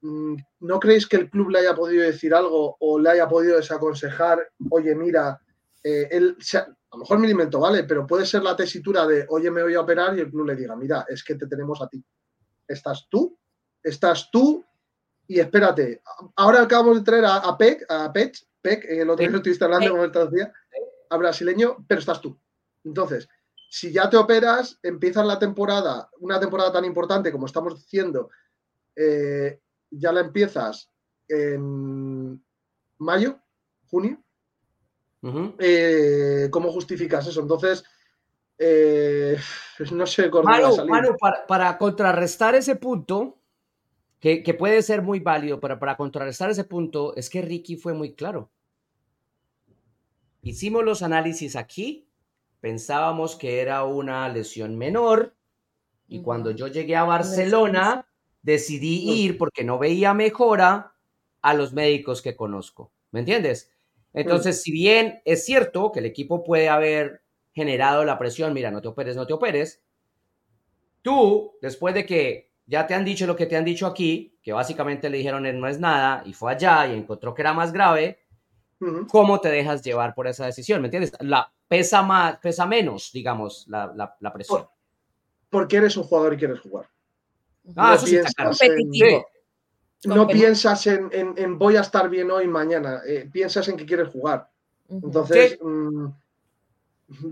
mm, 0.00 0.36
¿no 0.60 0.80
creéis 0.80 1.06
que 1.06 1.18
el 1.18 1.28
club 1.28 1.50
le 1.50 1.58
haya 1.58 1.74
podido 1.74 2.02
decir 2.02 2.32
algo 2.32 2.78
o 2.80 2.98
le 2.98 3.10
haya 3.10 3.28
podido 3.28 3.58
desaconsejar, 3.58 4.38
oye, 4.70 4.94
mira, 4.94 5.38
eh, 5.84 6.08
él, 6.10 6.38
a 6.54 6.66
lo 6.92 6.98
mejor 7.00 7.18
me 7.18 7.28
invento, 7.28 7.60
¿vale? 7.60 7.84
Pero 7.84 8.06
puede 8.06 8.24
ser 8.24 8.42
la 8.42 8.56
tesitura 8.56 9.06
de, 9.06 9.26
oye, 9.28 9.50
me 9.50 9.64
voy 9.64 9.74
a 9.74 9.82
operar 9.82 10.16
y 10.16 10.22
el 10.22 10.30
club 10.30 10.46
le 10.46 10.56
diga, 10.56 10.74
mira, 10.76 11.04
es 11.10 11.22
que 11.22 11.34
te 11.34 11.46
tenemos 11.46 11.82
a 11.82 11.88
ti. 11.88 12.02
Estás 12.66 13.06
tú, 13.10 13.38
estás 13.82 14.30
tú 14.32 14.64
y 15.28 15.40
espérate. 15.40 16.00
Ahora 16.36 16.62
acabamos 16.62 16.96
de 16.96 17.04
traer 17.04 17.26
a, 17.26 17.36
a 17.36 17.58
Peck, 17.58 17.84
a 17.90 18.10
Pech, 18.10 18.46
el 18.72 19.10
otro 19.10 19.26
día 19.26 19.36
estuviste 19.36 19.64
hablando 19.64 19.90
con 19.90 20.00
el 20.00 20.12
traducía, 20.12 20.52
a 21.10 21.16
brasileño, 21.16 21.84
pero 21.88 22.00
estás 22.00 22.20
tú. 22.20 22.38
Entonces, 22.84 23.28
si 23.68 23.92
ya 23.92 24.08
te 24.08 24.16
operas, 24.16 24.78
empiezas 24.82 25.26
la 25.26 25.38
temporada, 25.38 26.08
una 26.20 26.38
temporada 26.38 26.72
tan 26.72 26.84
importante 26.84 27.32
como 27.32 27.46
estamos 27.46 27.74
diciendo, 27.76 28.30
eh, 28.94 29.60
ya 29.90 30.12
la 30.12 30.20
empiezas 30.20 30.90
en 31.28 32.42
mayo, 32.98 33.38
junio. 33.88 34.22
Eh, 35.58 36.48
¿Cómo 36.52 36.70
justificas 36.70 37.26
eso? 37.26 37.40
Entonces, 37.40 37.84
eh, 38.58 39.36
no 39.92 40.06
sé, 40.06 40.30
Manu, 40.30 41.16
para, 41.48 41.78
contrarrestar 41.78 42.54
ese 42.54 42.76
punto, 42.76 43.38
que, 44.20 44.56
puede 44.58 44.82
ser 44.82 45.02
muy 45.02 45.20
válido, 45.20 45.60
pero 45.60 45.78
para 45.78 45.96
contrarrestar 45.96 46.50
ese 46.50 46.64
punto, 46.64 47.14
es 47.16 47.28
que 47.30 47.42
Ricky 47.42 47.76
fue 47.76 47.92
muy 47.92 48.14
claro. 48.14 48.50
Hicimos 50.46 50.84
los 50.84 51.02
análisis 51.02 51.56
aquí, 51.56 52.06
pensábamos 52.60 53.34
que 53.34 53.60
era 53.60 53.82
una 53.82 54.28
lesión 54.28 54.78
menor 54.78 55.34
y 56.06 56.22
cuando 56.22 56.52
yo 56.52 56.68
llegué 56.68 56.94
a 56.94 57.02
Barcelona 57.02 58.06
decidí 58.42 59.10
ir 59.10 59.38
porque 59.38 59.64
no 59.64 59.76
veía 59.76 60.14
mejora 60.14 60.94
a 61.42 61.52
los 61.52 61.72
médicos 61.72 62.22
que 62.22 62.36
conozco. 62.36 62.92
¿Me 63.10 63.18
entiendes? 63.18 63.72
Entonces, 64.14 64.62
si 64.62 64.70
bien 64.70 65.20
es 65.24 65.44
cierto 65.44 65.90
que 65.90 65.98
el 65.98 66.06
equipo 66.06 66.44
puede 66.44 66.68
haber 66.68 67.22
generado 67.52 68.04
la 68.04 68.16
presión, 68.16 68.54
mira, 68.54 68.70
no 68.70 68.80
te 68.80 68.86
operes, 68.86 69.16
no 69.16 69.26
te 69.26 69.32
operes, 69.32 69.82
tú, 71.02 71.54
después 71.60 71.92
de 71.92 72.06
que 72.06 72.52
ya 72.66 72.86
te 72.86 72.94
han 72.94 73.04
dicho 73.04 73.26
lo 73.26 73.34
que 73.34 73.46
te 73.46 73.56
han 73.56 73.64
dicho 73.64 73.84
aquí, 73.84 74.38
que 74.44 74.52
básicamente 74.52 75.10
le 75.10 75.18
dijeron 75.18 75.42
no 75.58 75.66
es 75.66 75.80
nada 75.80 76.22
y 76.24 76.34
fue 76.34 76.52
allá 76.52 76.86
y 76.86 76.96
encontró 76.96 77.34
que 77.34 77.42
era 77.42 77.52
más 77.52 77.72
grave, 77.72 78.25
¿Cómo 79.10 79.40
te 79.40 79.48
dejas 79.48 79.82
llevar 79.82 80.14
por 80.14 80.26
esa 80.26 80.44
decisión? 80.44 80.82
¿Me 80.82 80.88
entiendes? 80.88 81.12
La, 81.20 81.50
pesa, 81.68 82.02
más, 82.02 82.38
pesa 82.38 82.66
menos, 82.66 83.10
digamos, 83.12 83.66
la, 83.68 84.14
la, 84.20 84.32
presión. 84.32 84.66
porque 85.48 85.76
eres 85.78 85.96
un 85.96 86.04
jugador 86.04 86.34
y 86.34 86.36
quieres 86.36 86.60
jugar. 86.60 86.88
Ah, 87.74 87.90
no 87.90 87.94
eso 87.94 88.06
sí 88.06 88.16
está 88.16 88.44
competitivo. 88.44 89.26
no 90.04 90.26
piensas 90.26 90.86
en, 90.86 91.10
en, 91.12 91.58
voy 91.58 91.76
a 91.76 91.80
estar 91.80 92.08
bien 92.08 92.30
hoy, 92.30 92.46
mañana. 92.46 93.00
Eh, 93.06 93.28
piensas 93.32 93.66
en 93.68 93.76
que 93.76 93.86
quieres 93.86 94.08
jugar. 94.08 94.48
Entonces, 94.88 95.58
mm, 95.60 96.06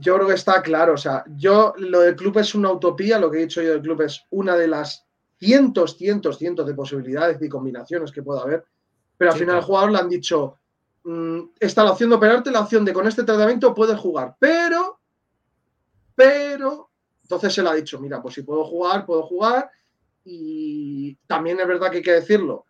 yo 0.01 0.17
creo 0.17 0.27
que 0.27 0.35
está 0.35 0.63
claro. 0.63 0.95
O 0.95 0.99
sea, 0.99 1.25
yo 1.37 1.75
lo 1.77 2.01
del 2.01 2.17
club 2.17 2.39
es 2.39 2.55
una 2.55 2.73
utopía. 2.73 3.19
Lo 3.19 3.31
que 3.31 3.39
he 3.39 3.43
dicho 3.43 3.63
yo 3.63 3.71
del 3.73 3.83
club 3.83 4.03
es 4.03 4.25
una 4.31 4.57
de 4.57 4.69
las 4.69 5.07
cientos, 5.39 5.97
cientos, 5.97 6.39
cientos 6.39 6.67
de 6.67 6.75
posibilidades 6.75 7.41
y 7.41 7.49
combinaciones 7.49 8.11
que 8.11 8.23
pueda 8.23 8.43
haber. 8.43 8.65
Pero 9.17 9.33
al 9.33 9.39
final 9.39 9.57
al 9.57 9.63
jugador 9.63 9.93
le 9.93 9.99
han 9.99 10.09
dicho, 10.09 10.59
está 11.61 11.85
la 11.85 11.93
opción 11.93 12.11
de 12.11 12.17
operarte, 12.17 12.51
la 12.51 12.61
opción 12.61 12.85
de 12.85 12.93
con 12.93 13.07
este 13.07 13.25
tratamiento 13.25 13.75
puedes 13.75 13.99
jugar, 13.99 14.37
pero, 14.39 15.01
pero, 16.15 16.91
entonces 17.23 17.53
se 17.53 17.63
le 17.63 17.69
ha 17.69 17.75
dicho, 17.75 18.01
mira, 18.01 18.23
pues 18.23 18.35
si 18.35 18.43
puedo 18.43 18.65
jugar, 18.65 19.05
puedo 19.05 19.23
jugar. 19.23 19.71
Y 20.25 21.17
también 21.27 21.61
es 21.61 21.67
verdad 21.67 21.91
que 21.91 21.99
hay 21.99 22.03
que 22.03 22.13
decirlo, 22.13 22.67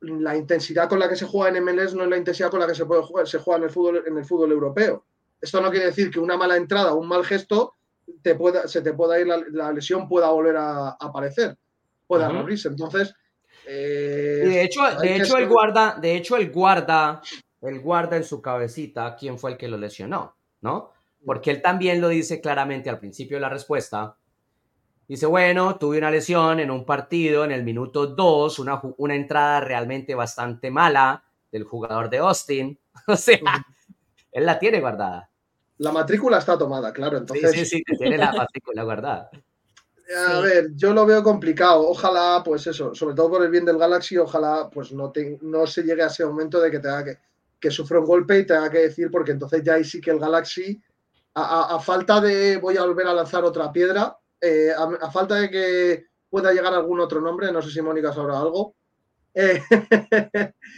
la 0.00 0.36
intensidad 0.36 0.88
con 0.88 0.98
la 0.98 1.08
que 1.08 1.16
se 1.16 1.26
juega 1.26 1.56
en 1.56 1.64
MLS 1.64 1.94
no 1.94 2.04
es 2.04 2.10
la 2.10 2.16
intensidad 2.16 2.50
con 2.50 2.60
la 2.60 2.66
que 2.66 2.74
se 2.74 2.86
puede 2.86 3.02
jugar, 3.02 3.28
se 3.28 3.38
juega 3.38 3.58
en 3.58 3.64
el 3.64 3.70
fútbol, 3.70 4.02
en 4.06 4.18
el 4.18 4.24
fútbol 4.24 4.52
europeo. 4.52 5.04
Esto 5.40 5.60
no 5.60 5.70
quiere 5.70 5.86
decir 5.86 6.10
que 6.10 6.18
una 6.18 6.36
mala 6.36 6.56
entrada 6.56 6.92
o 6.92 6.98
un 6.98 7.08
mal 7.08 7.24
gesto 7.24 7.74
te 8.22 8.34
pueda, 8.34 8.66
se 8.66 8.82
te 8.82 8.92
pueda 8.92 9.20
ir 9.20 9.26
la, 9.26 9.72
lesión, 9.72 10.08
pueda 10.08 10.30
volver 10.30 10.56
a, 10.56 10.90
aparecer, 10.90 11.56
pueda 12.06 12.26
abrirse. 12.26 12.68
Entonces, 12.68 13.14
eh, 13.66 14.42
de 14.44 14.62
hecho, 14.62 14.80
de 15.00 15.16
hecho 15.16 15.36
el 15.36 15.48
guarda, 15.48 15.98
de 16.00 16.16
hecho 16.16 16.36
el 16.36 16.50
guarda 16.50 17.20
él 17.68 17.80
guarda 17.80 18.16
en 18.16 18.24
su 18.24 18.40
cabecita 18.40 19.16
quién 19.16 19.38
fue 19.38 19.52
el 19.52 19.56
que 19.56 19.68
lo 19.68 19.76
lesionó, 19.76 20.36
¿no? 20.60 20.92
Porque 21.24 21.50
él 21.50 21.62
también 21.62 22.00
lo 22.00 22.08
dice 22.08 22.40
claramente 22.40 22.90
al 22.90 22.98
principio 22.98 23.36
de 23.36 23.40
la 23.40 23.48
respuesta. 23.48 24.16
Dice, 25.08 25.26
bueno, 25.26 25.76
tuve 25.76 25.98
una 25.98 26.10
lesión 26.10 26.60
en 26.60 26.70
un 26.70 26.84
partido 26.84 27.44
en 27.44 27.52
el 27.52 27.62
minuto 27.62 28.06
2, 28.06 28.58
una, 28.58 28.80
una 28.98 29.14
entrada 29.14 29.60
realmente 29.60 30.14
bastante 30.14 30.70
mala 30.70 31.24
del 31.52 31.64
jugador 31.64 32.10
de 32.10 32.18
Austin. 32.18 32.78
O 33.08 33.14
sea, 33.14 33.38
él 34.32 34.46
la 34.46 34.58
tiene 34.58 34.80
guardada. 34.80 35.30
La 35.78 35.92
matrícula 35.92 36.38
está 36.38 36.56
tomada, 36.56 36.92
claro. 36.92 37.18
Entonces... 37.18 37.52
Sí, 37.52 37.66
sí, 37.66 37.82
sí, 37.86 37.96
tiene 37.98 38.16
la 38.16 38.32
matrícula 38.32 38.82
guardada. 38.82 39.30
A 40.14 40.40
ver, 40.40 40.70
yo 40.74 40.94
lo 40.94 41.04
veo 41.04 41.22
complicado. 41.22 41.88
Ojalá, 41.88 42.42
pues 42.44 42.66
eso, 42.66 42.94
sobre 42.94 43.14
todo 43.14 43.30
por 43.30 43.42
el 43.42 43.50
bien 43.50 43.64
del 43.64 43.78
Galaxy, 43.78 44.16
ojalá 44.16 44.70
pues 44.70 44.92
no, 44.92 45.12
no 45.40 45.66
se 45.66 45.82
llegue 45.82 46.02
a 46.02 46.06
ese 46.06 46.24
momento 46.24 46.60
de 46.60 46.70
que 46.70 46.78
tenga 46.78 47.04
que, 47.04 47.18
que 47.60 47.70
sufra 47.70 48.00
un 48.00 48.06
golpe 48.06 48.38
y 48.38 48.46
tenga 48.46 48.70
que 48.70 48.78
decir, 48.78 49.10
porque 49.10 49.32
entonces 49.32 49.62
ya 49.62 49.74
ahí 49.74 49.84
sí 49.84 50.00
que 50.00 50.10
el 50.10 50.18
Galaxy, 50.18 50.80
a, 51.34 51.78
falta 51.80 52.20
de 52.20 52.56
voy 52.56 52.76
a 52.76 52.84
volver 52.84 53.06
a 53.06 53.14
lanzar 53.14 53.44
otra 53.44 53.70
piedra, 53.72 54.16
eh, 54.40 54.70
a, 54.76 55.10
falta 55.10 55.36
de 55.36 55.50
que 55.50 56.04
pueda 56.28 56.52
llegar 56.52 56.72
algún 56.72 57.00
otro 57.00 57.20
nombre, 57.20 57.52
no 57.52 57.60
sé 57.62 57.70
si 57.70 57.82
Mónica 57.82 58.12
sabrá 58.12 58.38
algo, 58.38 58.74
eh, 59.34 59.62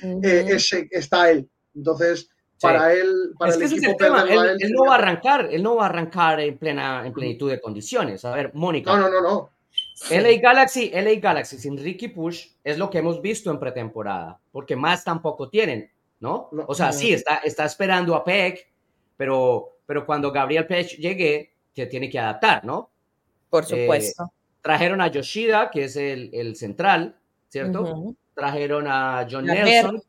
eh, 0.03 0.59
está 0.91 1.31
él. 1.31 1.49
Entonces, 1.75 2.29
para 2.61 2.93
él, 2.93 3.33
para 3.39 3.55
el 3.55 3.63
equipo 3.63 3.97
él, 4.27 4.73
no 4.73 4.85
va 4.85 4.95
a 4.95 4.99
arrancar, 4.99 5.49
él 5.51 5.63
no 5.63 5.77
va 5.77 5.85
a 5.85 5.89
arrancar 5.89 6.41
en 6.41 6.59
plena 6.59 7.07
en 7.07 7.13
plenitud 7.13 7.49
de 7.51 7.61
condiciones. 7.61 8.25
A 8.25 8.35
ver, 8.35 8.51
Mónica. 8.55 8.97
No, 8.97 9.09
no, 9.09 9.11
no, 9.11 9.23
no. 9.23 9.51
LA 10.11 10.41
Galaxy, 10.41 10.91
LA 10.91 11.21
Galaxy 11.21 11.59
sin 11.59 11.77
Ricky 11.77 12.09
Push 12.09 12.49
es 12.65 12.79
lo 12.79 12.91
que 12.91 12.99
hemos 12.99 13.21
visto 13.21 13.51
en 13.51 13.61
pretemporada, 13.61 14.41
porque 14.51 14.75
más 14.75 15.05
tampoco 15.05 15.49
tienen. 15.49 15.91
¿No? 16.21 16.49
O 16.67 16.75
sea, 16.75 16.93
sí, 16.93 17.13
está, 17.13 17.37
está 17.39 17.65
esperando 17.65 18.15
a 18.15 18.25
Peck, 18.25 18.67
pero, 19.17 19.79
pero 19.87 20.05
cuando 20.05 20.33
Gabriel 20.33 20.67
Peck 20.67 20.97
llegue, 20.97 21.55
se 21.75 21.87
tiene 21.87 22.11
que 22.11 22.19
adaptar, 22.19 22.65
¿no? 22.65 22.91
Por 23.51 23.65
eh, 23.65 23.67
supuesto. 23.67 24.33
trajeron 24.61 25.01
a 25.01 25.09
Yoshida, 25.09 25.71
que 25.71 25.85
es 25.85 25.97
el, 25.97 26.31
el 26.33 26.57
central, 26.57 27.19
¿cierto? 27.49 28.15
Trajeron 28.35 28.87
a 28.89 29.27
John 29.31 29.47
Nelson, 29.47 30.03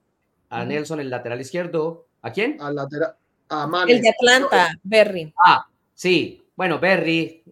a 0.50 0.66
Nelson, 0.66 1.00
el 1.00 1.10
lateral 1.10 1.42
izquierdo. 1.42 2.08
¿A 2.22 2.32
quién? 2.32 2.62
Al 2.62 2.76
lateral. 2.76 3.16
A 3.50 3.86
El 3.88 4.02
de 4.02 4.10
Atlanta, 4.10 4.70
Berry. 4.84 5.34
Ah, 5.44 5.66
sí. 5.94 6.44
Bueno, 6.56 6.78
Berry 6.80 7.44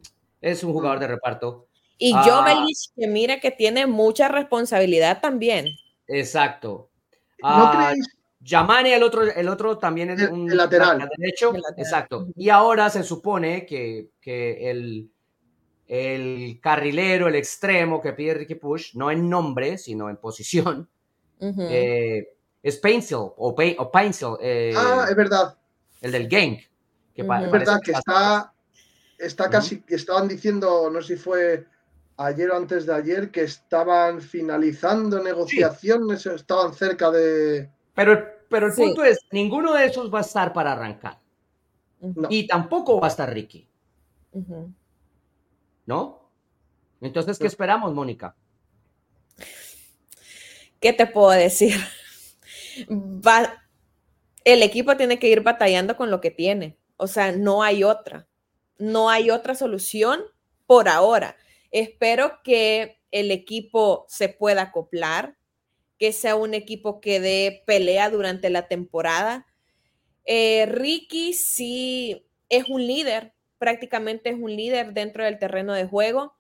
es 0.42 0.64
un 0.64 0.74
jugador 0.74 1.00
de 1.00 1.08
reparto. 1.08 1.68
Y 1.98 2.14
ah, 2.14 2.24
Jovelich, 2.24 2.92
que 2.96 3.08
mira 3.08 3.40
que 3.40 3.50
tiene 3.50 3.88
mucha 3.88 4.28
responsabilidad 4.28 5.20
también. 5.22 5.68
Exacto. 6.08 6.90
¿No 7.40 7.50
ah, 7.50 7.94
Yamane, 8.40 8.96
el 8.96 9.04
otro, 9.04 9.24
el 9.24 9.50
otro 9.50 9.78
también 9.78 10.12
es 10.12 10.30
un 10.30 10.56
lateral. 10.56 11.10
Derecho, 11.18 11.54
exacto. 11.76 12.28
Y 12.36 12.50
ahora 12.50 12.90
se 12.90 13.04
supone 13.04 13.66
que, 13.66 14.12
el, 14.26 15.10
el 15.88 16.60
carrilero, 16.62 17.28
el 17.28 17.36
extremo 17.36 18.02
que 18.02 18.14
pide 18.14 18.36
Ricky 18.36 18.56
Push, 18.56 18.96
no 18.96 19.10
en 19.10 19.30
nombre, 19.30 19.78
sino 19.78 20.10
en 20.10 20.18
posición, 20.18 20.88
eh, 21.40 22.28
es 22.62 22.78
Pencil 22.78 23.18
o, 23.18 23.56
Pencil. 23.92 24.36
Eh, 24.42 24.74
ah, 24.76 25.08
es 25.10 25.16
verdad. 25.16 25.58
El 26.02 26.12
del 26.12 26.28
Gang. 26.28 26.58
Que 27.16 27.22
Es 27.24 27.52
verdad 27.52 27.80
que 27.84 27.92
está, 27.92 28.54
está 29.18 29.50
casi, 29.50 29.84
estaban 29.88 30.28
diciendo, 30.28 30.90
no 30.92 31.02
sé 31.02 31.16
si 31.16 31.24
fue 31.24 31.66
ayer 32.18 32.52
o 32.52 32.58
antes 32.58 32.86
de 32.86 32.94
ayer, 32.94 33.32
que 33.32 33.44
estaban 33.44 34.22
finalizando 34.22 35.22
negociaciones, 35.22 36.26
estaban 36.26 36.74
cerca 36.74 37.10
de... 37.12 37.72
Pero, 37.98 38.30
pero 38.48 38.68
el 38.68 38.74
punto 38.74 39.04
es, 39.04 39.26
ninguno 39.32 39.74
de 39.74 39.86
esos 39.86 40.14
va 40.14 40.20
a 40.20 40.22
estar 40.22 40.54
para 40.54 40.74
arrancar. 40.74 41.20
Y 42.30 42.46
tampoco 42.46 43.00
va 43.00 43.08
a 43.08 43.10
estar 43.10 43.34
Ricky. 43.34 43.68
¿No? 45.88 46.30
Entonces, 47.02 47.40
¿qué 47.40 47.48
esperamos, 47.48 47.96
Mónica? 47.96 48.36
¿Qué 50.80 50.94
te 50.94 51.08
puedo 51.08 51.32
decir? 51.32 51.74
Va, 52.92 53.64
el 54.44 54.62
equipo 54.62 54.96
tiene 54.96 55.18
que 55.18 55.30
ir 55.30 55.42
batallando 55.42 55.98
con 55.98 56.12
lo 56.12 56.22
que 56.22 56.30
tiene. 56.30 56.78
O 56.98 57.08
sea, 57.08 57.32
no 57.32 57.64
hay 57.64 57.84
otra. 57.84 58.28
No 58.78 59.10
hay 59.10 59.32
otra 59.32 59.56
solución 59.56 60.22
por 60.68 60.88
ahora. 60.88 61.36
Espero 61.72 62.44
que 62.44 63.02
el 63.10 63.32
equipo 63.32 64.06
se 64.08 64.30
pueda 64.30 64.64
acoplar, 64.64 65.37
que 65.98 66.14
sea 66.14 66.36
un 66.36 66.54
equipo 66.54 67.02
que 67.02 67.20
dé 67.20 67.64
pelea 67.66 68.10
durante 68.10 68.50
la 68.50 68.68
temporada. 68.68 69.48
Eh, 70.26 70.66
Ricky 70.68 71.34
sí 71.34 72.28
es 72.50 72.70
un 72.70 72.86
líder, 72.86 73.34
prácticamente 73.58 74.30
es 74.30 74.36
un 74.36 74.56
líder 74.56 74.94
dentro 74.94 75.24
del 75.24 75.40
terreno 75.40 75.74
de 75.74 75.88
juego. 75.88 76.36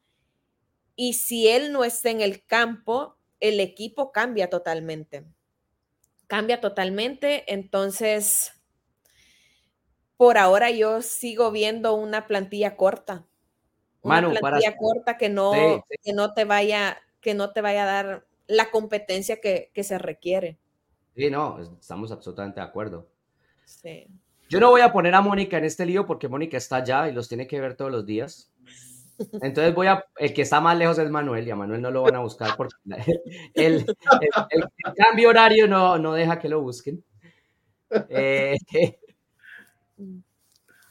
Y 0.95 1.13
si 1.13 1.47
él 1.47 1.71
no 1.71 1.83
está 1.83 2.09
en 2.09 2.21
el 2.21 2.45
campo, 2.45 3.17
el 3.39 3.59
equipo 3.59 4.11
cambia 4.11 4.49
totalmente. 4.49 5.25
Cambia 6.27 6.59
totalmente. 6.59 7.51
Entonces, 7.53 8.53
por 10.17 10.37
ahora 10.37 10.71
yo 10.71 11.01
sigo 11.01 11.51
viendo 11.51 11.93
una 11.93 12.27
plantilla 12.27 12.75
corta. 12.75 13.25
Una 14.01 14.21
plantilla 14.39 14.75
corta 14.77 15.17
que 15.17 15.29
no, 15.29 15.83
que 16.03 16.13
no 16.13 16.33
te 16.33 16.45
vaya, 16.45 16.97
que 17.21 17.33
no 17.33 17.51
te 17.51 17.61
vaya 17.61 17.83
a 17.83 17.85
dar 17.85 18.26
la 18.47 18.71
competencia 18.71 19.39
que, 19.41 19.71
que 19.73 19.83
se 19.83 19.97
requiere. 19.97 20.57
Sí, 21.15 21.29
no, 21.29 21.59
estamos 21.59 22.11
absolutamente 22.11 22.59
de 22.59 22.65
acuerdo. 22.65 23.09
Sí. 23.65 24.07
Yo 24.49 24.59
no 24.59 24.69
voy 24.69 24.81
a 24.81 24.93
poner 24.93 25.13
a 25.15 25.21
Mónica 25.21 25.57
en 25.57 25.65
este 25.65 25.85
lío 25.85 26.05
porque 26.05 26.29
Mónica 26.29 26.57
está 26.57 26.77
allá 26.77 27.09
y 27.09 27.13
los 27.13 27.27
tiene 27.27 27.47
que 27.47 27.59
ver 27.59 27.75
todos 27.75 27.91
los 27.91 28.05
días. 28.05 28.51
Entonces 29.41 29.73
voy 29.73 29.87
a, 29.87 30.05
el 30.17 30.33
que 30.33 30.43
está 30.43 30.61
más 30.61 30.77
lejos 30.77 30.99
es 30.99 31.09
Manuel 31.09 31.47
y 31.47 31.51
a 31.51 31.55
Manuel 31.55 31.81
no 31.81 31.91
lo 31.91 32.03
van 32.03 32.15
a 32.15 32.19
buscar 32.19 32.55
porque 32.55 32.75
el, 33.55 33.85
cambio 34.95 35.29
horario 35.29 35.67
no, 35.67 35.97
no, 35.97 36.13
deja 36.13 36.39
que 36.39 36.49
lo 36.49 36.61
busquen. 36.61 37.03
Eh, 38.09 38.55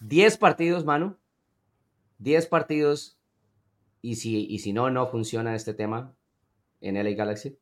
diez 0.00 0.36
partidos, 0.36 0.84
Manu. 0.84 1.16
Diez 2.18 2.46
partidos. 2.46 3.16
Y 4.02 4.16
si, 4.16 4.46
y 4.46 4.59
si 4.59 4.72
no, 4.72 4.90
no 4.90 5.07
funciona 5.07 5.54
este 5.54 5.72
tema 5.72 6.15
en 6.89 6.97
LA 6.97 7.11
Galaxy. 7.12 7.59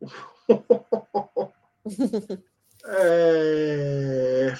Eh, 2.88 4.52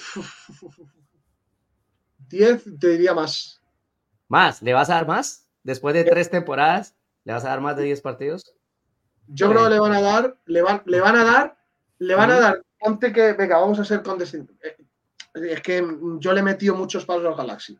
10 2.28 2.64
te 2.80 2.88
diría 2.88 3.14
más. 3.14 3.62
¿Más? 4.28 4.62
¿Le 4.62 4.72
vas 4.72 4.90
a 4.90 4.94
dar 4.94 5.06
más? 5.06 5.48
Después 5.62 5.94
de 5.94 6.04
tres 6.04 6.30
temporadas, 6.30 6.96
¿le 7.24 7.32
vas 7.32 7.44
a 7.44 7.48
dar 7.50 7.60
más 7.60 7.76
de 7.76 7.84
10 7.84 8.00
partidos? 8.00 8.54
Yo 9.28 9.50
creo 9.50 9.64
que 9.64 9.70
le 9.70 9.80
van 9.80 9.92
a 9.92 10.00
dar, 10.00 10.36
le 10.46 10.62
van, 10.62 10.82
le 10.86 11.00
van 11.00 11.16
a 11.16 11.24
dar, 11.24 11.58
le 11.98 12.14
van 12.14 12.30
a 12.30 12.40
dar, 12.40 12.62
antes 12.80 13.12
que, 13.12 13.32
venga, 13.32 13.58
vamos 13.58 13.78
a 13.78 13.84
ser 13.84 14.02
condescendientes. 14.02 14.78
Eh, 15.34 15.52
es 15.52 15.60
que 15.62 15.84
yo 16.18 16.32
le 16.32 16.40
he 16.40 16.44
metido 16.44 16.74
muchos 16.74 17.04
palos 17.04 17.26
al 17.26 17.36
Galaxy, 17.36 17.78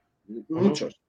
muchos. 0.49 1.01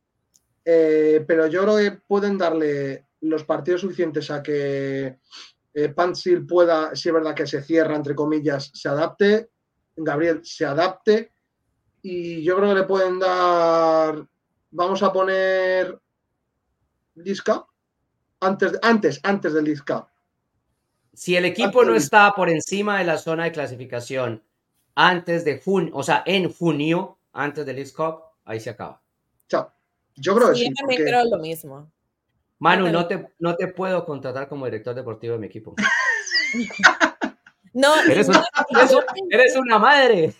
Eh, 0.63 1.23
pero 1.27 1.47
yo 1.47 1.63
creo 1.63 1.77
que 1.77 1.91
pueden 2.07 2.37
darle 2.37 3.06
los 3.29 3.43
partidos 3.43 3.81
suficientes 3.81 4.29
a 4.31 4.41
que 4.41 5.19
eh, 5.73 5.93
pueda, 6.47 6.95
si 6.95 7.09
es 7.09 7.13
verdad 7.13 7.35
que 7.35 7.47
se 7.47 7.61
cierra, 7.61 7.95
entre 7.95 8.15
comillas, 8.15 8.71
se 8.73 8.89
adapte, 8.89 9.49
Gabriel 9.95 10.41
se 10.43 10.65
adapte, 10.65 11.31
y 12.01 12.43
yo 12.43 12.55
creo 12.57 12.69
que 12.69 12.79
le 12.81 12.85
pueden 12.85 13.19
dar, 13.19 14.27
vamos 14.71 15.03
a 15.03 15.11
poner 15.11 15.99
Disca 17.15 17.65
antes, 18.39 18.73
antes, 18.81 19.19
antes 19.23 19.53
del 19.53 19.65
Disca. 19.65 20.07
Si 21.13 21.35
el 21.35 21.45
equipo 21.45 21.83
no 21.83 21.95
está 21.95 22.31
por 22.33 22.49
encima 22.49 22.99
de 22.99 23.05
la 23.05 23.17
zona 23.17 23.45
de 23.45 23.51
clasificación 23.51 24.43
antes 24.93 25.43
de 25.45 25.59
junio, 25.59 25.91
o 25.95 26.03
sea, 26.03 26.23
en 26.25 26.51
junio, 26.51 27.17
antes 27.33 27.65
del 27.65 27.75
League 27.77 27.93
ahí 28.45 28.59
se 28.59 28.69
acaba. 28.69 29.01
Chao. 29.47 29.71
Yo 30.15 30.35
creo 30.35 30.49
que 30.49 30.55
sí. 30.55 30.65
Yo 30.65 30.73
también 30.75 31.03
creo 31.03 31.23
lo 31.25 31.37
mismo. 31.37 31.91
Manu, 32.59 32.91
no 32.91 33.07
te, 33.07 33.27
no 33.39 33.55
te 33.55 33.67
puedo 33.67 34.03
contratar 34.05 34.49
como 34.49 34.65
director 34.65 34.95
deportivo 34.95 35.33
de 35.33 35.39
mi 35.39 35.47
equipo. 35.47 35.75
no, 37.73 37.95
eres, 38.01 38.27
una 39.55 39.79
madre. 39.79 40.33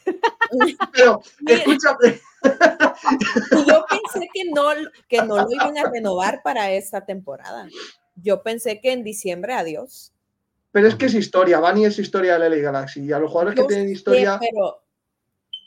Pero, 0.93 1.22
escúchame. 1.45 2.20
Yo 3.68 3.86
pensé 3.88 4.30
que 4.34 4.45
no, 4.51 4.70
que 5.07 5.22
no 5.22 5.38
lo 5.38 5.51
iban 5.51 5.78
a 5.78 5.89
renovar 5.89 6.41
para 6.43 6.72
esta 6.72 7.05
temporada. 7.05 7.68
Yo 8.15 8.41
pensé 8.41 8.82
que 8.82 8.91
en 8.91 9.03
diciembre, 9.03 9.53
adiós. 9.53 10.13
Pero 10.72 10.88
es 10.88 10.95
que 10.95 11.05
es 11.05 11.13
historia, 11.13 11.59
Bani 11.59 11.86
es 11.86 11.99
historia 11.99 12.39
de 12.39 12.49
la 12.49 12.55
Galaxy. 12.55 13.05
Y 13.05 13.11
a 13.11 13.20
los 13.20 13.32
jugadores 13.32 13.59
que 13.59 13.68
tienen 13.68 13.89
historia, 13.89 14.39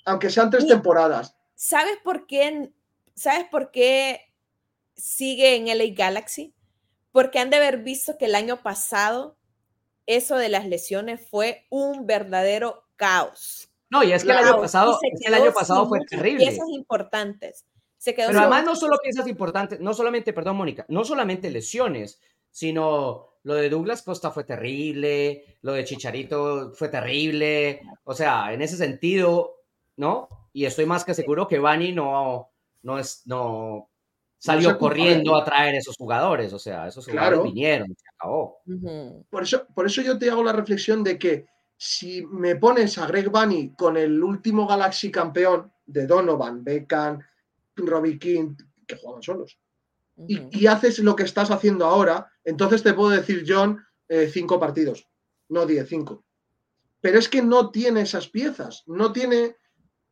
aunque 0.05 0.31
sean 0.31 0.51
tres 0.51 0.67
temporadas. 0.67 1.37
¿Sabes 1.55 1.99
por 2.03 2.27
qué? 2.27 2.73
¿Sabes 3.15 3.47
por 3.51 3.71
qué 3.71 4.30
sigue 5.01 5.57
en 5.57 5.67
LA 5.67 5.95
Galaxy? 5.95 6.55
Porque 7.13 7.39
han 7.39 7.51
de 7.51 7.57
haber 7.57 7.79
visto 7.79 8.17
que 8.19 8.27
el 8.27 8.35
año 8.35 8.63
pasado 8.63 9.37
eso 10.07 10.37
de 10.37 10.49
las 10.49 10.67
lesiones 10.67 11.21
fue 11.29 11.67
un 11.71 12.07
verdadero 12.07 12.85
caos. 12.97 13.71
No, 13.91 14.03
y 14.05 14.13
es 14.13 14.25
que 14.25 14.31
el 14.31 14.39
año 14.39 14.61
pasado, 14.61 14.99
el 15.25 15.35
año 15.35 15.53
pasado 15.53 15.89
fue 15.89 16.01
terrible. 16.05 16.47
Piezas 16.47 16.69
importantes. 16.69 17.67
Se 17.97 18.15
Pero 18.15 18.39
además 18.39 18.65
no 18.65 18.77
solo 18.77 18.97
piezas 19.03 19.27
importantes, 19.27 19.79
no 19.79 19.93
solamente, 19.93 20.33
perdón, 20.33 20.57
Mónica, 20.57 20.87
no 20.89 21.05
solamente 21.05 21.51
lesiones, 21.51 22.19
sino 22.51 23.35
lo 23.43 23.55
de 23.55 23.69
Douglas 23.69 24.03
Costa 24.03 24.31
fue 24.31 24.45
terrible, 24.45 25.59
lo 25.61 25.75
de 25.75 25.85
Chicharito 25.85 26.73
fue 26.73 26.89
terrible. 26.89 27.83
O 28.05 28.15
sea, 28.15 28.55
en 28.55 28.63
ese 28.63 28.79
sentido, 28.79 29.65
¿no? 29.97 30.29
Y 30.55 30.65
estoy 30.65 30.87
más 30.87 31.05
que 31.05 31.13
seguro 31.13 31.47
que 31.47 31.59
Bani 31.59 31.93
no, 31.93 32.51
no, 32.83 32.99
es, 32.99 33.23
no 33.27 33.90
salió 34.41 34.79
corriendo 34.79 35.37
a 35.37 35.45
traer 35.45 35.77
esos 35.77 35.97
jugadores. 35.97 36.53
O 36.53 36.59
sea, 36.59 36.89
esos 36.89 37.07
jugadores 37.07 37.43
vinieron, 37.45 37.89
se 37.89 38.09
acabó. 38.17 38.59
por, 39.31 39.43
eso, 39.43 39.67
por 39.75 39.87
eso 39.87 40.03
yo 40.03 40.19
te 40.19 40.31
hago 40.31 40.43
la 40.43 40.53
reflexión 40.53 41.05
de 41.05 41.19
que 41.19 41.47
si 41.77 42.27
me 42.27 42.57
pones 42.57 42.99
a 42.99 43.07
Greg 43.07 43.31
Bunny 43.31 43.75
con 43.75 43.97
el 43.97 44.23
último 44.23 44.67
Galaxy 44.67 45.11
campeón 45.11 45.73
de 45.87 46.07
Donovan, 46.07 46.65
Beckham, 46.65 47.21
Robbie 47.77 48.19
King, 48.19 48.55
que 48.87 48.97
jugaban 48.97 49.23
solos, 49.23 49.59
y, 50.29 50.67
haces 50.67 50.99
lo 50.99 51.17
que 51.17 51.23
estás 51.23 51.51
haciendo 51.51 51.87
ahora, 51.87 52.31
entonces 52.45 52.83
te 52.83 52.93
puedo 52.93 53.09
decir, 53.09 53.45
John, 53.49 53.83
eh, 54.09 54.29
cinco 54.31 54.61
partidos, 54.61 55.09
no 55.49 55.65
diez, 55.65 55.89
cinco. 55.89 56.25
Pero 57.01 57.19
es 57.19 57.29
que 57.29 57.41
no 57.41 57.71
tiene 57.71 58.03
esas 58.03 58.29
piezas, 58.29 58.83
no 58.87 59.13
tiene, 59.13 59.57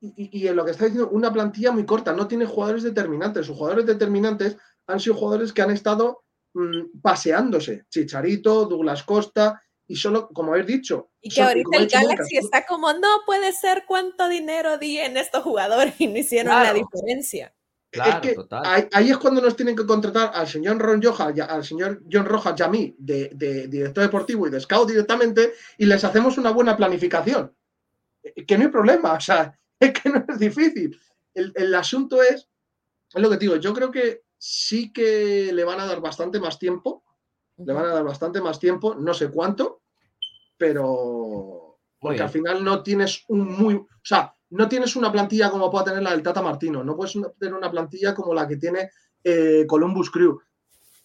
y, 0.00 0.46
en 0.46 0.56
lo 0.56 0.64
que 0.64 0.70
está 0.70 0.84
diciendo, 0.84 1.10
una 1.10 1.32
plantilla 1.32 1.72
muy 1.72 1.84
corta, 1.84 2.12
no 2.12 2.28
tiene 2.28 2.46
jugadores 2.46 2.82
determinantes. 2.82 3.46
Sus 3.46 3.56
jugadores 3.56 3.86
determinantes 3.86 4.56
han 4.86 5.00
sido 5.00 5.16
jugadores 5.16 5.52
que 5.52 5.62
han 5.62 5.70
estado 5.70 6.24
mm, 6.54 7.00
paseándose. 7.02 7.84
Chicharito, 7.90 8.66
Douglas 8.66 9.02
Costa, 9.02 9.60
y 9.88 9.96
solo, 9.96 10.28
como 10.28 10.52
habéis 10.52 10.66
dicho. 10.66 11.10
Y 11.20 11.30
que 11.30 11.42
ahorita 11.42 11.78
el 11.78 11.88
Galaxy 11.88 12.36
está 12.36 12.66
como, 12.66 12.92
no 12.92 13.08
puede 13.26 13.52
ser 13.52 13.84
cuánto 13.88 14.28
dinero 14.28 14.78
di 14.78 14.98
en 14.98 15.16
estos 15.16 15.42
jugadores 15.42 15.94
y 15.98 16.06
no 16.06 16.18
hicieron 16.18 16.54
la 16.54 16.72
diferencia. 16.72 17.54
Claro, 17.90 18.46
Ahí, 18.92 19.10
es 19.10 19.16
cuando 19.16 19.40
nos 19.40 19.56
tienen 19.56 19.74
que 19.74 19.86
contratar 19.86 20.30
al 20.34 20.46
señor 20.46 20.76
Ron 20.78 21.00
Rojas, 21.00 21.34
al 21.40 21.64
señor 21.64 22.02
John 22.10 22.26
Rojas 22.26 22.54
y 22.58 22.62
a 22.62 22.68
mí, 22.68 22.94
de, 22.98 23.30
director 23.66 24.04
deportivo 24.04 24.46
y 24.46 24.50
de 24.50 24.60
scout 24.60 24.90
directamente, 24.90 25.54
y 25.78 25.86
les 25.86 26.04
hacemos 26.04 26.36
una 26.36 26.50
buena 26.50 26.76
planificación. 26.76 27.56
Eh, 28.22 28.44
que 28.44 28.58
no 28.58 28.64
hay 28.64 28.70
problema, 28.70 29.14
o 29.14 29.20
sea, 29.20 29.58
es 29.92 29.92
que 29.92 30.08
no 30.10 30.24
es 30.28 30.38
difícil. 30.38 30.98
El, 31.34 31.52
el 31.54 31.74
asunto 31.74 32.22
es, 32.22 32.48
es 33.14 33.22
lo 33.22 33.30
que 33.30 33.36
digo, 33.36 33.56
yo 33.56 33.72
creo 33.72 33.90
que 33.90 34.22
sí 34.38 34.92
que 34.92 35.52
le 35.52 35.64
van 35.64 35.80
a 35.80 35.86
dar 35.86 36.00
bastante 36.00 36.40
más 36.40 36.58
tiempo 36.58 37.04
le 37.58 37.72
van 37.72 37.86
a 37.86 37.94
dar 37.94 38.04
bastante 38.04 38.40
más 38.40 38.58
tiempo, 38.58 38.94
no 38.94 39.12
sé 39.12 39.30
cuánto, 39.30 39.82
pero 40.56 41.78
porque 42.00 42.22
al 42.22 42.30
final 42.30 42.62
no 42.62 42.82
tienes 42.82 43.24
un 43.28 43.40
muy, 43.40 43.74
o 43.74 43.88
sea, 44.02 44.32
no 44.50 44.68
tienes 44.68 44.94
una 44.94 45.10
plantilla 45.10 45.50
como 45.50 45.70
pueda 45.70 45.86
tener 45.86 46.02
la 46.02 46.12
del 46.12 46.22
Tata 46.22 46.40
Martino, 46.40 46.84
no 46.84 46.96
puedes 46.96 47.14
tener 47.38 47.54
una 47.54 47.70
plantilla 47.70 48.14
como 48.14 48.32
la 48.32 48.46
que 48.46 48.56
tiene 48.56 48.90
eh, 49.24 49.64
Columbus 49.66 50.10
Crew. 50.10 50.38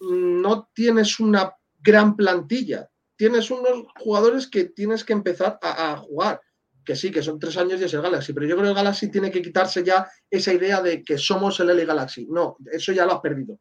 No 0.01 0.69
tienes 0.74 1.19
una 1.19 1.55
gran 1.80 2.15
plantilla, 2.15 2.89
tienes 3.15 3.49
unos 3.49 3.86
jugadores 3.99 4.47
que 4.47 4.65
tienes 4.65 5.03
que 5.03 5.13
empezar 5.13 5.57
a, 5.61 5.97
jugar. 5.97 6.41
Que 6.84 6.95
sí, 6.95 7.11
que 7.11 7.23
son 7.23 7.39
tres 7.39 7.55
años 7.57 7.79
y 7.79 7.86
es 7.86 7.93
el 7.93 8.01
Galaxy, 8.01 8.34
pero 8.34 8.45
yo 8.45 8.55
creo 8.55 8.65
que 8.65 8.69
el 8.69 8.75
Galaxy 8.75 9.09
tiene 9.09 9.31
que 9.31 9.41
quitarse 9.41 9.84
ya 9.84 10.07
esa 10.29 10.53
idea 10.53 10.81
de 10.81 11.03
que 11.03 11.17
somos 11.17 11.59
el 11.59 11.67
LA 11.67 11.86
Galaxy. 11.86 12.27
No, 12.29 12.57
eso 12.71 12.91
ya 12.91 13.05
lo 13.05 13.13
has 13.13 13.21
perdido. 13.21 13.59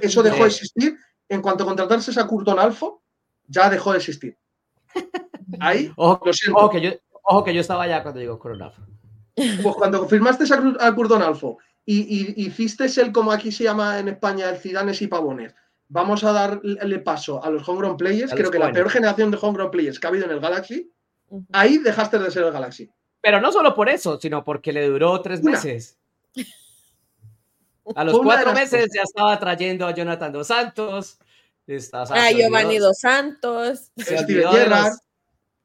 Eso 0.00 0.22
dejó 0.22 0.44
de 0.44 0.48
existir 0.48 0.96
en 1.28 1.42
cuanto 1.42 1.64
a 1.64 1.66
contratarse 1.66 2.18
a 2.18 2.26
Curton 2.26 2.58
Alfo, 2.58 3.02
ya 3.46 3.68
dejó 3.70 3.92
de 3.92 3.98
existir. 3.98 4.36
Ahí, 5.60 5.92
ojo, 5.96 6.20
lo 6.24 6.70
que 6.70 6.80
yo, 6.80 6.90
ojo 7.22 7.44
que 7.44 7.54
yo 7.54 7.60
estaba 7.60 7.84
allá 7.84 8.02
cuando 8.02 8.20
llegó 8.20 8.38
Curton 8.38 8.62
Alfo. 8.62 8.82
Pues 9.34 9.76
cuando 9.76 10.06
firmaste 10.06 10.44
a 10.80 10.94
Curton 10.94 11.22
Alfo 11.22 11.58
y, 11.84 12.44
hiciste 12.44 12.86
el, 13.00 13.12
como 13.12 13.32
aquí 13.32 13.50
se 13.50 13.64
llama 13.64 13.98
en 13.98 14.08
España, 14.08 14.50
el 14.50 14.58
Cidanes 14.58 15.00
y 15.02 15.06
Pavones, 15.06 15.54
vamos 15.88 16.24
a 16.24 16.32
darle 16.32 16.98
paso 17.00 17.42
a 17.42 17.50
los 17.50 17.68
homegrown 17.68 17.96
players, 17.96 18.32
creo 18.32 18.50
que 18.50 18.58
la 18.58 18.72
peor 18.72 18.90
generación 18.90 19.30
de 19.30 19.38
homegrown 19.40 19.70
players 19.70 19.98
que 19.98 20.06
ha 20.06 20.10
habido 20.10 20.26
en 20.26 20.32
el 20.32 20.40
Galaxy, 20.40 20.92
ahí 21.52 21.78
dejaste 21.78 22.18
de 22.18 22.30
ser 22.30 22.44
el 22.44 22.52
Galaxy. 22.52 22.90
Pero 23.20 23.40
no 23.40 23.52
solo 23.52 23.74
por 23.74 23.88
eso, 23.88 24.18
sino 24.18 24.44
porque 24.44 24.72
le 24.72 24.88
duró 24.88 25.20
tres 25.20 25.42
meses. 25.42 25.98
A 27.96 28.04
los 28.04 28.18
cuatro 28.20 28.52
meses 28.52 28.88
ya 28.94 29.02
estaba 29.02 29.36
trayendo 29.40 29.84
a 29.84 29.92
Jonathan 29.92 30.32
Dos 30.32 30.46
Santos. 30.46 31.18
a 31.92 32.30
Giovanni 32.30 32.78
Dos 32.78 32.98
Santos. 33.00 33.90
Se 33.96 34.16
olvidó, 34.16 34.52
de 34.52 34.68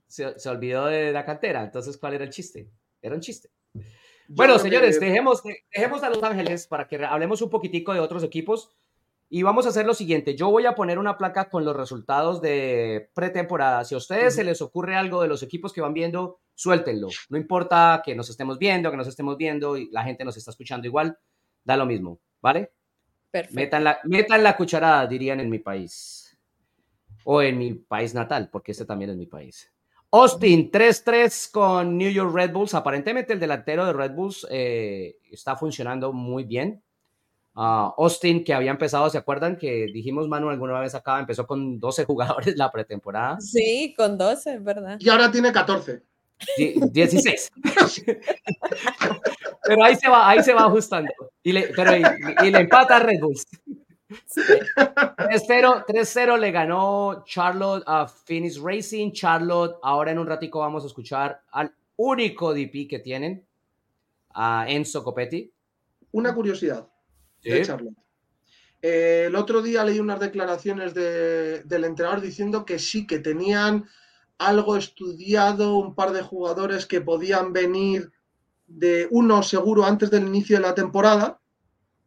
se 0.07 0.49
olvidó 0.49 0.88
de 0.88 1.11
la 1.11 1.24
cantera. 1.24 1.63
Entonces, 1.63 1.97
¿cuál 1.97 2.16
era 2.16 2.24
el 2.24 2.32
chiste? 2.32 2.72
Era 3.01 3.13
un 3.13 3.22
chiste. 3.22 3.49
bueno, 4.28 4.57
señores, 4.57 4.99
dejemos, 4.99 5.43
dejemos 5.72 6.01
a 6.03 6.09
Los 6.09 6.24
Ángeles 6.24 6.66
para 6.68 6.88
que 6.88 7.03
hablemos 7.05 7.41
un 7.43 7.49
poquitico 7.49 7.93
de 7.93 7.99
otros 7.99 8.24
equipos. 8.24 8.76
Y 9.36 9.44
vamos 9.44 9.66
a 9.66 9.70
hacer 9.70 9.86
lo 9.86 9.94
siguiente, 9.94 10.34
yo 10.34 10.50
voy 10.50 10.66
a 10.66 10.76
poner 10.76 10.98
una 10.98 11.18
placa 11.18 11.50
con 11.50 11.66
los 11.66 11.76
resultados 11.76 12.40
de 12.40 13.10
pretemporada. 13.14 13.84
Si 13.84 13.94
a 13.94 13.98
ustedes 13.98 14.34
se 14.34 14.46
les 14.46 14.62
ocurre 14.62 14.96
algo 14.96 15.22
de 15.22 15.28
los 15.28 15.44
equipos 15.44 15.74
que 15.74 15.82
van 15.82 15.94
viendo, 15.94 16.40
suéltenlo. 16.54 17.10
No 17.28 17.38
importa 17.38 18.02
que 18.06 18.16
nos 18.16 18.30
estemos 18.30 18.58
viendo, 18.58 18.90
que 18.90 18.96
nos 18.96 19.10
estemos 19.10 19.36
viendo 19.36 19.76
y 19.76 19.90
la 19.92 20.06
gente 20.06 20.24
nos 20.24 20.38
está 20.38 20.52
escuchando 20.52 20.88
igual, 20.88 21.18
da 21.66 21.76
lo 21.76 21.86
mismo, 21.86 22.22
¿vale? 22.42 22.72
Perfecto. 23.30 23.56
Metan 23.56 23.84
la, 23.84 24.00
metan 24.06 24.42
la 24.42 24.56
cucharada, 24.56 25.06
dirían 25.06 25.42
en 25.42 25.50
mi 25.50 25.60
país. 25.60 26.40
O 27.26 27.42
en 27.42 27.58
mi 27.58 27.74
país 27.74 28.14
natal, 28.14 28.48
porque 28.50 28.72
este 28.72 28.86
también 28.86 29.12
es 29.12 29.18
mi 29.18 29.26
país. 29.26 29.70
Austin 30.12 30.72
3-3 30.72 31.52
con 31.52 31.98
New 31.98 32.10
York 32.10 32.34
Red 32.34 32.54
Bulls. 32.54 32.74
Aparentemente 32.74 33.34
el 33.34 33.42
delantero 33.42 33.86
de 33.86 33.92
Red 33.92 34.12
Bulls 34.14 34.48
eh, 34.50 35.18
está 35.30 35.58
funcionando 35.58 36.14
muy 36.14 36.46
bien. 36.46 36.85
Ah, 37.58 37.93
Austin, 37.97 38.43
que 38.43 38.53
había 38.53 38.72
empezado, 38.72 39.10
¿se 39.10 39.18
acuerdan 39.18 39.58
que 39.58 39.88
dijimos, 39.93 40.28
Manu, 40.28 40.49
alguna 40.49 40.78
vez 40.82 40.93
acá, 40.93 41.20
empezó 41.20 41.47
con 41.47 41.80
12 41.80 42.03
jugadores 42.06 42.58
la 42.58 42.70
pretemporada? 42.70 43.39
Sí, 43.39 43.93
con 43.97 44.18
12, 44.18 44.60
¿verdad? 44.60 44.97
Y 44.99 45.08
ahora 45.08 45.32
tiene 45.32 45.53
14. 45.53 46.03
16. 46.91 47.49
pero 49.64 49.84
ahí 49.84 49.95
se 49.95 50.10
va, 50.10 50.30
ahí 50.30 50.43
se 50.43 50.53
va 50.53 50.66
ajustando. 50.66 51.10
Y 51.41 51.53
le, 51.53 51.72
pero, 51.74 51.95
y 51.95 52.51
le 52.51 52.60
empata 52.60 52.97
a 52.97 52.99
Red 52.99 53.22
Bulls. 53.22 53.47
3-0 54.10 56.38
le 56.38 56.51
ganó 56.51 57.24
Charlotte 57.26 57.84
a 57.88 58.06
Phoenix 58.06 58.60
Racing. 58.60 59.14
Charlotte, 59.14 59.78
ahora 59.82 60.12
en 60.12 60.20
un 60.20 60.28
ratico 60.28 60.60
vamos 60.60 60.84
a 60.84 60.88
escuchar 60.88 61.41
al 61.51 61.74
único 61.95 62.53
DP 62.53 62.89
que 62.89 62.99
tienen, 62.99 63.47
a 64.34 64.66
Enzo 64.68 65.06
Copetti. 65.06 65.53
Una 66.12 66.36
curiosidad 66.36 66.86
de 67.52 67.62
Charlotte. 67.62 67.96
Eh, 68.82 69.26
el 69.28 69.36
otro 69.36 69.62
día 69.62 69.84
leí 69.84 70.00
unas 70.00 70.20
declaraciones 70.20 70.93
del 70.93 71.84
entrenador 71.84 72.22
diciendo 72.22 72.66
que 72.66 72.78
sí, 72.78 73.08
que 73.08 73.20
tenían 73.20 73.86
algo 74.38 74.78
estudiado, 74.78 75.78
un 75.78 75.96
par 75.96 76.12
de 76.12 76.22
jugadores 76.22 76.86
que 76.86 77.02
podían 77.02 77.54
venir 77.54 78.12
de 78.68 79.08
uno 79.12 79.43
seguro 79.43 79.86
antes 79.86 80.12
del 80.12 80.28
inicio 80.28 80.58
de 80.58 80.64
la 80.64 80.76
temporada 80.76 81.39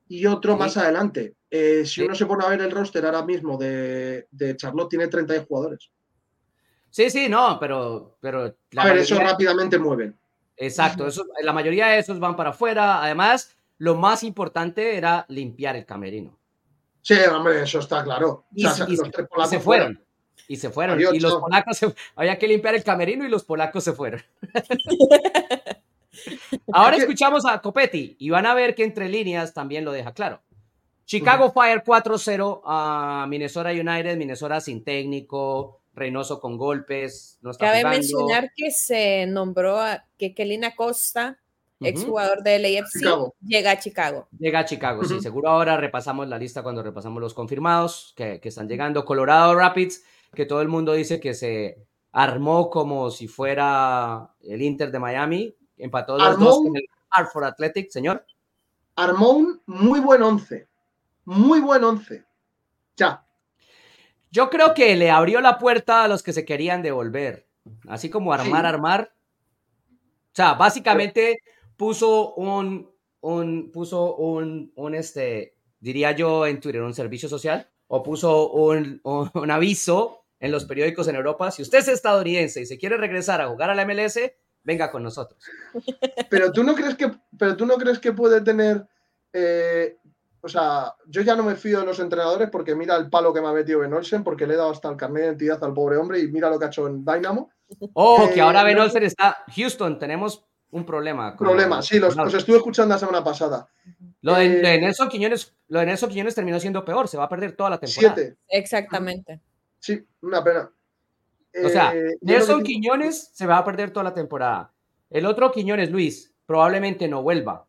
y 0.08 0.26
otro 0.26 0.56
más 0.56 0.76
adelante. 0.76 1.34
Eh, 1.50 1.84
si 1.86 2.02
uno 2.02 2.14
se 2.14 2.26
pone 2.26 2.44
a 2.44 2.48
ver 2.48 2.60
el 2.60 2.70
roster 2.70 3.04
ahora 3.04 3.24
mismo 3.24 3.56
de, 3.56 4.26
Charlotte, 4.56 4.90
tiene 4.90 5.08
30 5.08 5.44
jugadores. 5.44 5.90
Sí, 6.90 7.10
sí, 7.10 7.28
no, 7.28 7.58
pero. 7.60 8.16
pero 8.20 8.54
a 8.76 8.84
ver, 8.84 8.98
eso 8.98 9.18
rápidamente 9.18 9.78
mueven. 9.78 10.18
Exacto, 10.56 11.06
la 11.42 11.52
mayoría 11.52 11.88
de 11.88 11.98
esos 11.98 12.18
van 12.18 12.36
para 12.36 12.50
afuera. 12.50 13.02
Además, 13.02 13.56
lo 13.78 13.94
más 13.94 14.22
importante 14.22 14.96
era 14.96 15.24
limpiar 15.28 15.76
el 15.76 15.86
camerino. 15.86 16.38
Sí, 17.02 17.14
hombre, 17.32 17.62
eso 17.62 17.78
está 17.78 18.04
claro. 18.04 18.44
Y, 18.54 18.66
se 18.66 19.60
fueron. 19.60 20.02
Y 20.46 20.56
se 20.56 20.70
fueron. 20.70 21.00
y 21.00 21.20
los 21.20 21.36
polacos 21.36 21.80
había 22.14 22.38
que 22.38 22.48
limpiar 22.48 22.74
el 22.74 22.84
camerino 22.84 23.24
y 23.24 23.28
los 23.28 23.44
polacos 23.44 23.84
se 23.84 23.92
fueron. 23.92 24.22
Ahora 26.72 26.96
escuchamos 26.96 27.46
a 27.46 27.60
Copetti 27.60 28.16
y 28.18 28.30
van 28.30 28.46
a 28.46 28.54
ver 28.54 28.74
que 28.74 28.84
entre 28.84 29.08
líneas 29.08 29.54
también 29.54 29.84
lo 29.84 29.92
deja 29.92 30.12
claro. 30.12 30.42
Chicago 31.04 31.52
Fire 31.52 31.82
4-0 31.82 32.60
a 32.64 33.26
Minnesota 33.28 33.70
United, 33.70 34.16
Minnesota 34.18 34.60
sin 34.60 34.84
técnico, 34.84 35.80
Reynoso 35.94 36.40
con 36.40 36.58
golpes. 36.58 37.38
No 37.40 37.52
Cabe 37.54 37.84
mencionar 37.84 38.52
que 38.54 38.70
se 38.70 39.26
nombró 39.26 39.80
a 39.80 40.04
que 40.18 40.34
Kelina 40.34 40.76
Costa, 40.76 41.38
exjugador 41.80 42.42
del 42.42 42.64
AFC, 42.64 43.04
llega 43.40 43.72
a 43.72 43.78
Chicago. 43.78 44.28
Llega 44.38 44.60
a 44.60 44.64
Chicago, 44.64 45.04
sí. 45.04 45.20
Seguro 45.20 45.48
ahora 45.48 45.76
repasamos 45.76 46.28
la 46.28 46.38
lista 46.38 46.62
cuando 46.62 46.82
repasamos 46.82 47.20
los 47.20 47.34
confirmados 47.34 48.12
que, 48.16 48.40
están 48.42 48.68
llegando. 48.68 49.04
Colorado 49.04 49.54
Rapids, 49.54 50.04
que 50.34 50.46
todo 50.46 50.62
el 50.62 50.68
mundo 50.68 50.92
dice 50.92 51.20
que 51.20 51.34
se 51.34 51.86
armó 52.12 52.70
como 52.70 53.10
si 53.10 53.28
fuera 53.28 54.34
el 54.42 54.62
Inter 54.62 54.90
de 54.90 54.98
Miami. 54.98 55.54
Empató 55.76 56.18
los 56.18 56.38
dos 56.38 56.58
con 56.58 56.76
el 56.76 56.84
Hartford 57.10 57.44
Athletic, 57.44 57.90
señor. 57.90 58.24
Armó 58.96 59.30
un 59.30 59.62
muy 59.66 60.00
buen 60.00 60.22
once 60.22 60.68
muy 61.28 61.60
buen 61.60 61.84
once. 61.84 62.24
Ya. 62.96 63.22
Yo 64.30 64.48
creo 64.48 64.72
que 64.72 64.96
le 64.96 65.10
abrió 65.10 65.42
la 65.42 65.58
puerta 65.58 66.02
a 66.02 66.08
los 66.08 66.22
que 66.22 66.32
se 66.32 66.46
querían 66.46 66.82
devolver. 66.82 67.46
Así 67.86 68.08
como 68.08 68.32
armar, 68.32 68.64
armar. 68.64 69.12
O 69.92 70.34
sea, 70.34 70.54
básicamente 70.54 71.42
puso 71.78 72.34
un, 72.34 72.90
un, 73.20 73.70
puso 73.72 74.16
un, 74.16 74.70
un, 74.74 74.94
este, 74.94 75.56
diría 75.80 76.12
yo 76.12 76.46
en 76.46 76.60
Twitter, 76.60 76.82
un 76.82 76.92
servicio 76.92 77.30
social, 77.30 77.70
o 77.86 78.02
puso 78.02 78.50
un, 78.50 79.00
un, 79.02 79.50
aviso 79.50 80.26
en 80.38 80.52
los 80.52 80.66
periódicos 80.66 81.08
en 81.08 81.16
Europa. 81.16 81.50
Si 81.50 81.62
usted 81.62 81.78
es 81.78 81.88
estadounidense 81.88 82.60
y 82.60 82.66
se 82.66 82.76
quiere 82.76 82.98
regresar 82.98 83.40
a 83.40 83.48
jugar 83.48 83.70
a 83.70 83.74
la 83.74 83.86
MLS, 83.86 84.18
venga 84.62 84.90
con 84.90 85.02
nosotros. 85.02 85.42
Pero 86.28 86.52
tú 86.52 86.62
no 86.62 86.74
crees 86.74 86.96
que, 86.96 87.10
pero 87.38 87.56
tú 87.56 87.64
no 87.64 87.76
crees 87.76 87.98
que 87.98 88.12
puede 88.12 88.42
tener 88.42 88.86
eh, 89.32 89.96
o 90.40 90.48
sea, 90.48 90.94
yo 91.06 91.22
ya 91.22 91.34
no 91.34 91.42
me 91.42 91.56
fío 91.56 91.80
de 91.80 91.86
los 91.86 91.98
entrenadores 91.98 92.48
porque 92.50 92.74
mira 92.74 92.96
el 92.96 93.10
palo 93.10 93.32
que 93.32 93.40
me 93.40 93.48
ha 93.48 93.52
metido 93.52 93.80
Ben 93.80 93.92
Olsen, 93.92 94.22
porque 94.22 94.46
le 94.46 94.54
he 94.54 94.56
dado 94.56 94.70
hasta 94.70 94.88
el 94.88 94.96
carnet 94.96 95.22
de 95.22 95.28
identidad 95.28 95.64
al 95.64 95.74
pobre 95.74 95.96
hombre 95.96 96.20
y 96.20 96.28
mira 96.28 96.48
lo 96.48 96.58
que 96.58 96.66
ha 96.66 96.68
hecho 96.68 96.86
en 96.86 97.04
Dynamo. 97.04 97.50
Oh, 97.94 98.30
que 98.32 98.40
ahora 98.40 98.62
Ben 98.62 98.78
Olsen 98.78 99.02
está. 99.02 99.44
Houston, 99.54 99.98
tenemos 99.98 100.46
un 100.70 100.84
problema. 100.84 101.36
Problema, 101.36 101.82
sí, 101.82 101.98
los, 101.98 102.16
estuve 102.34 102.56
escuchando 102.56 102.94
la 102.94 102.98
semana 102.98 103.24
pasada. 103.24 103.68
Lo 104.20 104.34
de, 104.34 104.74
eh, 104.74 104.80
Nelson 104.80 105.08
Quiñones, 105.08 105.54
lo 105.68 105.80
de 105.80 105.86
Nelson 105.86 106.10
Quiñones 106.10 106.34
terminó 106.34 106.60
siendo 106.60 106.84
peor, 106.84 107.08
se 107.08 107.16
va 107.16 107.24
a 107.24 107.28
perder 107.28 107.52
toda 107.52 107.70
la 107.70 107.78
temporada. 107.78 108.14
Siete. 108.14 108.36
Exactamente. 108.48 109.40
Sí, 109.78 110.04
una 110.22 110.42
pena. 110.42 110.70
O 111.64 111.68
sea, 111.68 111.94
eh, 111.94 112.16
Nelson 112.20 112.62
Quiñones 112.62 113.30
se 113.32 113.46
va 113.46 113.58
a 113.58 113.64
perder 113.64 113.90
toda 113.90 114.04
la 114.04 114.14
temporada. 114.14 114.72
El 115.10 115.26
otro 115.26 115.50
Quiñones, 115.50 115.90
Luis, 115.90 116.34
probablemente 116.46 117.08
no 117.08 117.22
vuelva. 117.22 117.66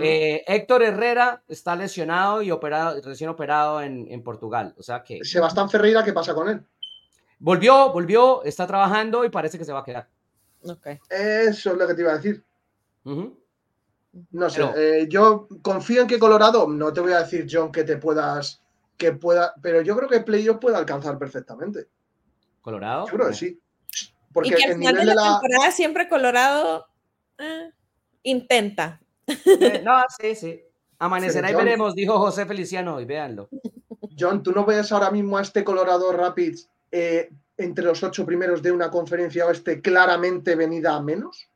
Eh, 0.00 0.42
Héctor 0.46 0.82
Herrera 0.82 1.42
está 1.46 1.76
lesionado 1.76 2.40
y 2.40 2.50
operado, 2.50 2.98
recién 3.02 3.28
operado 3.28 3.82
en, 3.82 4.22
Portugal. 4.22 4.74
O 4.78 4.82
sea 4.82 5.04
que. 5.04 5.22
Sebastián 5.22 5.68
Ferreira, 5.68 6.02
¿qué 6.02 6.14
pasa 6.14 6.34
con 6.34 6.48
él? 6.48 6.64
Volvió, 7.38 7.92
volvió, 7.92 8.42
está 8.44 8.66
trabajando 8.66 9.26
y 9.26 9.28
parece 9.28 9.58
que 9.58 9.64
se 9.66 9.72
va 9.72 9.80
a 9.80 9.84
quedar. 9.84 10.08
Eso 11.08 11.72
es 11.72 11.76
lo 11.76 11.86
que 11.86 11.94
te 11.94 12.02
iba 12.02 12.12
a 12.12 12.16
decir. 12.16 12.42
No 14.30 14.48
sé, 14.48 14.62
eh, 14.76 15.06
yo 15.08 15.48
confío 15.62 16.02
en 16.02 16.06
que 16.06 16.18
Colorado, 16.18 16.68
no 16.68 16.92
te 16.92 17.00
voy 17.00 17.12
a 17.12 17.22
decir, 17.22 17.46
John, 17.50 17.72
que 17.72 17.84
te 17.84 17.96
puedas, 17.96 18.62
que 18.96 19.12
pueda, 19.12 19.54
pero 19.60 19.82
yo 19.82 19.96
creo 19.96 20.08
que 20.08 20.20
Playoff 20.20 20.58
puede 20.58 20.76
alcanzar 20.76 21.18
perfectamente. 21.18 21.88
¿Colorado? 22.60 23.06
Yo 23.06 23.14
creo 23.14 23.28
que 23.28 23.34
sí. 23.34 23.60
Porque 24.32 24.50
y 24.50 24.54
que 24.54 24.64
al 24.64 24.78
final 24.78 24.94
de 24.94 25.04
la, 25.04 25.38
temporada 25.40 25.70
siempre 25.70 26.08
Colorado 26.08 26.86
eh, 27.38 27.70
intenta, 28.22 29.00
eh, 29.26 29.82
no, 29.84 30.02
sí, 30.20 30.34
sí. 30.34 30.60
Amanecerá 30.98 31.50
y 31.50 31.54
veremos, 31.54 31.94
dijo 31.94 32.18
José 32.18 32.46
Feliciano, 32.46 33.00
y 33.00 33.04
véanlo. 33.04 33.48
John, 34.18 34.42
¿tú 34.42 34.52
no 34.52 34.64
ves 34.64 34.92
ahora 34.92 35.10
mismo 35.10 35.36
a 35.36 35.42
este 35.42 35.64
Colorado 35.64 36.12
Rapids 36.12 36.68
eh, 36.90 37.30
entre 37.56 37.84
los 37.84 38.02
ocho 38.02 38.24
primeros 38.26 38.62
de 38.62 38.72
una 38.72 38.90
conferencia 38.90 39.46
oeste 39.46 39.80
claramente 39.80 40.56
venida 40.56 40.94
a 40.96 41.00
menos? 41.02 41.48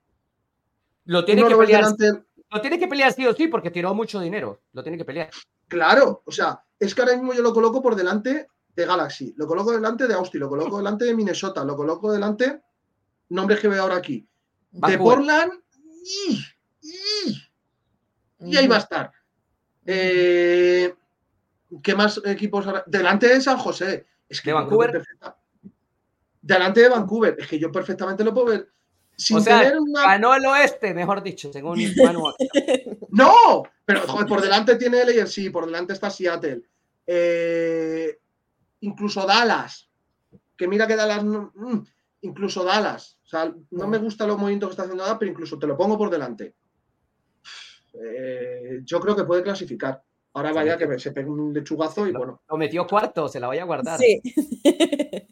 Lo 1.05 1.25
tiene 1.25 1.47
que 1.47 1.57
pelear. 1.57 1.85
delante- 1.97 2.25
Lo 2.51 2.61
tiene 2.61 2.79
que 2.79 2.89
pelear 2.89 3.13
sí 3.13 3.27
o 3.27 3.35
sí 3.35 3.49
porque 3.49 3.71
tiró 3.71 3.95
mucho 3.95 4.21
dinero. 4.21 4.61
Lo 4.73 4.83
tiene 4.83 4.97
que 4.99 5.05
pelear. 5.05 5.31
Claro, 5.67 6.23
o 6.25 6.31
sea, 6.33 6.63
es 6.79 6.95
que 6.95 7.03
ahora 7.03 7.15
mismo 7.17 7.35
yo 7.35 7.43
lo 7.43 7.53
coloco 7.53 7.83
por 7.83 7.95
delante 7.95 8.49
de 8.75 8.87
Galaxy, 8.87 9.35
lo 9.37 9.47
coloco 9.47 9.73
delante 9.73 10.07
de 10.07 10.15
Austin, 10.15 10.41
lo 10.41 10.49
coloco 10.49 10.79
delante 10.79 11.05
de 11.05 11.15
Minnesota, 11.15 11.65
lo 11.65 11.77
coloco 11.77 12.11
delante, 12.13 12.63
nombres 13.31 13.61
que 13.61 13.69
veo 13.69 13.83
ahora 13.83 13.97
aquí, 13.97 14.27
de. 14.71 14.97
Portland, 14.99 15.53
y, 16.05 16.45
y- 16.83 17.49
y 18.41 18.57
ahí 18.57 18.67
va 18.69 18.77
a 18.77 18.79
estar. 18.79 19.13
Eh, 19.85 20.95
¿Qué 21.83 21.95
más 21.95 22.21
equipos? 22.25 22.67
Delante 22.87 23.29
de 23.29 23.41
San 23.41 23.59
José. 23.59 24.07
Es 24.29 24.41
que 24.41 24.51
¿De 24.51 24.55
Vancouver? 24.55 24.93
perfecta- 24.93 25.37
Delante 26.49 26.81
de 26.81 26.89
Vancouver. 26.89 27.37
Es 27.39 27.47
que 27.47 27.59
yo 27.59 27.71
perfectamente 27.71 28.25
lo 28.25 28.33
puedo 28.33 28.47
ver. 28.47 28.69
Sin 29.15 29.37
o 29.37 29.41
sea, 29.41 29.59
tener 29.61 29.79
una. 29.79 30.03
ganó 30.03 30.35
el 30.35 30.47
oeste, 30.47 30.95
mejor 30.95 31.23
dicho, 31.23 31.53
según 31.53 31.79
Manu. 32.03 32.33
¡No! 33.11 33.65
Pero 33.85 34.01
joder, 34.07 34.27
por 34.27 34.41
delante 34.41 34.77
tiene 34.77 35.03
el 35.03 35.29
sí, 35.29 35.51
por 35.51 35.67
delante 35.67 35.93
está 35.93 36.09
Seattle. 36.09 36.63
Eh, 37.07 38.19
incluso 38.81 39.27
Dallas. 39.27 39.91
Que 40.57 40.67
mira 40.67 40.87
que 40.87 40.97
Dallas. 40.97 41.23
no- 41.25 41.53
mm, 41.55 41.85
incluso 42.23 42.65
Dallas. 42.65 43.19
O 43.25 43.29
sea, 43.29 43.53
no 43.73 43.87
me 43.87 43.99
gusta 43.99 44.27
los 44.27 44.39
movimientos 44.39 44.69
que 44.69 44.73
está 44.73 44.83
haciendo 44.85 45.03
Dallas, 45.05 45.19
pero 45.19 45.31
incluso 45.33 45.59
te 45.59 45.67
lo 45.67 45.77
pongo 45.77 45.99
por 45.99 46.09
delante. 46.09 46.55
Eh, 47.93 48.81
yo 48.85 49.01
creo 49.01 49.15
que 49.17 49.25
puede 49.25 49.43
clasificar. 49.43 50.03
Ahora 50.35 50.53
vaya 50.53 50.79
que 50.79 50.87
me- 50.87 50.99
se 50.99 51.11
pegue 51.11 51.29
un 51.29 51.53
lechugazo 51.53 52.07
y 52.07 52.13
bueno. 52.13 52.41
Lo 52.49 52.57
metió 52.57 52.87
cuarto, 52.87 53.29
se 53.29 53.41
la 53.41 53.49
voy 53.49 53.59
a 53.59 53.65
guardar. 53.65 53.99
Sí. 53.99 54.23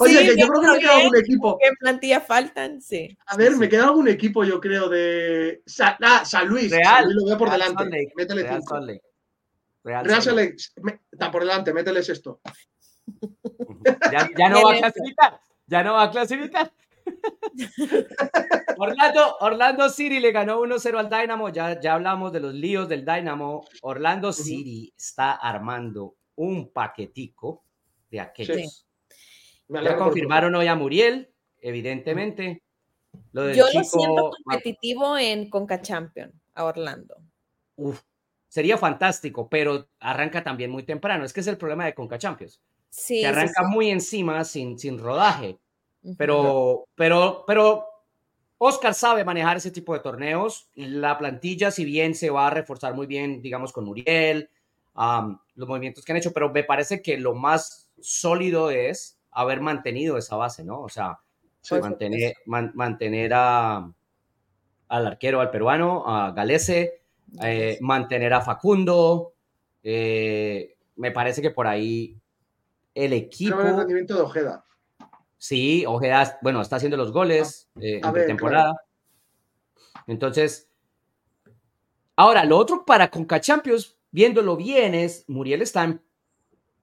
Oye, 0.00 0.18
Sí, 0.18 0.26
que 0.28 0.40
yo 0.40 0.48
creo 0.48 0.60
que 0.60 0.66
me 0.68 0.78
queda 0.78 0.96
algún 0.96 1.16
equipo. 1.16 1.58
¿Qué 1.62 1.70
plantilla 1.78 2.20
faltan? 2.20 2.80
Sí. 2.80 3.16
A 3.26 3.36
ver, 3.36 3.56
me 3.56 3.68
queda 3.68 3.84
algún 3.84 4.08
equipo, 4.08 4.44
yo 4.44 4.60
creo, 4.60 4.88
de. 4.88 5.62
Sa- 5.66 5.98
ah, 6.02 6.24
San 6.24 6.48
Luis. 6.48 6.70
Real. 6.70 6.84
San 6.84 7.04
Luis 7.04 7.16
lo 7.16 7.24
veo 7.26 7.38
por 7.38 7.48
Real 7.48 7.60
delante. 7.60 7.82
Salt 7.82 7.92
Lake, 7.92 8.12
Métele 8.16 8.42
Real 8.42 8.54
cinco. 8.60 8.74
Salt 8.74 8.86
Lake. 8.86 9.02
Real 9.82 10.04
Real 10.04 10.22
Salt 10.22 10.36
Lake. 10.36 10.56
Está 11.10 11.30
por 11.30 11.42
delante, 11.42 11.72
mételes 11.72 12.08
esto. 12.08 12.40
Ya, 14.12 14.28
ya 14.36 14.48
no 14.48 14.62
va 14.62 14.74
a 14.74 14.78
clasificar. 14.78 15.40
Ya 15.66 15.82
no 15.82 15.92
va 15.94 16.02
a 16.04 16.10
clasificar. 16.10 16.72
Orlando, 18.78 19.36
Orlando 19.40 19.88
City 19.88 20.20
le 20.20 20.32
ganó 20.32 20.60
1-0 20.60 20.98
al 20.98 21.08
Dynamo. 21.10 21.48
Ya, 21.48 21.80
ya 21.80 21.94
hablamos 21.94 22.32
de 22.32 22.40
los 22.40 22.54
líos 22.54 22.88
del 22.88 23.04
Dynamo. 23.04 23.64
Orlando 23.82 24.32
City 24.32 24.92
está 24.96 25.32
armando 25.32 26.16
un 26.36 26.72
paquetico 26.72 27.64
de 28.10 28.20
aquellos. 28.20 28.86
Ya 29.70 29.96
confirmaron 29.96 30.54
hoy 30.54 30.66
a 30.66 30.74
Muriel, 30.74 31.30
evidentemente. 31.60 32.62
Lo 33.32 33.42
del 33.44 33.56
Yo 33.56 33.64
lo 33.64 33.70
chico, 33.70 33.84
siento 33.84 34.30
competitivo 34.44 35.16
en 35.16 35.48
Conca 35.48 35.80
Champion 35.80 36.32
a 36.54 36.64
Orlando. 36.64 37.16
uf, 37.76 38.00
sería 38.48 38.76
fantástico, 38.76 39.48
pero 39.48 39.88
arranca 40.00 40.42
también 40.42 40.70
muy 40.70 40.82
temprano. 40.82 41.24
Es 41.24 41.32
que 41.32 41.40
es 41.40 41.46
el 41.46 41.56
problema 41.56 41.84
de 41.84 41.94
Conca 41.94 42.18
Champions. 42.18 42.60
Sí. 42.88 43.14
que 43.14 43.20
sí, 43.20 43.24
arranca 43.24 43.62
sí. 43.64 43.70
muy 43.70 43.90
encima 43.90 44.44
sin, 44.44 44.78
sin 44.78 44.98
rodaje. 44.98 45.58
Ujú. 46.02 46.16
Pero, 46.16 46.84
pero, 46.96 47.44
pero 47.46 47.84
Oscar 48.58 48.94
sabe 48.94 49.24
manejar 49.24 49.56
ese 49.58 49.70
tipo 49.70 49.94
de 49.94 50.00
torneos. 50.00 50.68
La 50.74 51.16
plantilla, 51.16 51.70
si 51.70 51.84
bien 51.84 52.14
se 52.14 52.30
va 52.30 52.48
a 52.48 52.50
reforzar 52.50 52.94
muy 52.94 53.06
bien, 53.06 53.40
digamos, 53.40 53.72
con 53.72 53.84
Muriel, 53.84 54.50
am, 54.94 55.40
los 55.54 55.68
movimientos 55.68 56.04
que 56.04 56.12
han 56.12 56.18
hecho, 56.18 56.32
pero 56.32 56.50
me 56.52 56.64
parece 56.64 57.00
que 57.00 57.16
lo 57.18 57.34
más 57.34 57.90
sólido 58.00 58.70
es 58.70 59.19
haber 59.32 59.60
mantenido 59.60 60.16
esa 60.18 60.36
base, 60.36 60.64
¿no? 60.64 60.80
O 60.80 60.88
sea, 60.88 61.18
Sí. 61.60 61.74
mantener, 61.80 62.34
man- 62.46 62.72
mantener 62.74 63.32
a, 63.34 63.92
al 64.88 65.06
arquero, 65.06 65.40
al 65.40 65.50
peruano, 65.50 66.04
a 66.06 66.32
Galese, 66.32 67.02
eh, 67.42 67.78
mantener 67.80 68.32
a 68.32 68.40
Facundo. 68.40 69.34
eh, 69.82 70.76
me 70.96 71.10
parece 71.12 71.40
que 71.40 71.50
por 71.50 71.66
ahí 71.66 72.14
el 72.94 73.12
equipo. 73.14 73.56
Ver 73.56 73.68
el 73.68 73.76
rendimiento 73.76 74.14
de 74.14 74.20
Ojeda. 74.22 74.64
Sí, 75.38 75.84
Ojeda, 75.86 76.38
bueno, 76.42 76.60
está 76.60 76.76
haciendo 76.76 76.98
los 76.98 77.12
goles 77.12 77.70
eh, 77.80 78.00
A 78.04 78.08
en 78.08 78.12
ver, 78.14 78.26
temporada. 78.26 78.74
Entonces, 80.06 80.68
ahora, 82.16 82.44
lo 82.44 82.58
otro 82.58 82.84
para 82.84 83.10
Conca 83.10 83.40
Champions, 83.40 83.96
viéndolo 84.10 84.56
bien, 84.56 84.94
es 84.94 85.24
Muriel 85.28 85.62
está 85.62 85.84
en 85.84 86.02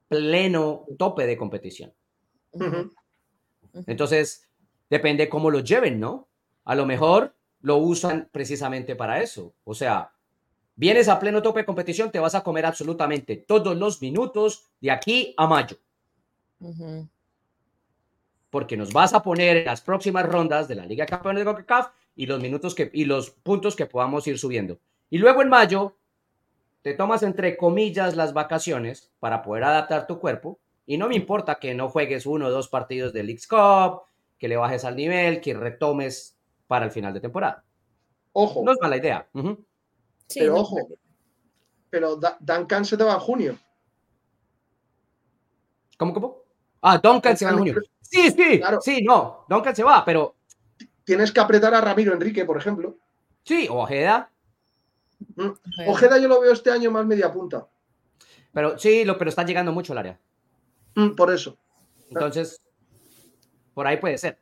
pleno 0.08 0.86
tope 0.98 1.26
de 1.28 1.38
competición. 1.38 1.94
Entonces, 3.86 4.48
depende 4.90 5.30
cómo 5.30 5.52
lo 5.52 5.60
lleven, 5.60 6.00
¿no? 6.00 6.28
A 6.66 6.76
lo 6.76 6.86
mejor 6.86 7.34
lo 7.62 7.78
usan 7.78 8.30
precisamente 8.32 8.96
para 8.96 9.22
eso. 9.22 9.54
O 9.64 9.74
sea, 9.74 10.12
vienes 10.76 11.08
a 11.10 11.20
pleno 11.20 11.42
tope 11.42 11.62
de 11.62 11.66
competición, 11.66 12.12
te 12.12 12.20
vas 12.20 12.36
a 12.36 12.44
comer 12.44 12.66
absolutamente 12.66 13.36
todos 13.36 13.76
los 13.76 14.02
minutos 14.02 14.66
de 14.80 14.92
aquí 14.92 15.34
a 15.38 15.48
mayo. 15.48 15.78
Porque 18.50 18.78
nos 18.78 18.94
vas 18.94 19.14
a 19.14 19.22
poner 19.22 19.58
en 19.58 19.66
las 19.66 19.82
próximas 19.82 20.26
rondas 20.26 20.68
de 20.68 20.76
la 20.76 20.86
Liga 20.86 21.06
de 21.06 21.10
Campeones 21.10 21.42
de 21.42 21.46
CONCACAF 21.46 21.92
y 22.16 22.26
los 22.26 22.42
minutos 22.42 22.74
que 22.74 22.90
y 22.94 23.06
los 23.06 23.30
puntos 23.30 23.76
que 23.76 23.86
podamos 23.86 24.26
ir 24.28 24.40
subiendo. 24.40 24.80
Y 25.10 25.18
luego 25.18 25.42
en 25.42 25.50
mayo 25.50 25.96
te 26.82 26.94
tomas 26.94 27.24
entre 27.24 27.58
comillas 27.58 28.16
las 28.16 28.34
vacaciones 28.34 29.12
para 29.20 29.42
poder 29.42 29.64
adaptar 29.66 30.08
tu 30.08 30.20
cuerpo 30.20 30.60
y 30.88 30.98
no 30.98 31.08
me 31.08 31.16
importa 31.16 31.60
que 31.60 31.76
no 31.76 31.90
juegues 31.90 32.26
uno 32.26 32.48
o 32.48 32.50
dos 32.50 32.68
partidos 32.70 33.14
de 33.14 33.22
Leagues 33.24 33.46
Cup, 33.48 34.02
que 34.40 34.48
le 34.48 34.58
bajes 34.58 34.84
al 34.86 34.96
nivel, 34.96 35.40
que 35.42 35.54
retomes 35.54 36.36
para 36.66 36.86
el 36.86 36.92
final 36.92 37.14
de 37.14 37.20
temporada. 37.20 37.64
Ojo, 38.34 38.64
No 38.64 38.72
es 38.72 38.78
mala 38.82 38.98
idea. 38.98 39.28
Sí, 40.28 40.40
pero 40.40 40.54
no, 40.56 40.62
ojo. 40.62 40.78
pero 41.90 42.16
Da- 42.16 42.38
Duncan 42.40 42.86
se 42.86 42.98
te 42.98 43.04
va 43.04 43.14
en 43.14 43.20
junio. 43.20 43.58
¿Cómo, 45.98 46.14
cómo? 46.14 46.38
Ah, 46.82 46.98
Duncan 46.98 47.36
se 47.38 47.46
va 47.46 47.52
en 47.52 47.58
junio. 47.58 47.76
Sí, 48.02 48.32
sí, 48.32 48.60
Claro. 48.60 48.80
sí, 48.82 49.02
no, 49.04 49.46
Duncan 49.50 49.76
se 49.76 49.84
va, 49.84 50.04
pero 50.06 50.36
Tienes 51.04 51.32
que 51.32 51.40
apretar 51.40 51.74
a 51.74 51.80
Ramiro 51.82 52.14
Enrique, 52.14 52.44
por 52.46 52.58
ejemplo. 52.58 52.98
sí, 53.44 53.68
Ojeda, 53.70 54.30
Bueno. 55.36 55.56
Ojeda 55.88 56.18
yo 56.20 56.28
lo 56.28 56.40
veo 56.42 56.52
este 56.52 56.70
año 56.72 56.92
más 56.92 57.06
media 57.06 57.32
punta. 57.34 57.68
pero 58.54 58.78
sí, 58.78 59.04
lo, 59.06 59.18
pero 59.18 59.30
está 59.30 59.44
llegando 59.44 59.72
mucho 59.72 59.94
al 59.94 60.00
área. 60.00 60.20
Mm, 60.98 61.16
Por 61.16 61.32
eso. 61.34 61.58
Entonces, 62.10 62.60
por 63.74 63.86
ahí 63.86 63.98
puede 63.98 64.18
ser. 64.18 64.40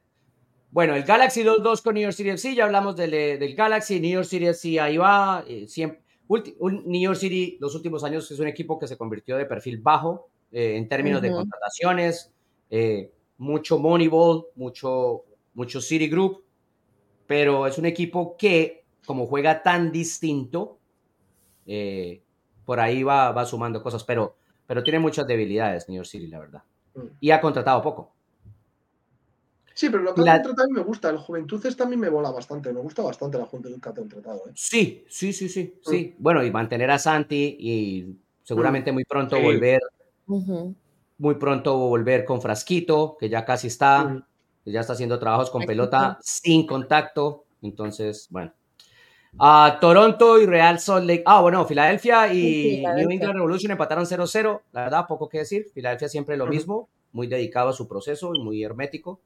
Bueno, 0.71 0.95
el 0.95 1.03
Galaxy 1.03 1.43
2-2 1.43 1.81
con 1.81 1.93
New 1.95 2.03
York 2.03 2.15
City 2.15 2.29
FC, 2.29 2.55
ya 2.55 2.65
hablamos 2.65 2.95
del, 2.95 3.13
eh, 3.13 3.37
del 3.37 3.55
Galaxy, 3.55 3.99
New 3.99 4.11
York 4.11 4.25
City 4.25 4.45
FC 4.47 4.79
ahí 4.79 4.97
va. 4.97 5.43
eh, 5.47 5.67
siempre, 5.67 6.01
ulti- 6.27 6.55
un- 6.59 6.83
New 6.85 7.01
York 7.01 7.17
City 7.17 7.57
los 7.59 7.75
últimos 7.75 8.03
años 8.03 8.29
es 8.31 8.39
un 8.39 8.47
equipo 8.47 8.77
que 8.79 8.87
se 8.87 8.97
convirtió 8.97 9.37
de 9.37 9.45
perfil 9.45 9.77
bajo 9.79 10.29
eh, 10.51 10.75
en 10.77 10.87
términos 10.87 11.21
de 11.21 11.29
contrataciones, 11.35 12.31
eh, 12.69 13.11
mucho 13.37 13.77
Moneyball, 13.79 14.45
mucho, 14.55 15.23
mucho 15.53 15.81
City 15.81 16.07
Group, 16.07 16.43
pero 17.27 17.67
es 17.67 17.77
un 17.77 17.85
equipo 17.85 18.37
que, 18.37 18.85
como 19.05 19.25
juega 19.27 19.61
tan 19.63 19.91
distinto, 19.91 20.77
eh, 21.65 22.21
por 22.65 22.79
ahí 22.79 23.03
va, 23.03 23.31
va 23.31 23.45
sumando 23.45 23.81
cosas, 23.83 24.03
pero, 24.05 24.35
pero 24.67 24.83
tiene 24.83 24.99
muchas 24.99 25.27
debilidades 25.27 25.87
New 25.89 25.95
York 25.97 26.07
City, 26.07 26.27
la 26.27 26.39
verdad. 26.39 26.63
Mm. 26.95 26.99
Y 27.19 27.31
ha 27.31 27.41
contratado 27.41 27.81
poco. 27.81 28.11
Sí, 29.73 29.89
pero 29.89 30.03
lo 30.03 30.15
que 30.15 30.21
La- 30.21 30.33
ha 30.33 30.35
contratado 30.37 30.65
a 30.65 30.67
mí 30.71 30.73
me 30.73 30.83
gusta. 30.83 31.09
El 31.09 31.17
Juventudes 31.17 31.75
también 31.75 31.99
me 31.99 32.09
mola 32.09 32.31
bastante. 32.31 32.71
Me 32.71 32.79
gusta 32.79 33.01
bastante 33.01 33.37
la 33.37 33.45
Juventud 33.45 33.79
que 33.81 33.89
ha 33.89 33.93
contratado. 33.93 34.43
¿eh? 34.47 34.51
Sí, 34.55 35.03
sí, 35.09 35.33
sí, 35.33 35.49
sí, 35.49 35.79
sí. 35.83 36.15
Bueno, 36.17 36.43
y 36.43 36.51
mantener 36.51 36.89
a 36.91 36.97
Santi 36.99 37.57
y 37.59 38.15
seguramente 38.43 38.91
muy 38.93 39.03
pronto 39.03 39.35
Sí. 39.35 39.43
volver, 39.43 39.81
muy 41.17 41.35
pronto 41.35 41.77
volver 41.77 42.23
con 42.23 42.41
Frasquito, 42.41 43.17
que 43.19 43.27
ya 43.27 43.43
casi 43.43 43.67
está, 43.67 44.05
Mm. 44.05 44.23
que 44.63 44.71
ya 44.71 44.79
está 44.79 44.93
haciendo 44.93 45.19
trabajos 45.19 45.49
con 45.49 45.63
Aquí 45.63 45.67
pelota 45.67 46.17
sin 46.21 46.65
contacto. 46.65 47.43
Entonces, 47.61 48.27
bueno. 48.29 48.53
Ah, 49.39 49.77
Toronto 49.81 50.39
y 50.39 50.45
Real 50.45 50.79
Salt 50.79 51.05
Lake. 51.05 51.23
Ah, 51.25 51.41
bueno, 51.41 51.65
Filadelfia 51.65 52.31
y 52.33 52.77
Sí. 52.77 52.83
New 52.95 53.09
England 53.11 53.35
Revolution 53.35 53.71
empataron 53.71 54.05
0-0. 54.05 54.61
La 54.71 54.83
verdad, 54.83 55.05
poco 55.07 55.27
que 55.27 55.39
decir. 55.39 55.67
Filadelfia 55.73 56.07
siempre 56.07 56.37
lo 56.37 56.47
mismo, 56.47 56.89
muy 57.11 57.27
dedicado 57.27 57.69
a 57.69 57.73
su 57.73 57.87
proceso 57.87 58.33
y 58.33 58.39
muy 58.41 58.63
hermético. 58.63 59.19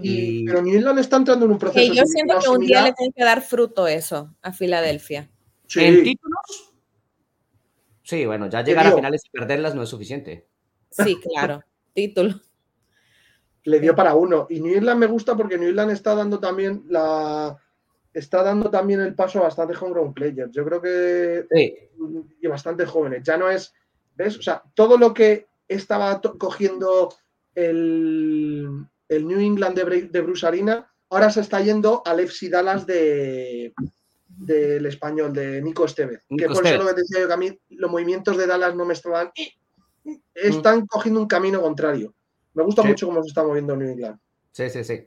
Y, 0.00 0.40
Y- 0.42 0.44
pero 0.46 0.62
New 0.62 0.74
England 0.76 0.98
está 1.00 1.16
entrando 1.16 1.44
en 1.46 1.52
un 1.52 1.58
proceso. 1.58 1.80
Que 1.92 1.96
yo 1.96 2.04
siento 2.06 2.38
que 2.38 2.48
un 2.48 2.64
día 2.64 2.82
le 2.82 2.92
tiene 2.92 3.12
que 3.14 3.24
dar 3.24 3.42
fruto 3.42 3.86
eso 3.88 4.34
a 4.40 4.52
Filadelfia. 4.52 5.28
Sí, 5.66 5.84
¿En 5.84 6.02
títulos? 6.04 6.72
Sí, 8.02 8.24
bueno, 8.24 8.48
ya 8.48 8.62
llegar 8.64 8.86
a 8.86 8.92
finales 8.92 9.22
y 9.26 9.30
perderlas 9.30 9.74
no 9.74 9.82
es 9.82 9.88
suficiente. 9.90 10.46
Sí, 10.90 11.18
claro. 11.20 11.62
Título. 11.94 12.40
le 13.64 13.80
dio 13.80 13.94
para 13.94 14.14
uno. 14.14 14.46
Y 14.48 14.60
New 14.60 14.74
England 14.74 14.98
me 15.00 15.06
gusta 15.06 15.36
porque 15.36 15.58
New 15.58 15.68
England 15.68 15.90
está 15.90 16.14
dando 16.14 16.38
también 16.40 16.84
la. 16.88 17.58
Está 18.12 18.42
dando 18.42 18.70
también 18.70 19.00
el 19.00 19.14
paso 19.14 19.38
a 19.38 19.42
bastante 19.42 19.76
homegrown 19.76 20.14
players. 20.14 20.50
Yo 20.52 20.64
creo 20.64 20.80
que 20.80 21.46
Sí, 21.50 21.74
y 22.40 22.46
bastante 22.46 22.86
jóvenes. 22.86 23.22
Ya 23.24 23.36
no 23.36 23.50
es, 23.50 23.72
¿ves? 24.16 24.38
O 24.38 24.42
sea, 24.42 24.62
todo 24.74 24.96
lo 24.96 25.12
que 25.14 25.46
estaba 25.68 26.20
cogiendo 26.20 27.14
el, 27.54 28.68
el 29.08 29.26
New 29.26 29.38
England 29.40 29.76
de, 29.76 29.86
Bre- 29.86 30.10
de 30.10 30.20
Bruce 30.20 30.46
Arena, 30.46 30.90
ahora 31.10 31.30
se 31.30 31.40
está 31.40 31.60
yendo 31.60 32.02
al 32.04 32.20
FC 32.20 32.48
Dallas 32.48 32.86
de, 32.86 33.74
del 34.28 34.86
español, 34.86 35.32
de 35.32 35.60
Nico 35.60 35.84
Estevez. 35.84 36.22
que 36.36 36.46
por 36.46 36.66
eso 36.66 36.78
lo 36.78 36.86
que 36.88 36.94
decía 37.00 37.20
yo, 37.20 37.26
que 37.28 37.34
a 37.34 37.36
mí 37.36 37.58
los 37.70 37.90
movimientos 37.90 38.36
de 38.36 38.46
Dallas 38.46 38.74
no 38.74 38.84
me 38.84 38.94
estaban... 38.94 39.30
Están 40.34 40.86
cogiendo 40.86 41.20
un 41.20 41.26
camino 41.26 41.60
contrario. 41.60 42.14
Me 42.54 42.62
gusta 42.62 42.82
Sí. 42.82 42.88
mucho 42.88 43.06
cómo 43.06 43.22
se 43.22 43.28
está 43.28 43.42
moviendo 43.44 43.76
New 43.76 43.90
England. 43.90 44.18
Sí, 44.52 44.70
sí, 44.70 44.82
sí. 44.84 45.06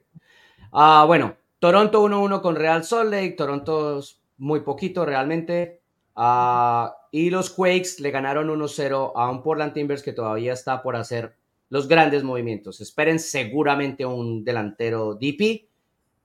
Ah, 0.71 1.05
bueno, 1.07 1.35
Toronto 1.61 2.03
1-1 2.03 2.41
con 2.41 2.55
Real 2.55 2.83
Salt 2.83 3.11
Lake. 3.11 3.35
Toronto 3.37 4.01
muy 4.39 4.61
poquito 4.61 5.05
realmente. 5.05 5.79
Ah, 6.15 6.95
y 7.11 7.29
los 7.29 7.51
Quakes 7.51 7.99
le 7.99 8.09
ganaron 8.09 8.49
1-0 8.49 9.11
a 9.15 9.29
un 9.29 9.43
Portland 9.43 9.71
Timbers 9.71 10.01
que 10.01 10.11
todavía 10.11 10.53
está 10.53 10.81
por 10.81 10.95
hacer 10.95 11.35
los 11.69 11.87
grandes 11.87 12.23
movimientos. 12.23 12.81
Esperen 12.81 13.19
seguramente 13.19 14.03
un 14.07 14.43
delantero 14.43 15.13
DP 15.13 15.69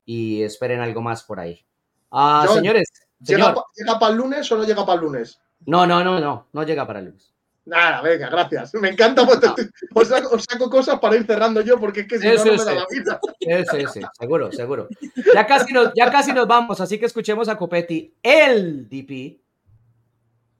y 0.06 0.42
esperen 0.42 0.80
algo 0.80 1.02
más 1.02 1.22
por 1.22 1.38
ahí. 1.38 1.62
Ah, 2.10 2.46
John, 2.46 2.56
señores, 2.56 2.88
¿Llega, 3.20 3.48
señor. 3.48 3.64
¿Llega 3.76 3.98
para 3.98 4.12
el 4.12 4.18
lunes 4.18 4.50
o 4.50 4.56
no 4.56 4.64
llega 4.64 4.86
para 4.86 4.94
el 4.94 5.04
lunes? 5.04 5.38
No, 5.66 5.86
no, 5.86 6.02
no, 6.02 6.18
no, 6.18 6.46
no 6.50 6.62
llega 6.62 6.86
para 6.86 7.00
el 7.00 7.06
lunes. 7.06 7.35
Nada, 7.66 8.00
venga, 8.00 8.30
gracias. 8.30 8.72
Me 8.74 8.90
encanta, 8.90 9.26
porque 9.26 9.48
os, 9.92 10.08
saco, 10.08 10.34
os 10.36 10.44
saco 10.48 10.70
cosas 10.70 10.98
para 11.00 11.16
ir 11.16 11.26
cerrando 11.26 11.60
yo, 11.60 11.78
porque 11.78 12.00
es 12.00 12.06
que 12.06 12.18
si 12.18 12.28
Sí, 12.28 12.34
no, 12.36 12.44
no 12.44 12.52
me 12.52 12.64
da 12.64 12.74
la 12.74 12.86
vida. 12.88 13.20
Sí, 13.40 13.64
sí, 13.70 13.86
sí, 13.92 14.00
seguro, 14.18 14.52
seguro. 14.52 14.88
Ya 15.34 15.46
casi, 15.46 15.72
nos, 15.72 15.92
ya 15.94 16.10
casi 16.10 16.32
nos 16.32 16.46
vamos, 16.46 16.80
así 16.80 16.98
que 16.98 17.06
escuchemos 17.06 17.48
a 17.48 17.56
Copetti, 17.56 18.14
el 18.22 18.88
DP 18.88 19.40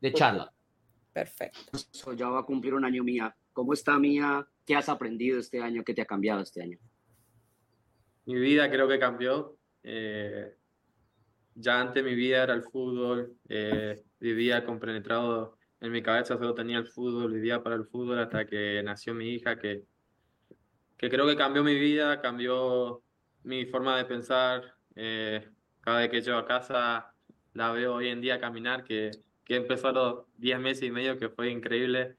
de 0.01 0.13
Charlotte. 0.13 0.51
Perfecto. 1.13 1.61
Ya 2.17 2.29
va 2.29 2.41
a 2.41 2.43
cumplir 2.43 2.75
un 2.75 2.85
año 2.85 3.03
mía. 3.05 3.35
¿Cómo 3.53 3.73
está 3.73 3.99
mía? 3.99 4.47
¿Qué 4.67 4.75
has 4.75 4.89
aprendido 4.89 5.39
este 5.39 5.63
año? 5.63 5.83
¿Qué 5.85 5.95
te 5.95 6.03
ha 6.03 6.07
cambiado 6.07 6.43
este 6.43 6.61
año? 6.61 6.79
Mi 8.27 8.35
vida 8.35 8.69
creo 8.69 8.89
que 8.89 8.99
cambió. 8.99 9.57
eh, 9.85 10.55
ya 11.55 11.81
antes 11.81 12.05
mi 12.05 12.15
vida 12.15 12.43
era 12.43 12.53
el 12.53 12.63
fútbol, 12.65 13.35
eh, 13.49 14.03
vivía 14.21 14.65
compenetrado 14.65 15.56
en 15.81 15.93
mi 15.93 16.03
cabeza, 16.03 16.37
solo 16.37 16.55
tenía 16.55 16.79
el 16.79 16.87
fútbol, 16.87 17.33
vivía 17.33 17.63
para 17.63 17.77
el 17.77 17.85
fútbol 17.87 18.19
hasta 18.19 18.47
que 18.47 18.83
nació 18.85 19.15
mi 19.15 19.31
hija, 19.31 19.59
que, 19.59 19.85
que 20.97 21.11
creo 21.11 21.27
que 21.27 21.37
cambió 21.37 21.63
mi 21.65 21.75
vida, 21.79 22.21
cambió 22.21 23.03
mi 23.43 23.67
forma 23.67 23.97
de 23.99 24.05
pensar. 24.05 24.77
eh, 24.95 25.49
cada 25.81 26.01
vez 26.01 26.11
que 26.11 26.21
llego 26.23 26.39
a 26.39 26.47
casa 26.47 27.13
la 27.55 27.73
veo 27.73 27.95
hoy 27.97 28.09
en 28.09 28.21
día 28.21 28.41
caminar, 28.41 28.85
que, 28.85 29.11
que 29.45 29.57
empezó 29.57 29.89
a 29.89 29.93
los 29.93 30.27
10 30.37 30.59
meses 30.61 30.85
y 30.85 30.91
medio, 30.91 31.19
que 31.19 31.29
fue 31.31 31.51
increíble. 31.51 32.17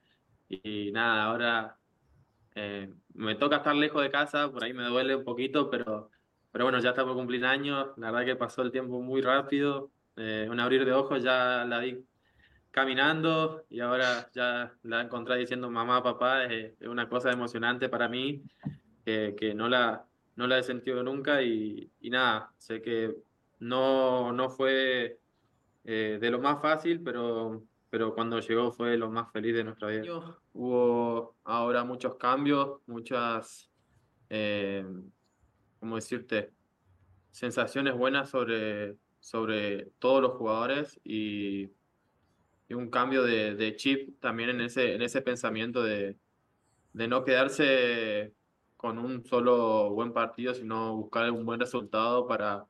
Y, 0.49 0.91
nada, 0.91 1.25
ahora 1.25 1.77
eh, 2.55 2.93
me 3.13 3.35
toca 3.35 3.57
estar 3.57 3.75
lejos 3.75 4.01
de 4.03 4.11
casa, 4.11 4.51
por 4.51 4.63
ahí 4.63 4.73
me 4.73 4.83
duele 4.85 5.15
un 5.15 5.23
poquito, 5.25 5.69
pero, 5.69 6.11
pero 6.51 6.65
bueno, 6.65 6.79
ya 6.79 6.89
está 6.91 7.05
por 7.05 7.15
cumplir 7.15 7.45
años. 7.45 7.89
La 7.97 8.11
verdad 8.11 8.25
que 8.25 8.35
pasó 8.35 8.61
el 8.63 8.71
tiempo 8.71 9.01
muy 9.01 9.21
rápido. 9.21 9.91
eh, 10.17 10.47
un 10.49 10.59
abrir 10.59 10.85
de 10.85 10.93
ojos 10.93 11.21
ya 11.23 11.65
la 11.65 11.79
vi 11.79 12.03
caminando 12.71 13.65
y 13.69 13.79
ahora 13.79 14.29
ya 14.33 14.73
la 14.83 15.01
encontré 15.01 15.37
diciendo 15.37 15.69
mamá, 15.69 16.03
papá. 16.03 16.45
Es, 16.45 16.73
es 16.79 16.87
una 16.87 17.09
cosa 17.09 17.31
emocionante 17.31 17.89
para 17.89 18.07
mí 18.07 18.43
que, 19.05 19.35
que 19.37 19.53
no 19.53 19.67
la, 19.67 20.05
no 20.35 20.47
la 20.47 20.59
he 20.59 20.63
sentido 20.63 21.03
nunca 21.03 21.41
y, 21.41 21.91
y 21.99 22.09
nada, 22.09 22.53
sé 22.57 22.81
que 22.81 23.15
no, 23.59 24.31
no 24.31 24.49
fue 24.49 25.19
eh, 25.83 26.17
de 26.19 26.31
lo 26.31 26.39
más 26.39 26.61
fácil, 26.61 27.01
pero, 27.01 27.63
pero 27.89 28.13
cuando 28.13 28.39
llegó 28.39 28.71
fue 28.71 28.97
lo 28.97 29.09
más 29.09 29.31
feliz 29.31 29.55
de 29.55 29.63
nuestra 29.63 29.87
vida. 29.87 30.37
Hubo 30.53 31.35
ahora 31.43 31.83
muchos 31.83 32.15
cambios, 32.15 32.81
muchas, 32.85 33.71
eh, 34.29 34.85
¿cómo 35.79 35.95
decirte? 35.95 36.51
Sensaciones 37.31 37.95
buenas 37.95 38.29
sobre, 38.29 38.97
sobre 39.19 39.91
todos 39.99 40.21
los 40.21 40.33
jugadores 40.33 40.99
y, 41.03 41.69
y 42.67 42.73
un 42.73 42.89
cambio 42.89 43.23
de, 43.23 43.55
de 43.55 43.75
chip 43.75 44.19
también 44.19 44.49
en 44.49 44.61
ese, 44.61 44.95
en 44.95 45.01
ese 45.01 45.21
pensamiento 45.21 45.83
de, 45.83 46.17
de 46.93 47.07
no 47.07 47.23
quedarse 47.23 48.33
con 48.75 48.99
un 48.99 49.25
solo 49.25 49.89
buen 49.91 50.13
partido, 50.13 50.53
sino 50.53 50.95
buscar 50.95 51.31
un 51.31 51.45
buen 51.45 51.59
resultado 51.59 52.27
para, 52.27 52.65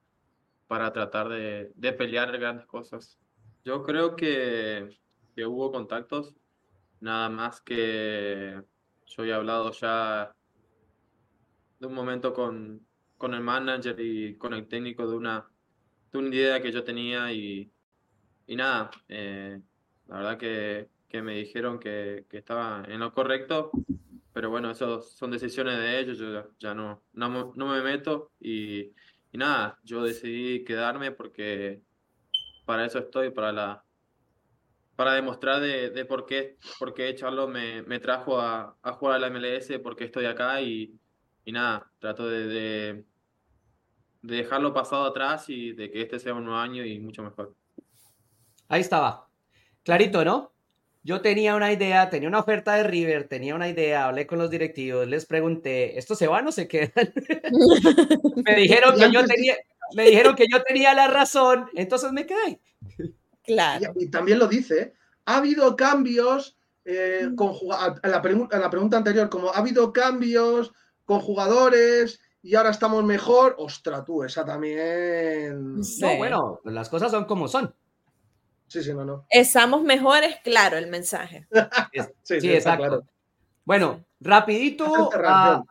para 0.68 0.94
tratar 0.94 1.30
de, 1.30 1.72
de 1.76 1.94
pelear 1.94 2.38
grandes 2.38 2.66
cosas. 2.66 3.20
Yo 3.66 3.84
creo 3.84 4.16
que, 4.16 4.98
que 5.36 5.46
hubo 5.46 5.72
contactos, 5.72 6.36
nada 7.00 7.30
más 7.30 7.62
que 7.62 8.62
yo 9.06 9.26
he 9.26 9.34
hablado 9.34 9.72
ya 9.72 10.34
de 11.80 11.88
un 11.88 11.94
momento 11.94 12.34
con, 12.34 12.86
con 13.18 13.34
el 13.34 13.42
manager 13.42 14.00
y 14.00 14.38
con 14.38 14.54
el 14.54 14.68
técnico 14.68 15.08
de 15.08 15.16
una, 15.16 15.50
de 16.12 16.18
una 16.18 16.36
idea 16.36 16.62
que 16.62 16.72
yo 16.72 16.84
tenía 16.84 17.32
y, 17.34 17.72
y 18.48 18.56
nada, 18.56 18.90
eh, 19.10 19.62
la 20.08 20.18
verdad 20.18 20.38
que, 20.38 20.90
que 21.10 21.22
me 21.22 21.36
dijeron 21.36 21.80
que, 21.80 22.26
que 22.30 22.38
estaba 22.38 22.84
en 22.88 23.00
lo 23.00 23.14
correcto, 23.14 23.72
pero 24.34 24.50
bueno, 24.50 24.72
eso 24.72 25.02
son 25.02 25.32
decisiones 25.32 25.78
de 25.78 26.00
ellos, 26.00 26.18
yo 26.18 26.32
ya, 26.32 26.48
ya 26.60 26.74
no, 26.74 27.04
no, 27.14 27.54
no 27.56 27.68
me 27.68 27.82
meto 27.82 28.32
y, 28.40 28.94
y 29.32 29.38
nada, 29.38 29.80
yo 29.84 30.04
decidí 30.04 30.64
quedarme 30.64 31.12
porque 31.12 31.82
para 32.66 32.86
eso 32.86 33.00
estoy, 33.00 33.32
para 33.32 33.52
la 33.52 33.84
para 34.98 35.14
demostrar 35.14 35.62
de, 35.62 35.92
de 35.92 36.06
por 36.06 36.26
qué, 36.26 36.58
por 36.80 36.94
qué 36.96 37.14
Charlo 37.14 37.48
me, 37.48 37.84
me 37.84 38.00
trajo 38.00 38.42
a, 38.42 38.76
a 38.82 38.94
jugar 38.94 39.16
a 39.16 39.20
la 39.20 39.30
MLS, 39.30 39.80
por 39.80 39.96
qué 39.96 40.06
estoy 40.06 40.26
acá 40.26 40.60
y, 40.60 41.00
y 41.46 41.52
nada, 41.52 41.92
trato 42.00 42.28
de, 42.28 42.48
de, 42.48 43.06
de 44.24 44.36
dejarlo 44.36 44.74
pasado 44.74 45.06
atrás 45.06 45.50
y 45.50 45.72
de 45.74 45.92
que 45.92 46.02
este 46.02 46.20
sea 46.20 46.34
un 46.34 46.46
nuevo 46.46 46.60
año 46.60 46.84
y 46.84 46.98
mucho 47.00 47.22
mejor. 47.22 47.56
Ahí 48.68 48.82
estaba. 48.82 49.27
Clarito, 49.88 50.26
¿no? 50.26 50.52
Yo 51.04 51.22
tenía 51.22 51.56
una 51.56 51.72
idea, 51.72 52.10
tenía 52.10 52.28
una 52.28 52.40
oferta 52.40 52.74
de 52.76 52.84
River, 52.84 53.30
tenía 53.30 53.56
una 53.56 53.70
idea, 53.70 54.08
hablé 54.10 54.28
con 54.28 54.38
los 54.38 54.50
directivos, 54.50 55.08
les 55.08 55.26
pregunté, 55.26 55.98
¿estos 55.98 56.18
se 56.18 56.28
van 56.28 56.46
o 56.46 56.52
se 56.52 56.68
quedan? 56.68 56.92
me 58.46 58.56
dijeron 58.56 59.00
que 59.00 59.10
yo 59.10 59.26
tenía, 59.26 59.56
me 59.96 60.04
dijeron 60.10 60.36
que 60.36 60.46
yo 60.52 60.62
tenía 60.64 60.94
la 60.94 61.08
razón, 61.08 61.70
entonces 61.74 62.12
me 62.12 62.26
quedé. 62.26 62.60
Claro. 63.44 63.94
Y, 63.98 64.04
y 64.04 64.10
también 64.10 64.40
lo 64.40 64.48
dice, 64.50 64.94
ha 65.26 65.38
habido 65.38 65.78
cambios 65.78 66.58
eh, 66.84 67.30
con 67.38 67.54
juga- 67.54 67.96
a 68.04 68.08
la, 68.10 68.22
pregu- 68.22 68.54
a 68.54 68.60
la 68.60 68.70
pregunta 68.70 68.98
anterior, 68.98 69.30
como 69.30 69.54
ha 69.54 69.60
habido 69.60 69.94
cambios 69.94 70.74
con 71.06 71.22
jugadores 71.22 72.20
y 72.44 72.56
ahora 72.56 72.72
estamos 72.72 73.06
mejor. 73.06 73.56
Ostra, 73.58 74.04
tú, 74.04 74.26
esa 74.26 74.44
también. 74.44 75.82
Sí. 75.82 76.02
No, 76.02 76.18
bueno, 76.18 76.60
las 76.66 76.90
cosas 76.90 77.12
son 77.12 77.24
como 77.24 77.48
son. 77.48 77.74
Sí, 78.68 78.84
sí, 78.84 78.94
no, 78.94 79.06
no. 79.06 79.26
Estamos 79.30 79.84
mejores, 79.84 80.36
claro, 80.44 80.78
el 80.78 80.88
mensaje. 80.88 81.48
Sí, 82.24 82.42
Sí, 82.42 82.52
exacto. 82.52 82.84
claro. 82.86 83.04
Bueno, 83.66 84.06
rapidito. 84.20 85.10
Ah, 85.26 85.64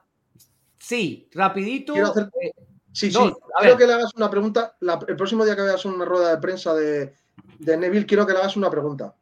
sí, 0.78 1.28
rapidito. 1.32 1.92
Quiero 1.92 2.08
hacer- 2.08 2.30
eh, 2.42 2.52
Sí, 2.92 3.10
No, 3.12 3.26
sí. 3.28 3.34
Quiero 3.60 3.76
que 3.76 3.86
le 3.86 3.92
hagas 3.92 4.14
una 4.14 4.30
pregunta. 4.30 4.74
la- 4.80 4.98
el 5.06 5.16
próximo 5.16 5.44
día 5.44 5.54
que 5.54 5.60
veas 5.62 5.84
una 5.84 6.04
rueda 6.06 6.30
de 6.30 6.38
prensa 6.38 6.72
de, 6.74 7.12
de 7.58 7.76
Neville, 7.76 8.06
quiero 8.06 8.26
que 8.26 8.32
le 8.32 8.38
hagas 8.38 8.56
una 8.56 8.70
pregunta. 8.70 9.14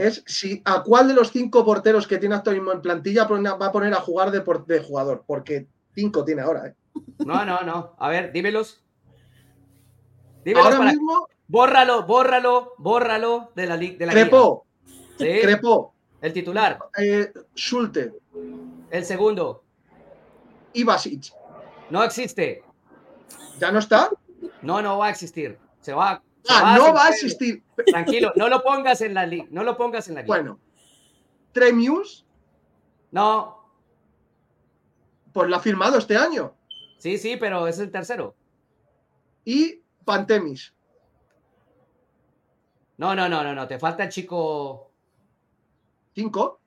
Es 0.00 0.24
si 0.26 0.62
a 0.64 0.82
cuál 0.82 1.06
de 1.08 1.14
los 1.14 1.30
cinco 1.30 1.64
porteros 1.64 2.06
que 2.08 2.16
tiene 2.18 2.34
actualmente 2.34 2.72
en 2.72 2.80
plantilla 2.82 3.24
va 3.26 3.66
a 3.66 3.72
poner 3.72 3.92
a 3.92 4.00
jugar 4.00 4.30
de, 4.32 4.40
por- 4.40 4.64
de 4.66 4.80
jugador, 4.80 5.22
porque 5.26 5.68
cinco 5.94 6.24
tiene 6.24 6.40
ahora. 6.42 6.66
¿eh? 6.68 6.74
No, 7.24 7.44
no, 7.44 7.60
no. 7.60 7.94
A 7.98 8.08
ver, 8.08 8.32
dímelos. 8.32 8.82
Dímelos 10.44 10.64
Ahora 10.66 10.78
para- 10.78 10.90
mismo, 10.92 11.28
Bórralo, 11.48 12.04
bórralo, 12.06 12.74
bórralo 12.78 13.52
de 13.54 13.66
la, 13.66 13.76
de 13.76 14.06
la. 14.06 14.12
Sí, 15.18 15.38
Crepó, 15.42 15.94
el 16.20 16.32
titular. 16.32 16.78
eh, 16.98 17.32
Schulte, 17.54 18.12
El 18.90 19.04
segundo. 19.04 19.62
Ibasic. 20.74 21.32
No 21.90 22.02
existe. 22.02 22.62
¿Ya 23.58 23.70
no 23.72 23.78
está? 23.78 24.10
No, 24.62 24.82
no 24.82 24.98
va 24.98 25.06
a 25.06 25.10
existir. 25.10 25.58
Se 25.80 25.94
va. 25.94 26.22
se 26.42 26.52
Ah, 26.52 26.76
no 26.76 26.92
va 26.92 27.06
a 27.06 27.08
existir. 27.10 27.62
Tranquilo, 27.86 28.32
no 28.36 28.48
lo 28.48 28.62
pongas 28.62 29.00
en 29.00 29.14
la 29.14 29.24
liga. 29.24 29.46
No 29.50 29.62
lo 29.62 29.76
pongas 29.76 30.08
en 30.08 30.16
la 30.16 30.22
liga. 30.22 30.34
Bueno, 30.34 30.58
Tremius, 31.52 32.26
No, 33.12 33.70
pues 35.32 35.48
lo 35.48 35.56
ha 35.56 35.60
firmado 35.60 35.96
este 35.98 36.16
año. 36.16 36.54
sí, 36.98 37.16
sí, 37.18 37.36
pero 37.38 37.66
es 37.68 37.78
el 37.78 37.90
tercero. 37.90 38.34
Y 39.44 39.80
Pantemis. 40.04 40.74
No, 42.98 43.14
no, 43.14 43.28
no, 43.28 43.42
no, 43.44 43.54
no. 43.54 43.66
Te 43.68 43.78
falta 43.78 44.04
el 44.04 44.10
chico. 44.10 44.90
Cinco. 46.14 46.60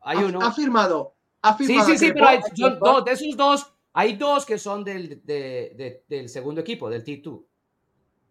Hay 0.00 0.18
ha, 0.18 0.26
uno. 0.26 0.40
ha 0.42 0.52
firmado. 0.52 1.14
Ha 1.42 1.56
Sí, 1.56 1.66
firmado 1.66 1.88
sí, 1.88 1.98
sí, 1.98 2.04
Crepó. 2.06 2.14
pero 2.14 2.28
hay, 2.28 2.40
son 2.56 2.78
dos, 2.80 3.04
de 3.04 3.12
esos 3.12 3.36
dos, 3.36 3.74
hay 3.92 4.16
dos 4.16 4.46
que 4.46 4.58
son 4.58 4.84
del, 4.84 5.20
de- 5.24 5.72
de- 5.76 6.04
del 6.08 6.28
segundo 6.28 6.60
equipo, 6.60 6.88
del 6.90 7.04
T2. 7.04 7.42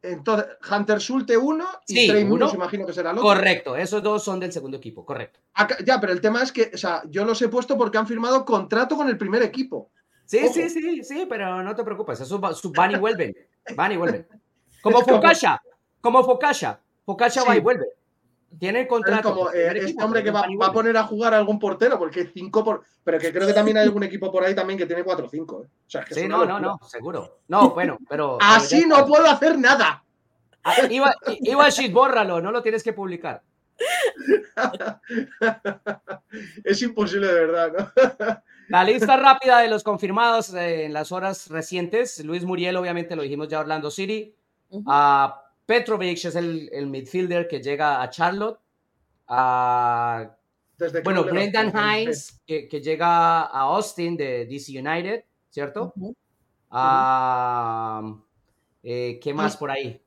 Entonces, 0.04 0.48
Hunter 0.70 1.00
Schulte 1.00 1.38
uno 1.38 1.66
y 1.88 1.94
Sí, 1.96 2.08
Trey 2.08 2.24
uno. 2.24 2.50
imagino 2.54 2.86
que 2.88 2.94
será 2.94 3.12
el 3.12 3.18
otro. 3.20 3.30
Correcto, 3.30 3.76
esos 3.76 4.02
dos 4.02 4.24
son 4.24 4.39
del 4.39 4.52
segundo 4.52 4.78
equipo, 4.78 5.06
correcto. 5.06 5.39
Acá- 5.54 5.78
ya, 5.86 6.00
pero 6.02 6.12
el 6.12 6.20
tema 6.22 6.42
es 6.42 6.52
que, 6.52 6.72
o 6.74 6.78
sea, 6.78 7.04
yo 7.08 7.24
los 7.24 7.39
he 7.42 7.50
puesto 7.50 7.78
porque 7.78 7.98
han 8.00 8.08
firmado 8.08 8.44
contrato 8.44 8.96
con 8.98 9.08
el 9.10 9.18
primer 9.18 9.44
equipo. 9.44 9.92
Sí, 10.26 10.39
Ojo. 10.44 10.54
sí, 10.54 10.70
sí, 10.70 11.04
sí, 11.04 11.26
pero 11.30 11.62
no 11.62 11.76
te 11.76 11.84
preocupes, 11.84 12.20
eso 12.20 12.39
va- 12.42 12.54
su- 12.54 12.72
van 12.72 12.92
y 12.94 12.96
vuelven, 12.96 13.36
van 13.76 13.92
y 13.92 13.98
vuelven. 13.98 14.28
Como 14.82 15.00
Es 15.02 15.06
como- 16.02 16.24
Focaccia, 16.24 16.80
como 17.06 17.18
Focaccia, 17.18 17.43
va 17.43 17.56
y 17.56 17.60
vuelve. 17.60 17.86
Tiene 18.60 18.82
Es 18.82 18.88
contrato. 18.88 19.30
como 19.30 19.45
con 19.45 19.56
eh, 19.56 19.68
el 19.68 19.78
este 19.78 20.04
hombre 20.04 20.22
pero 20.22 20.41
que 20.43 20.56
va, 20.58 20.68
a 20.68 20.74
poner 20.74 20.97
a 20.97 21.04
jugar 21.04 21.34
a 21.34 21.38
algún 21.38 21.58
portero, 21.58 21.97
porque 21.97 22.30
cinco 22.34 22.64
por. 22.64 22.84
Pero 23.04 23.18
que 23.18 23.32
creo 23.32 23.47
que 23.47 23.54
también 23.54 23.78
hay 23.78 23.84
algún 23.84 24.04
equipo 24.04 24.30
por 24.32 24.43
ahí 24.43 24.54
también 24.54 24.78
que 24.78 24.86
tiene 24.86 25.04
4 25.04 25.26
o 25.26 25.30
5. 25.30 25.56
O 25.56 25.66
sea, 25.88 26.02
es 26.02 26.08
que 26.08 26.14
es 26.14 26.20
Sí, 26.22 26.28
no, 26.28 26.45
no, 26.45 26.60
no, 26.60 26.78
seguro. 26.86 27.39
No, 27.47 27.70
bueno, 27.72 27.97
pero. 28.10 28.38
Así 28.41 28.82
ya 28.82 28.88
no 28.88 29.06
puedo 29.06 29.26
hacer 29.26 29.58
nada. 29.58 30.04
Ah, 30.64 30.76
Iba, 30.89 31.16
iba 31.39 31.70
shit, 31.70 31.91
bórralo, 31.91 32.41
no 32.41 32.52
lo 32.52 32.62
tienes 32.62 32.84
que 32.84 32.93
publicar. 32.93 33.41
es 36.64 36.82
imposible 36.82 37.28
de 37.28 37.34
verdad, 37.34 37.72
¿no? 37.78 37.91
La 38.68 38.84
lista 38.84 39.18
rápida 39.18 39.60
de 39.60 39.68
los 39.68 39.84
confirmados 39.84 40.54
eh, 40.54 40.86
en 40.86 40.93
las 40.93 41.12
horas 41.12 41.49
recientes. 41.49 42.24
Luis 42.24 42.45
Muriel, 42.45 42.78
obviamente, 42.78 43.16
lo 43.16 43.24
dijimos 43.24 43.47
ya 43.47 43.60
Orlando 43.60 43.91
City. 43.91 44.34
A 44.88 45.41
Petrovic 45.72 46.26
es 46.26 46.36
el, 46.36 46.70
el 46.74 46.88
midfielder 46.88 47.48
que 47.48 47.62
llega 47.62 48.02
a 48.02 48.10
Charlotte. 48.10 48.60
A, 49.30 50.36
Desde 50.78 51.02
bueno, 51.02 51.24
Brendan 51.24 51.72
Hines, 51.74 52.42
que, 52.46 52.68
que 52.68 52.82
llega 52.82 53.44
a 53.44 53.60
Austin 53.62 54.18
de 54.18 54.46
DC 54.48 54.78
United, 54.78 55.24
¿cierto? 55.50 55.94
Ujú. 55.96 56.14
A, 56.72 58.04
eh, 58.84 59.18
¿Qué 59.24 59.34
más 59.34 59.56
por 59.56 59.72
ahí? 59.72 60.02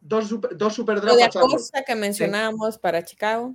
Dos 0.00 0.26
super, 0.26 0.56
dos 0.56 0.74
super 0.74 1.04
Lo 1.04 1.14
de. 1.14 1.22
Acosta 1.22 1.84
que 1.84 1.94
mencionábamos 1.94 2.76
para 2.76 3.04
Chicago. 3.04 3.54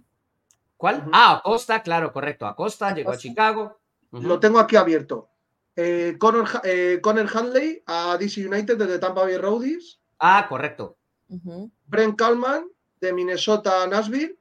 ¿Cuál? 0.78 1.10
Ah, 1.12 1.42
Acosta, 1.44 1.84
claro, 1.84 2.14
correcto. 2.14 2.48
Acosta 2.48 2.96
llegó 2.96 3.10
a 3.10 3.14
Acosta. 3.16 3.28
Chicago. 3.28 3.78
Lo 4.12 4.40
tengo 4.40 4.58
aquí 4.58 4.78
abierto. 4.78 5.30
Eh, 5.76 6.16
Connor, 6.18 6.48
eh, 6.64 7.00
Connor 7.02 7.30
Handley 7.34 7.84
a 7.88 8.18
DC 8.18 8.48
United 8.48 8.78
desde 8.78 9.00
Tampa 9.00 9.24
Bay 9.24 9.38
Rowdies. 9.38 10.00
Ah, 10.18 10.46
correcto. 10.48 10.98
Brent 11.88 12.18
Kalman 12.18 12.68
de 13.00 13.14
Minnesota 13.14 13.84
a 13.84 13.88
Nashville. 13.88 14.38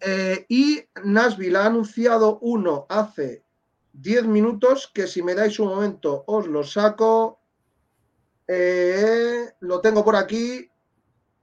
Eh, 0.00 0.46
y 0.48 0.80
Nashville 1.04 1.56
ha 1.56 1.66
anunciado 1.66 2.38
uno 2.40 2.86
hace 2.88 3.42
10 3.94 4.24
minutos 4.26 4.90
que 4.92 5.06
si 5.06 5.22
me 5.22 5.34
dais 5.34 5.58
un 5.58 5.68
momento 5.68 6.24
os 6.26 6.46
lo 6.46 6.62
saco. 6.62 7.40
Eh, 8.46 9.46
lo 9.60 9.80
tengo 9.80 10.04
por 10.04 10.16
aquí. 10.16 10.68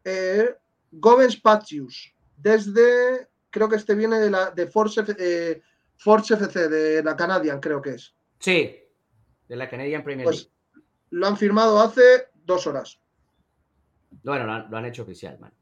Eh, 0.04 0.56
Govens 0.92 1.38
Patius. 1.38 2.14
Desde, 2.38 3.28
creo 3.50 3.68
que 3.70 3.76
este 3.76 3.96
viene 3.96 4.20
de 4.20 4.30
la 4.30 4.52
de 4.52 4.68
Force, 4.68 5.04
eh, 5.18 5.62
Force 5.98 6.34
FC, 6.36 6.70
de 6.70 7.04
la 7.04 7.16
Canadian, 7.16 7.60
creo 7.60 7.82
que 7.82 7.92
es. 7.92 8.14
Sí, 8.40 8.76
de 9.48 9.56
la 9.56 9.70
Canadian 9.70 10.04
Premier 10.04 10.24
Pues 10.24 10.50
League. 10.74 10.86
lo 11.12 11.28
han 11.28 11.38
firmado 11.38 11.80
hace 11.80 12.30
dos 12.46 12.66
horas. 12.68 13.00
Bueno, 14.24 14.46
lo 14.46 14.52
han, 14.54 14.72
lo 14.72 14.78
han 14.78 14.86
hecho 14.86 15.04
oficial, 15.04 15.40
man. 15.40 15.54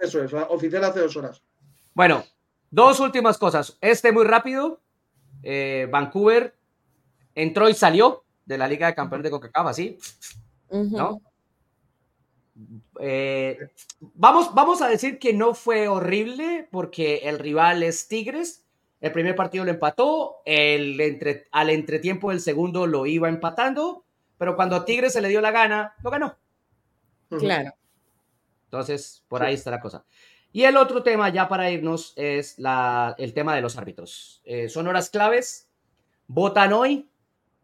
Eso 0.00 0.22
es, 0.22 0.32
oficial 0.48 0.84
hace 0.84 1.00
dos 1.00 1.16
horas. 1.16 1.42
Bueno, 1.94 2.24
dos 2.70 3.00
últimas 3.00 3.38
cosas. 3.38 3.76
Este 3.80 4.12
muy 4.12 4.24
rápido. 4.24 4.80
Eh, 5.42 5.88
Vancouver 5.90 6.56
entró 7.34 7.68
y 7.68 7.74
salió 7.74 8.24
de 8.44 8.58
la 8.58 8.66
Liga 8.66 8.88
de 8.88 8.94
Campeones 8.94 9.30
de 9.30 9.50
así, 9.54 9.98
Ujú. 10.70 10.96
¿no? 10.96 11.20
Eh, 13.00 13.56
vamos, 14.00 14.52
vamos 14.54 14.82
a 14.82 14.88
decir 14.88 15.18
que 15.18 15.32
no 15.32 15.54
fue 15.54 15.86
horrible 15.86 16.66
porque 16.72 17.18
el 17.24 17.38
rival 17.38 17.82
es 17.82 18.08
Tigres. 18.08 18.64
El 19.00 19.12
primer 19.12 19.36
partido 19.36 19.64
lo 19.64 19.70
empató, 19.70 20.38
el 20.44 21.00
entre, 21.00 21.46
al 21.52 21.70
entretiempo 21.70 22.30
del 22.30 22.40
segundo 22.40 22.88
lo 22.88 23.06
iba 23.06 23.28
empatando, 23.28 24.04
pero 24.38 24.56
cuando 24.56 24.74
a 24.74 24.84
Tigres 24.84 25.12
se 25.12 25.20
le 25.20 25.28
dio 25.28 25.40
la 25.40 25.52
gana, 25.52 25.94
lo 26.02 26.10
ganó. 26.10 26.36
Claro. 27.40 27.72
Entonces, 28.64 29.24
por 29.28 29.42
ahí 29.42 29.54
está 29.54 29.70
la 29.70 29.80
cosa. 29.80 30.04
Y 30.52 30.64
el 30.64 30.76
otro 30.76 31.02
tema, 31.02 31.28
ya 31.30 31.48
para 31.48 31.70
irnos, 31.70 32.12
es 32.16 32.58
la, 32.58 33.14
el 33.18 33.34
tema 33.34 33.54
de 33.54 33.60
los 33.62 33.76
árbitros. 33.76 34.40
Eh, 34.44 34.68
son 34.68 34.86
horas 34.88 35.10
claves, 35.10 35.68
votan 36.26 36.72
hoy, 36.72 37.08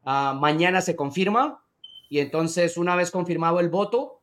ah, 0.04 0.36
mañana 0.38 0.80
se 0.80 0.94
confirma, 0.96 1.62
y 2.08 2.18
entonces, 2.20 2.76
una 2.76 2.94
vez 2.96 3.10
confirmado 3.10 3.60
el 3.60 3.70
voto, 3.70 4.20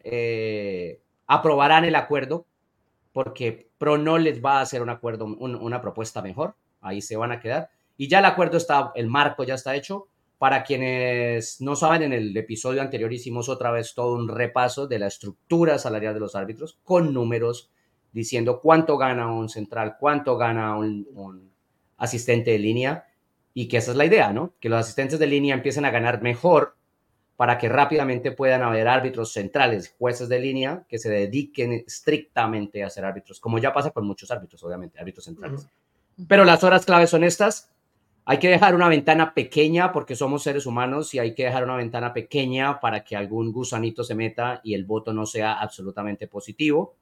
eh, 0.00 1.00
aprobarán 1.26 1.84
el 1.84 1.94
acuerdo, 1.96 2.46
porque 3.12 3.68
Pro 3.78 3.98
no 3.98 4.18
les 4.18 4.44
va 4.44 4.58
a 4.58 4.62
hacer 4.62 4.82
un 4.82 4.90
acuerdo, 4.90 5.24
un- 5.24 5.54
una 5.56 5.80
propuesta 5.80 6.22
mejor, 6.22 6.54
ahí 6.80 7.00
se 7.00 7.16
van 7.16 7.32
a 7.32 7.40
quedar. 7.40 7.70
Y 7.96 8.08
ya 8.08 8.18
el 8.20 8.24
acuerdo 8.24 8.56
está, 8.56 8.92
el 8.94 9.08
marco 9.08 9.44
ya 9.44 9.54
está 9.54 9.74
hecho. 9.76 10.08
Para 10.38 10.64
quienes 10.64 11.60
no 11.60 11.76
saben, 11.76 12.02
en 12.02 12.12
el 12.12 12.36
episodio 12.36 12.82
anterior 12.82 13.12
hicimos 13.12 13.48
otra 13.48 13.70
vez 13.70 13.94
todo 13.94 14.14
un 14.14 14.28
repaso 14.28 14.86
de 14.86 14.98
la 14.98 15.06
estructura 15.06 15.78
salarial 15.78 16.14
de 16.14 16.20
los 16.20 16.34
árbitros 16.34 16.78
con 16.84 17.14
números 17.14 17.70
diciendo 18.12 18.60
cuánto 18.60 18.96
gana 18.98 19.32
un 19.32 19.48
central, 19.48 19.96
cuánto 19.98 20.36
gana 20.36 20.76
un, 20.76 21.06
un 21.14 21.50
asistente 21.96 22.52
de 22.52 22.58
línea 22.58 23.06
y 23.54 23.68
que 23.68 23.78
esa 23.78 23.92
es 23.92 23.96
la 23.96 24.04
idea, 24.04 24.32
¿no? 24.32 24.54
Que 24.60 24.68
los 24.68 24.80
asistentes 24.80 25.18
de 25.18 25.26
línea 25.26 25.54
empiecen 25.54 25.84
a 25.84 25.90
ganar 25.90 26.22
mejor 26.22 26.76
para 27.36 27.58
que 27.58 27.68
rápidamente 27.68 28.32
puedan 28.32 28.62
haber 28.62 28.86
árbitros 28.86 29.32
centrales, 29.32 29.94
jueces 29.98 30.28
de 30.28 30.38
línea 30.38 30.84
que 30.88 30.98
se 30.98 31.10
dediquen 31.10 31.72
estrictamente 31.72 32.84
a 32.84 32.90
ser 32.90 33.04
árbitros, 33.04 33.40
como 33.40 33.58
ya 33.58 33.72
pasa 33.72 33.90
con 33.90 34.06
muchos 34.06 34.30
árbitros, 34.30 34.62
obviamente, 34.62 35.00
árbitros 35.00 35.24
centrales. 35.24 35.66
Pero 36.28 36.44
las 36.44 36.62
horas 36.62 36.84
claves 36.86 37.10
son 37.10 37.24
estas. 37.24 37.73
Hay 38.26 38.38
que 38.38 38.48
dejar 38.48 38.74
una 38.74 38.88
ventana 38.88 39.34
pequeña 39.34 39.92
porque 39.92 40.16
somos 40.16 40.42
seres 40.42 40.64
humanos 40.64 41.12
y 41.12 41.18
hay 41.18 41.34
que 41.34 41.44
dejar 41.44 41.64
una 41.64 41.76
ventana 41.76 42.12
pequeña 42.14 42.80
para 42.80 43.04
que 43.04 43.16
algún 43.16 43.52
gusanito 43.52 44.02
se 44.02 44.14
meta 44.14 44.60
y 44.64 44.74
el 44.74 44.84
voto 44.84 45.12
no 45.12 45.26
sea 45.26 45.60
absolutamente 45.60 46.26
positivo. 46.26 46.96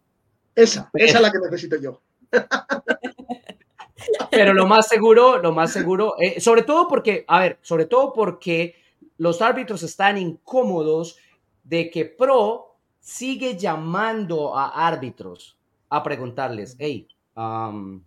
Esa, 0.55 0.91
esa 0.95 1.17
es 1.19 1.23
la 1.23 1.31
que 1.31 1.39
necesito 1.39 1.77
yo. 1.81 2.03
Pero 4.31 4.53
lo 4.53 4.67
más 4.67 4.89
seguro, 4.89 5.39
lo 5.39 5.53
más 5.53 5.73
seguro, 5.73 6.15
eh, 6.19 6.41
sobre 6.41 6.63
todo 6.63 6.89
porque, 6.89 7.25
a 7.29 7.39
ver, 7.39 7.59
sobre 7.63 7.87
todo 7.87 8.13
porque 8.13 8.75
los 9.19 9.41
árbitros 9.43 9.83
están 9.83 10.19
incómodos 10.19 11.19
de 11.63 11.91
que 11.91 12.07
Pro 12.07 12.79
sigue 12.99 13.57
llamando 13.57 14.57
a 14.57 14.87
árbitros 14.87 15.59
a 15.89 16.03
preguntarles, 16.03 16.77
hey, 16.79 17.07
um, 17.37 18.03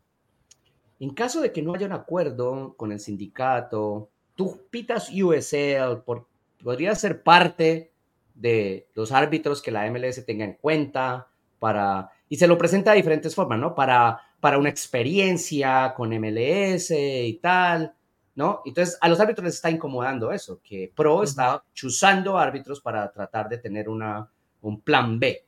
en 1.00 1.14
caso 1.14 1.42
de 1.42 1.52
que 1.52 1.62
no 1.62 1.74
haya 1.74 1.88
un 1.88 1.94
acuerdo 1.94 2.76
con 2.78 2.92
el 2.92 3.00
sindicato, 3.00 4.10
tú 4.36 4.62
pitas 4.70 5.10
USL, 5.12 6.04
por, 6.06 6.28
podría 6.64 6.96
ser 6.96 7.24
parte 7.24 7.92
de 8.34 8.88
los 8.94 9.12
árbitros 9.12 9.62
que 9.62 9.72
la 9.72 9.90
MLS 9.90 10.26
tenga 10.26 10.46
en 10.46 10.54
cuenta 10.54 11.28
para, 11.60 12.12
y 12.30 12.36
se 12.38 12.48
lo 12.48 12.58
presenta 12.58 12.92
de 12.92 12.98
diferentes 12.98 13.34
formas, 13.34 13.60
¿no? 13.60 13.76
Para, 13.76 14.22
para 14.40 14.58
una 14.58 14.70
experiencia 14.70 15.94
con 15.96 16.10
MLS 16.10 16.92
y 16.92 17.40
tal, 17.42 17.94
¿no? 18.36 18.62
Entonces 18.66 18.98
a 19.02 19.10
los 19.10 19.20
árbitros 19.20 19.46
les 19.46 19.56
está 19.56 19.72
incomodando 19.72 20.32
eso, 20.32 20.60
que 20.64 20.92
Pro 20.94 21.24
está 21.24 21.64
chuzando 21.74 22.38
árbitros 22.38 22.82
para 22.82 23.12
tratar 23.12 23.50
de 23.50 23.58
tener 23.58 23.90
una, 23.90 24.30
un 24.62 24.82
plan 24.82 25.20
B. 25.20 25.46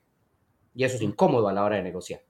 Y 0.75 0.83
eso 0.83 0.95
es 0.95 1.01
incómodo 1.01 1.47
a 1.47 1.53
la 1.53 1.63
hora 1.63 1.77
de 1.77 1.83
negociar. 1.83 2.21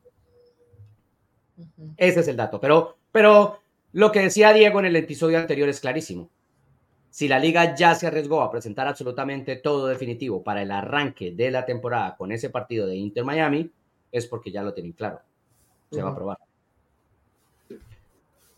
Ese 1.97 2.19
es 2.19 2.27
el 2.27 2.37
dato. 2.37 2.59
Pero, 2.59 2.96
pero 3.17 3.59
lo 3.93 4.11
que 4.11 4.19
decía 4.19 4.53
Diego 4.53 4.77
en 4.77 4.85
el 4.85 4.95
episodio 4.95 5.39
anterior 5.39 5.67
es 5.69 5.79
clarísimo. 5.79 6.29
Si 7.09 7.27
la 7.27 7.39
liga 7.39 7.75
ya 7.75 7.95
se 7.95 8.05
arriesgó 8.05 8.43
a 8.43 8.51
presentar 8.51 8.87
absolutamente 8.87 9.55
todo 9.55 9.87
definitivo 9.87 10.43
para 10.43 10.61
el 10.61 10.69
arranque 10.69 11.31
de 11.31 11.49
la 11.49 11.65
temporada 11.65 12.15
con 12.15 12.31
ese 12.31 12.51
partido 12.51 12.85
de 12.85 12.95
Inter 12.95 13.23
Miami, 13.23 13.71
es 14.11 14.27
porque 14.27 14.51
ya 14.51 14.61
lo 14.61 14.71
tienen 14.71 14.91
claro. 14.91 15.19
Se 15.91 15.99
va 15.99 16.11
a 16.11 16.15
probar. 16.15 16.37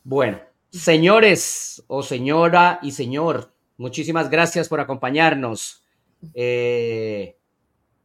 Bueno, 0.03 0.41
señores 0.72 1.81
o 1.88 2.03
señora 2.03 2.80
y 2.81 2.91
señor, 2.91 3.53
muchísimas 3.77 4.30
gracias 4.30 4.68
por 4.68 4.81
acompañarnos. 4.81 5.86
Eh, 6.34 7.38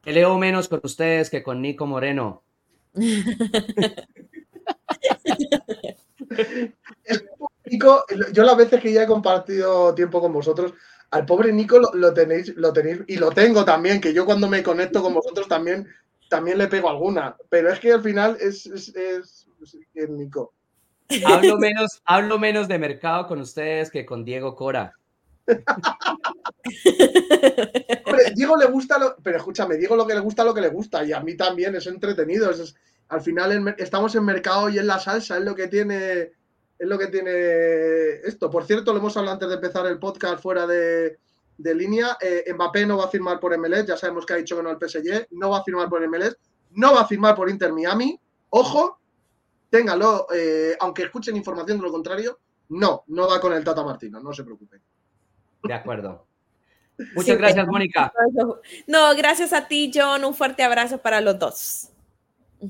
peleo 0.05 0.39
menos 0.39 0.69
con 0.69 0.79
ustedes 0.85 1.31
que 1.31 1.43
con 1.43 1.61
Nico 1.61 1.85
Moreno. 1.85 2.45
Nico, 7.67 8.05
yo 8.33 8.43
las 8.45 8.57
veces 8.57 8.81
que 8.81 8.93
ya 8.93 9.05
he 9.05 9.07
compartido 9.07 9.95
tiempo 9.95 10.21
con 10.21 10.33
vosotros, 10.33 10.75
al 11.11 11.25
pobre 11.25 11.53
Nico 11.53 11.79
lo, 11.79 11.95
lo 11.95 12.13
tenéis, 12.13 12.55
lo 12.57 12.73
tenéis, 12.73 13.01
y 13.07 13.17
lo 13.17 13.31
tengo 13.31 13.65
también, 13.65 14.01
que 14.01 14.13
yo 14.13 14.25
cuando 14.27 14.49
me 14.49 14.63
conecto 14.63 15.03
con 15.03 15.15
vosotros 15.15 15.49
también, 15.49 15.87
también 16.29 16.59
le 16.59 16.69
pego 16.69 16.91
alguna. 16.91 17.37
Pero 17.49 17.73
es 17.73 17.79
que 17.81 17.93
al 17.93 18.03
final 18.03 18.37
es, 18.41 18.67
es, 18.67 18.95
es- 18.95 19.47
Nico. 20.11 20.53
Hablo 21.25 21.57
menos, 21.59 22.03
hablo 22.05 22.39
menos 22.39 22.69
de 22.69 22.79
mercado 22.79 23.27
con 23.27 23.41
ustedes 23.41 23.91
que 23.91 24.05
con 24.05 24.25
Diego 24.25 24.55
Cora. 24.55 24.93
Hombre, 28.07 28.33
Diego 28.35 28.57
le 28.57 28.67
gusta, 28.67 28.99
lo, 28.99 29.17
pero 29.23 29.39
escúchame, 29.39 29.77
Diego 29.77 29.97
lo 29.97 30.07
que 30.07 30.15
le 30.15 30.21
gusta, 30.21 30.45
lo 30.45 30.53
que 30.55 30.61
le 30.61 30.69
gusta, 30.69 31.05
y 31.05 31.13
a 31.13 31.21
mí 31.21 31.37
también 31.37 31.75
es 31.77 31.87
entretenido. 31.87 32.51
es- 32.51 32.75
al 33.09 33.21
final 33.21 33.75
estamos 33.79 34.15
en 34.15 34.25
mercado 34.25 34.69
y 34.69 34.79
en 34.79 34.87
la 34.87 34.99
salsa, 34.99 35.37
es 35.37 35.45
lo 35.45 35.55
que 35.55 35.69
tiene, 35.69 36.33
Es 36.79 36.89
lo 36.89 36.99
que 36.99 37.07
tiene 37.07 38.21
esto. 38.25 38.51
Por 38.51 38.65
cierto, 38.65 38.93
lo 38.93 38.99
hemos 38.99 39.17
hablado 39.17 39.35
antes 39.35 39.49
de 39.49 39.55
empezar 39.55 39.87
el 39.87 39.99
podcast 39.99 40.43
fuera 40.43 40.67
de, 40.67 41.19
de 41.59 41.75
línea. 41.75 42.17
Eh, 42.21 42.53
Mbappé 42.53 42.87
no 42.87 42.99
va 42.99 43.05
a 43.05 43.09
firmar 43.09 43.39
por 43.39 43.57
MLS, 43.57 43.87
ya 43.87 43.97
sabemos 43.97 44.27
que 44.27 44.33
ha 44.33 44.37
dicho 44.37 44.57
que 44.57 44.63
no 44.63 44.71
al 44.71 44.79
PSG, 44.79 45.29
no 45.33 45.51
va 45.51 45.59
a 45.59 45.65
firmar 45.65 45.89
por 45.89 46.07
MLS, 46.09 46.37
no 46.73 46.95
va 46.95 47.03
a 47.03 47.07
firmar 47.07 47.35
por 47.35 47.49
Inter 47.49 47.73
Miami. 47.73 48.19
Ojo, 48.51 48.99
téngalo, 49.71 50.27
eh, 50.35 50.77
aunque 50.81 51.05
escuchen 51.05 51.37
información 51.37 51.79
de 51.79 51.85
lo 51.85 51.93
contrario, 51.93 52.39
no, 52.71 53.05
no 53.09 53.29
va 53.29 53.41
con 53.41 53.53
el 53.53 53.65
Tata 53.65 53.85
Martino, 53.85 54.21
no 54.21 54.33
se 54.33 54.45
preocupen. 54.45 54.81
De 55.63 55.75
acuerdo. 55.75 56.27
Muchas 57.15 57.39
gracias, 57.39 57.67
Mónica. 57.67 58.13
No, 58.87 59.15
gracias 59.17 59.53
a 59.53 59.67
ti, 59.67 59.91
John. 59.93 60.25
Un 60.25 60.35
fuerte 60.35 60.63
abrazo 60.63 60.99
para 60.99 61.21
los 61.21 61.39
dos. 61.39 61.91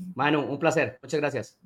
Manu, 0.15 0.41
un 0.41 0.59
placer. 0.59 0.99
Muchas 1.01 1.19
gracias. 1.19 1.57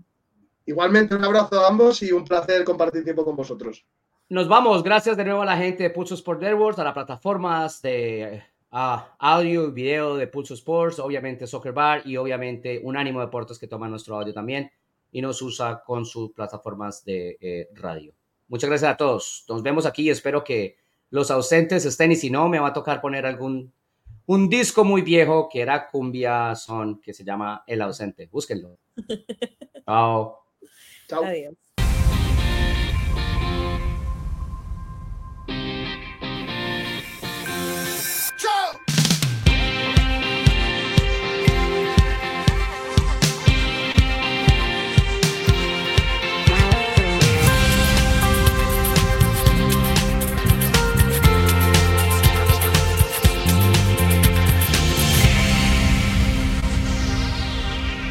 Igualmente, 0.65 1.15
un 1.15 1.23
abrazo 1.23 1.59
a 1.59 1.67
ambos 1.67 2.03
y 2.03 2.11
un 2.11 2.23
placer 2.23 2.63
compartir 2.63 3.03
tiempo 3.03 3.25
con 3.25 3.35
vosotros. 3.35 3.85
Nos 4.29 4.47
vamos. 4.47 4.83
Gracias 4.83 5.17
de 5.17 5.25
nuevo 5.25 5.41
a 5.41 5.45
la 5.45 5.57
gente 5.57 5.83
de 5.83 5.89
Pulso 5.89 6.13
Sport 6.13 6.41
Networks, 6.41 6.79
a 6.79 6.83
las 6.83 6.93
plataformas 6.93 7.81
de 7.81 8.43
audio 8.71 9.67
y 9.67 9.71
video 9.71 10.15
de 10.15 10.27
Pulso 10.27 10.53
Sports, 10.53 10.99
obviamente 10.99 11.47
Soccer 11.47 11.73
Bar 11.73 12.03
y 12.05 12.17
obviamente 12.17 12.79
Unánimo 12.83 13.19
Deportes 13.19 13.57
que 13.57 13.67
toma 13.67 13.87
nuestro 13.87 14.15
audio 14.19 14.31
también 14.31 14.71
y 15.11 15.21
nos 15.21 15.41
usa 15.41 15.81
con 15.83 16.05
sus 16.05 16.31
plataformas 16.31 17.03
de 17.03 17.37
eh, 17.41 17.69
radio. 17.73 18.13
Muchas 18.47 18.69
gracias 18.69 18.91
a 18.91 18.97
todos. 18.97 19.45
Nos 19.49 19.63
vemos 19.63 19.85
aquí 19.85 20.03
y 20.03 20.09
espero 20.11 20.43
que 20.43 20.77
los 21.09 21.31
ausentes 21.31 21.85
estén 21.85 22.11
y 22.11 22.15
si 22.15 22.29
no, 22.29 22.47
me 22.47 22.59
va 22.59 22.67
a 22.67 22.73
tocar 22.73 23.01
poner 23.01 23.25
algún 23.25 23.73
un 24.29 24.47
disco 24.47 24.83
muy 24.85 25.01
viejo 25.01 25.49
que 25.51 25.59
era 25.59 25.87
cumbia 25.87 26.53
son 26.53 27.01
que 27.01 27.15
se 27.15 27.23
llama 27.23 27.63
El 27.65 27.81
ausente. 27.81 28.27
Búsquenlo. 28.27 28.77
Chao. 29.87 30.43
Chao. 31.07 31.23
Adiós. 31.23 31.55